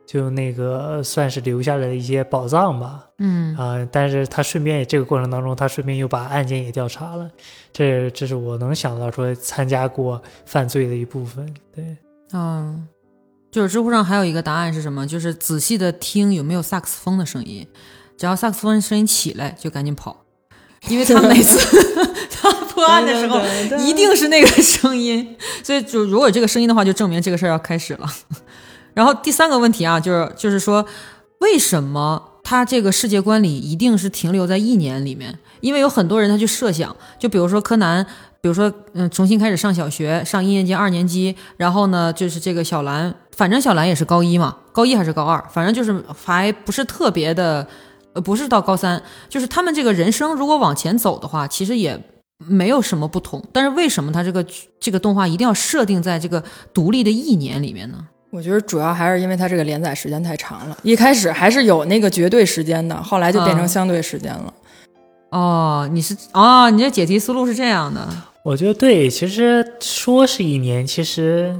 [0.06, 7.30] 就那个算是留下来的一些宝藏吧，嗯，啊、但是他顺便也这个过程当中，他顺便又把案件也调查了，
[7.72, 11.96] 这这是我能想到说参加过犯罪的一部分，对，
[12.34, 12.88] 嗯，
[13.52, 15.06] 就是知乎上还有一个答案是什么？
[15.06, 17.68] 就是仔细的听有没有萨克斯风的声音，
[18.18, 20.23] 只要萨克斯风声音起来就赶紧跑，
[20.90, 21.58] 因为他每次
[22.30, 23.40] 他破案的时候
[23.80, 28.08] 一定是那个声音，所以就如果有这个声音的话，就证明这个事儿要开始了。
[28.94, 30.86] 然后第三个问题啊，就是就是说，
[31.40, 35.40] 为什么他这个世界观里一定是停留在一年里面？
[35.62, 38.06] 因为有很多人他去设想，就比如说柯南，
[38.42, 47.66] 比如说嗯，重新开始上小学，上一年级、二年级，然后呢，就是这个小兰，反正小兰也是高一嘛，高一还是高二，反正就是还不是特别的，
[48.14, 52.00] 呃，不是到高三，就是他们这个人生如果往前走的话，其实也
[52.38, 53.44] 没有什么不同。
[53.52, 54.46] 但是为什么他这个
[54.80, 57.98] 这个动画一定要设定在这个独立的一年里面呢？
[58.30, 64.54] 我觉得主要还是因为它这个连载时间太长了，一开始还是有那个绝对时间的，后来就变成嗯相对时间了。
[65.30, 68.08] 哦，你是哦，你这解题思路是这样的，
[68.44, 71.56] 我觉得对，其实说是一年，其实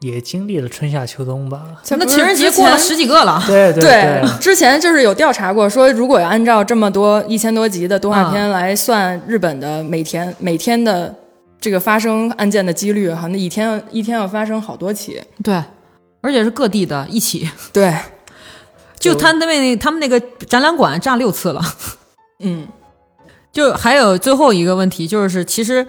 [0.00, 11.14] 也经历了春夏秋冬吧，那情人节过了十几个了，对对对，之前就是有调查过，说如果按照这么多一千多集的动画啊片来算日本的每天每天的
[11.58, 15.20] 这个发生案件的几率哈，那一天一天要发生好多起。
[15.42, 15.54] 对，
[16.20, 17.48] 而且是各地的一起。
[17.72, 17.94] 对，
[18.98, 21.62] 就他那那他们那个展览馆炸六次了。
[22.40, 22.68] 嗯，
[23.50, 25.84] 就还有最后一个问题，就是其实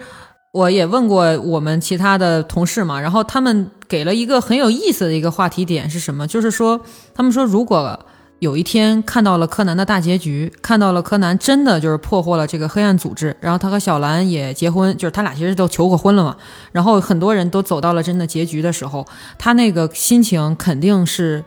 [0.52, 6.26] 我也问过我们其他的同事嘛，然后他们给了一个很有意思的一个话题点是什么？
[6.26, 6.80] 就是说，
[7.14, 7.98] 他们说如果
[8.38, 16.36] 有一天看到了柯南的大结局，看到了柯南真的就是破获了这个黑暗组织，然后他和小兰也结婚，就是他俩其实都求过婚了嘛，
[16.72, 19.06] 然后很多人都走到了真的结局的时候，
[19.38, 21.44] 他那个心情肯定是。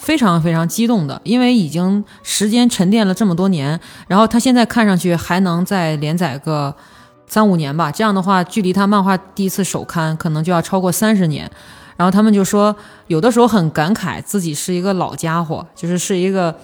[0.00, 6.72] 非常非常激动的，因为已经时间沉淀了这么多年，然后他现在看上去还能再连载个
[7.28, 7.92] 三五年吧。
[7.92, 11.48] 这样的话，距离他漫画第一次首刊可能就要超过三十年。
[11.96, 12.74] 然后他们就说，
[13.06, 16.54] 有的时候很感慨自己是一个老家伙，就是是一个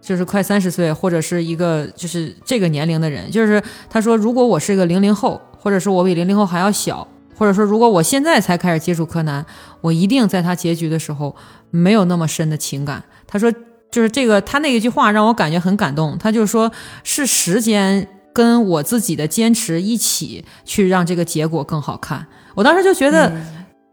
[0.00, 3.30] 就是快三十岁或者是一个就是这个年龄的人。
[3.30, 7.06] 就是他说，如果我是一个零零后，或者是我比零零后还要小，
[7.36, 9.44] 或者说如果我现在才开始接触柯南，
[9.80, 11.34] 我一定在他结局的时候。
[11.74, 13.02] 没有那么深的情感。
[13.26, 13.50] 他说，
[13.90, 16.18] 就是这个，他那一句话让我感觉很感动。
[16.18, 16.70] 他就说，
[17.02, 22.26] 是时间跟我自己的坚持一起去让这个结果更好看。
[22.54, 23.32] 我当时就觉得，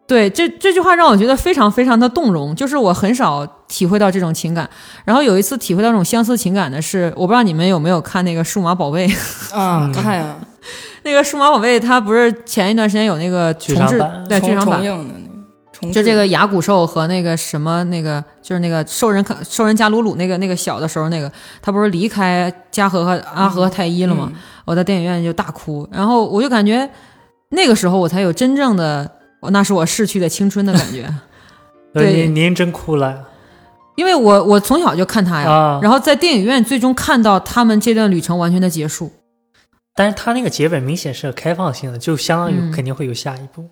[0.08, 2.56] 对这这句话让我觉得非常非常的动容。
[2.56, 4.70] 就是我很少体会到这种情感。
[5.06, 9.08] 然后有一次体会到这种相似情感的是，我不知道你们有没有看那个《数码宝贝》
[9.56, 9.90] 啊？
[9.94, 10.36] 看呀，
[11.04, 14.82] 那个《数码宝贝》它不是前一段时间有那个重置对剧场版。
[15.94, 21.32] 就这个牙骨兽和那个什么那个，就是那个兽人兽人加鲁鲁那个那个小的时候那个，
[21.62, 24.32] 他不是离开加和和阿和太一了吗？
[24.66, 26.90] 我在电影院就大哭，然后我就感觉
[27.50, 29.10] 那个时候我才有真正的，
[29.52, 31.12] 那是我逝去的青春的感觉。
[31.94, 33.28] 对，您真哭了，
[33.96, 39.12] 因为我我从小就看他呀，然后在电影院最终看到他们这段旅程完全的结束。
[39.96, 43.68] 但是他那个结尾明显是开放性的，就相当于肯定会有下一步。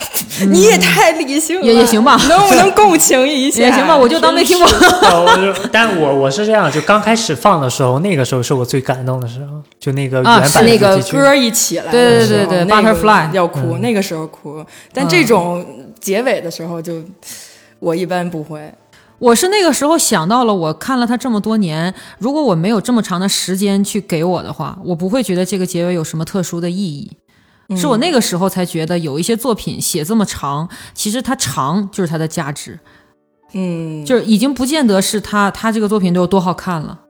[0.48, 2.16] 你也太理性了，也也行吧？
[2.28, 3.60] 能不能共情一下？
[3.62, 4.68] 也行吧，我就当没听过。
[5.70, 14.64] 但我我是这样，就刚开始放的时候，那个时候是我最感动的时候，就那个原版那个歌一起来，对对对对，Butterfly 要哭，那个时候哭。
[14.92, 15.64] 但这种
[16.00, 17.02] 结尾的时候，就
[17.78, 18.72] 我一般不会。
[19.18, 27.10] 我是那个时候想到了，我看了他这么多年，如果我没有这么长的时间去给我的话，我不会觉得这个结尾有什么特殊的意义。
[27.76, 32.78] 是我那个时候才觉得有一些作品写这么长，其实它长就是它的价值，
[33.52, 37.00] 嗯，就是已经不见得是他他这个作品都有多好看了。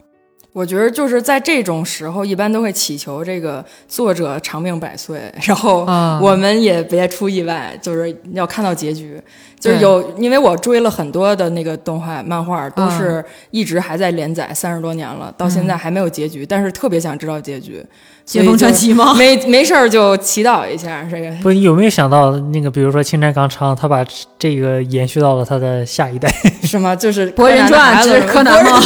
[0.53, 5.87] 我觉得就是在这种时候，一般都会祈求这个作者长命百岁，然后
[6.21, 9.21] 我们也别出意外，就是要看到结局。
[9.61, 17.85] 就是有，因为我追了很多的那个动画漫画，都是一直还在连载，三十多年了，到现在还没有结局，但是特别想知道结局。
[18.25, 19.13] 解封传奇吗？
[19.15, 21.31] 没没事儿就祈祷一下这个。
[21.43, 24.03] 不，你有没有想到那个，比如说青山刚昌，他把
[24.39, 26.27] 这个延续到了他的下一代？
[26.63, 26.97] 是吗？
[26.97, 28.81] 就是《博人传》是柯南吗？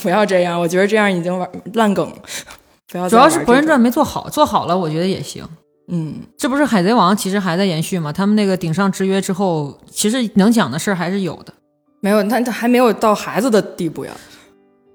[0.00, 2.10] 不要这样，我觉得这样已经玩烂梗。
[2.90, 3.08] 不要。
[3.08, 5.44] 主要是《博人传》没做好，做好了我觉得也行。
[5.88, 8.12] 嗯，这不是《海贼王》其实还在延续吗？
[8.12, 11.52] 他们那个顶上之约之后，其实能讲的事儿还是有的。
[12.00, 14.12] 没有，他他还没有到孩子的地步呀。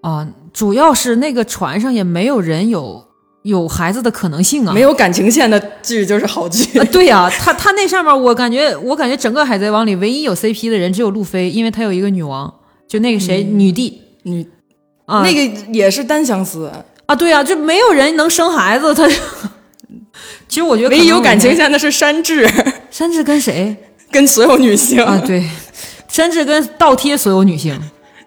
[0.02, 3.04] 啊，主要是那个船上也没有人有
[3.44, 4.74] 有孩子的可能性啊。
[4.74, 6.80] 没有感情线的剧就是好剧。
[6.86, 12.54] 对呀，他他那上面我感觉我感觉整个《海贼王》里唯一有 CP 的人只有路飞，因为他有一个女王，
[12.88, 14.48] 就那个谁女帝女。
[15.08, 16.72] 啊，那个也是单相思
[17.08, 18.94] 啊，对啊，就没有人能生孩子。
[18.94, 19.08] 他
[20.48, 22.48] 其实我觉得唯一有感情线的是山治，
[22.92, 23.76] 山治跟谁？
[24.12, 25.44] 跟所有女性啊，对，
[26.08, 27.78] 山治跟倒贴所有女性。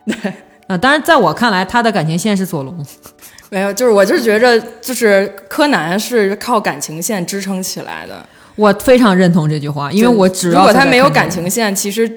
[0.07, 0.33] 对
[0.67, 2.85] 啊，当然在我看来，他的感情线是佐龙。
[3.51, 8.25] 没有，就是我就是觉着，就是柯南是靠感情线支撑起来的。
[8.57, 12.11] 我非常认同这句话，因为我只如果他没有感情线，其实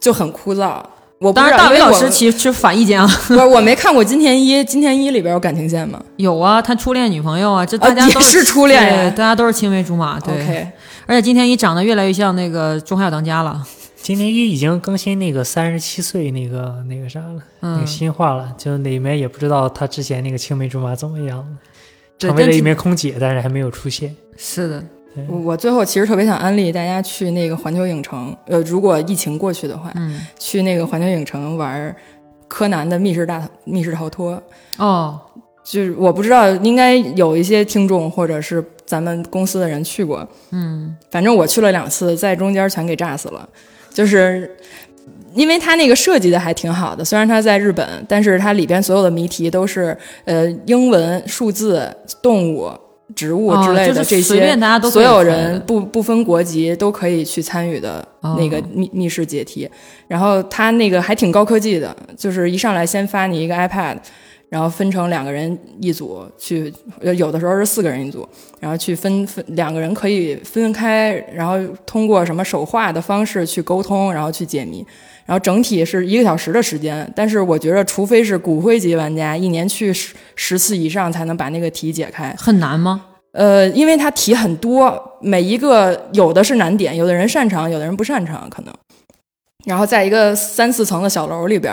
[0.00, 0.82] 就很枯燥。
[1.22, 3.06] 我当然，大伟老师其实反意见啊。
[3.28, 6.02] 不是，我没看过金田一，金田一里边有感情线吗？
[6.16, 10.18] 有啊，他初恋女朋友啊，这大家都是初恋，大家都是青梅竹马。
[10.18, 10.66] 对，
[11.06, 13.64] 而且金田一长得越来越像那个中海小当家了。
[14.02, 21.46] 金田一已经更新那个三十七岁那个那个啥了，那个新话了，就里面也不知道他之前那个青梅竹马怎么样，
[22.18, 24.16] 成为了一名空姐，但是还没有出现。
[24.36, 24.84] 是的。
[25.44, 29.92] 我最后其实特别想安利大家去那个环球影城，呃，如果疫情过去的话，
[30.38, 31.94] 去那个环球影城玩
[32.48, 34.42] 柯南的密室大密室逃脱。
[34.78, 35.20] 哦，
[35.62, 40.26] 就是我不知道，应该有一些听众或者是咱们公司的人去过。
[40.50, 43.46] 嗯，反正我去了两次，在中间全给炸死了。
[43.92, 44.56] 就是
[45.34, 49.94] 因为它那个设计的还挺好的，虽然它在日本，但是它里边所有的谜题都是
[50.24, 52.70] 呃英文、数字、动物。
[53.14, 58.06] 职务之类的、哦就是这些，随便大家都所有人不不分国籍都可以去参与的
[58.36, 59.68] 那个哦密、密室解题。
[60.08, 63.96] 然后他那个还挺高科技的，就是一上来先发你一个 iPad，
[64.48, 68.28] 然后分成两个人一组去，呃有的时候是四个人一组，
[68.60, 71.56] 然后去分分两个人可以分开，然后
[71.86, 74.84] 通过什么手画的方式去沟通，然后去解谜。
[75.24, 82.34] 然后整体是一个小时的时间，但是我觉得，除非是骨灰级玩家，一年去十十次以上才能把那个题解开。
[82.38, 83.04] 很难吗？
[83.32, 88.74] 呃，因为它题很多，每一个有的是难点，有的人擅长，有的人不擅长，可能。
[89.64, 91.72] 然后在一个三四层的小楼里边，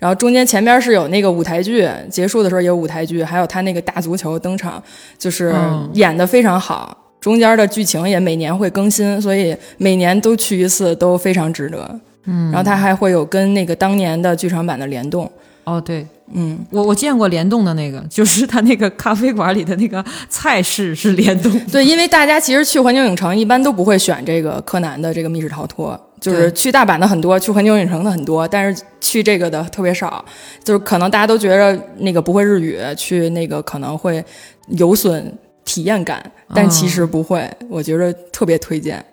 [0.00, 4.82] 然后中间前边是有那个舞台剧，结束的时候也有舞台剧，还有他那个大足球登场，
[5.16, 6.94] 就是嗯演的非常好。
[7.20, 12.00] 中间的剧情也每年会更新，所以每年都去一次都非常值得。
[12.30, 15.30] 嗯，然后它还会有跟那个当年的剧场版的联动。
[15.64, 21.52] 哦，对嗯，我我见过联动的那个，就是他那个咖啡馆里的那个菜式是联动。
[21.70, 30.24] 对，因为大家其实去环球影城一般都不会选这个柯南的这个密室逃脱，就是去大阪的很多，去环球影城的很多，但是去这个的特别少。
[30.64, 34.24] 就是可能大家都觉得那个不会日语，去那个可能会
[34.68, 35.30] 有损
[35.66, 36.22] 体验感，
[36.54, 39.04] 但其实不会，我觉得特别推荐。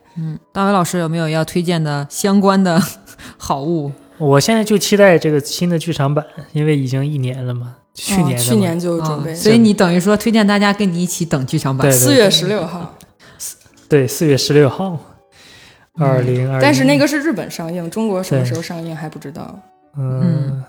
[0.52, 2.82] 大伟老师有没有要推荐的相关的
[3.38, 3.92] 好物？
[4.18, 11.92] 我现在就期待这个新的剧场版，因为已经一年了嘛，去年去年就准备，啊所以你等于说推荐大家跟你一起等剧场版对。
[11.92, 12.96] 四月十六号，
[13.90, 14.98] 对四月十六号，
[15.98, 16.62] 二零二。
[16.62, 19.60] 但是那个是日本上映，中国什么时候上映还不知道。
[19.98, 20.64] 嗯嗯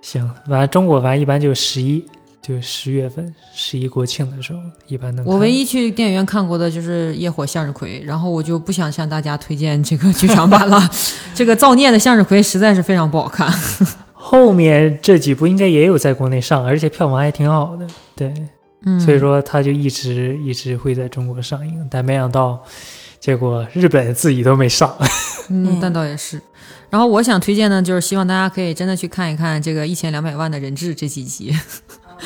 [0.00, 2.04] 行，反正中国反正一般就十一，
[2.42, 4.58] 就十月份十一国庆的时候
[4.88, 5.24] 一般能。
[5.24, 10.90] 我唯一去电影院看过的就是《夜火向日葵》，然后我就不想向大家推荐这个剧场版了。
[11.34, 13.48] 这个造孽的向日葵实在是非常不好看。
[14.12, 17.86] 后面这几部应该也有在国内上，而且票房还挺好的。
[18.16, 18.34] 对，
[18.84, 22.60] 嗯，所以说它就一直一直会在中国上映，但没想到
[23.20, 24.92] 结果日本自己都没上。
[25.48, 26.40] 嗯，但倒也是。
[26.90, 31.54] 然后我想推荐呢，就是希望大家可以真的去看一看这个一千两百万的人质这几集。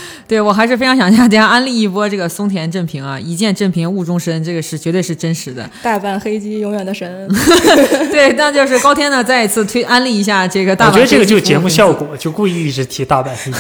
[0.29, 5.69] 对我还是非常想向大家安利一波这个松田正平啊，一见正平误终身，这个是绝对是真实的。
[5.83, 7.29] 大阪黑鸡永远的神，
[8.13, 10.93] 对，那就是高天呢再一次推安利一下这个大阪。
[10.93, 11.93] 我觉得这个就是节目效。
[11.93, 13.59] 果，就故意一直提大阪黑鸡。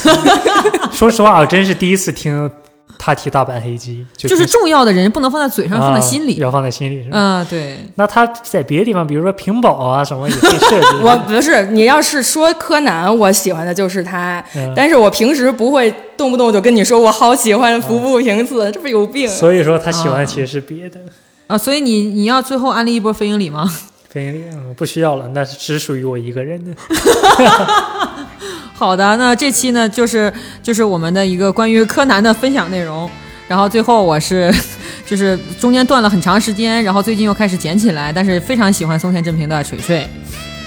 [0.92, 2.50] 说实话，我真是第一次听
[2.98, 6.35] 他提大阪黑鸡，就就是重要的人不能放在嘴上，放在心里。
[6.35, 7.16] 啊要放在心里是吧？
[7.16, 10.86] 嗯，对，那他在别的地方，比如说屏保啊什么，也可以设置。
[11.02, 19.28] 我不是你要是说柯南，我喜欢的就是他，嗯但是我平时不会动不动就跟你说我好喜欢服部平次，这不有病？
[19.28, 21.01] 所以说他喜欢其实是别的。
[21.47, 23.70] 啊，所以你你要最后安利一波飞鹰里吗？
[24.10, 26.73] 飞鹰嗯不需要了，那是只属于我一个人的。
[28.74, 30.32] 好的，那这期呢就是
[30.62, 33.10] 就是我们的一个关于柯南的分享内容。
[33.48, 34.52] 然后最后我是
[35.06, 40.06] 就是中间断了很长时间，然后最近又开始捡起来，但是非常喜欢松田正平的锤锤。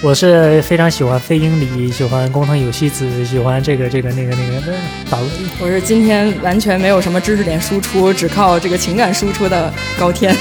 [0.01, 4.73] 我是非常喜欢飞鹰里，喜欢工藤有希子，喜欢这个这个那个那个的
[5.09, 5.25] 大伟。
[5.59, 10.33] 我是今天完全没有什么知识点输出，只靠这个情感输出的高天。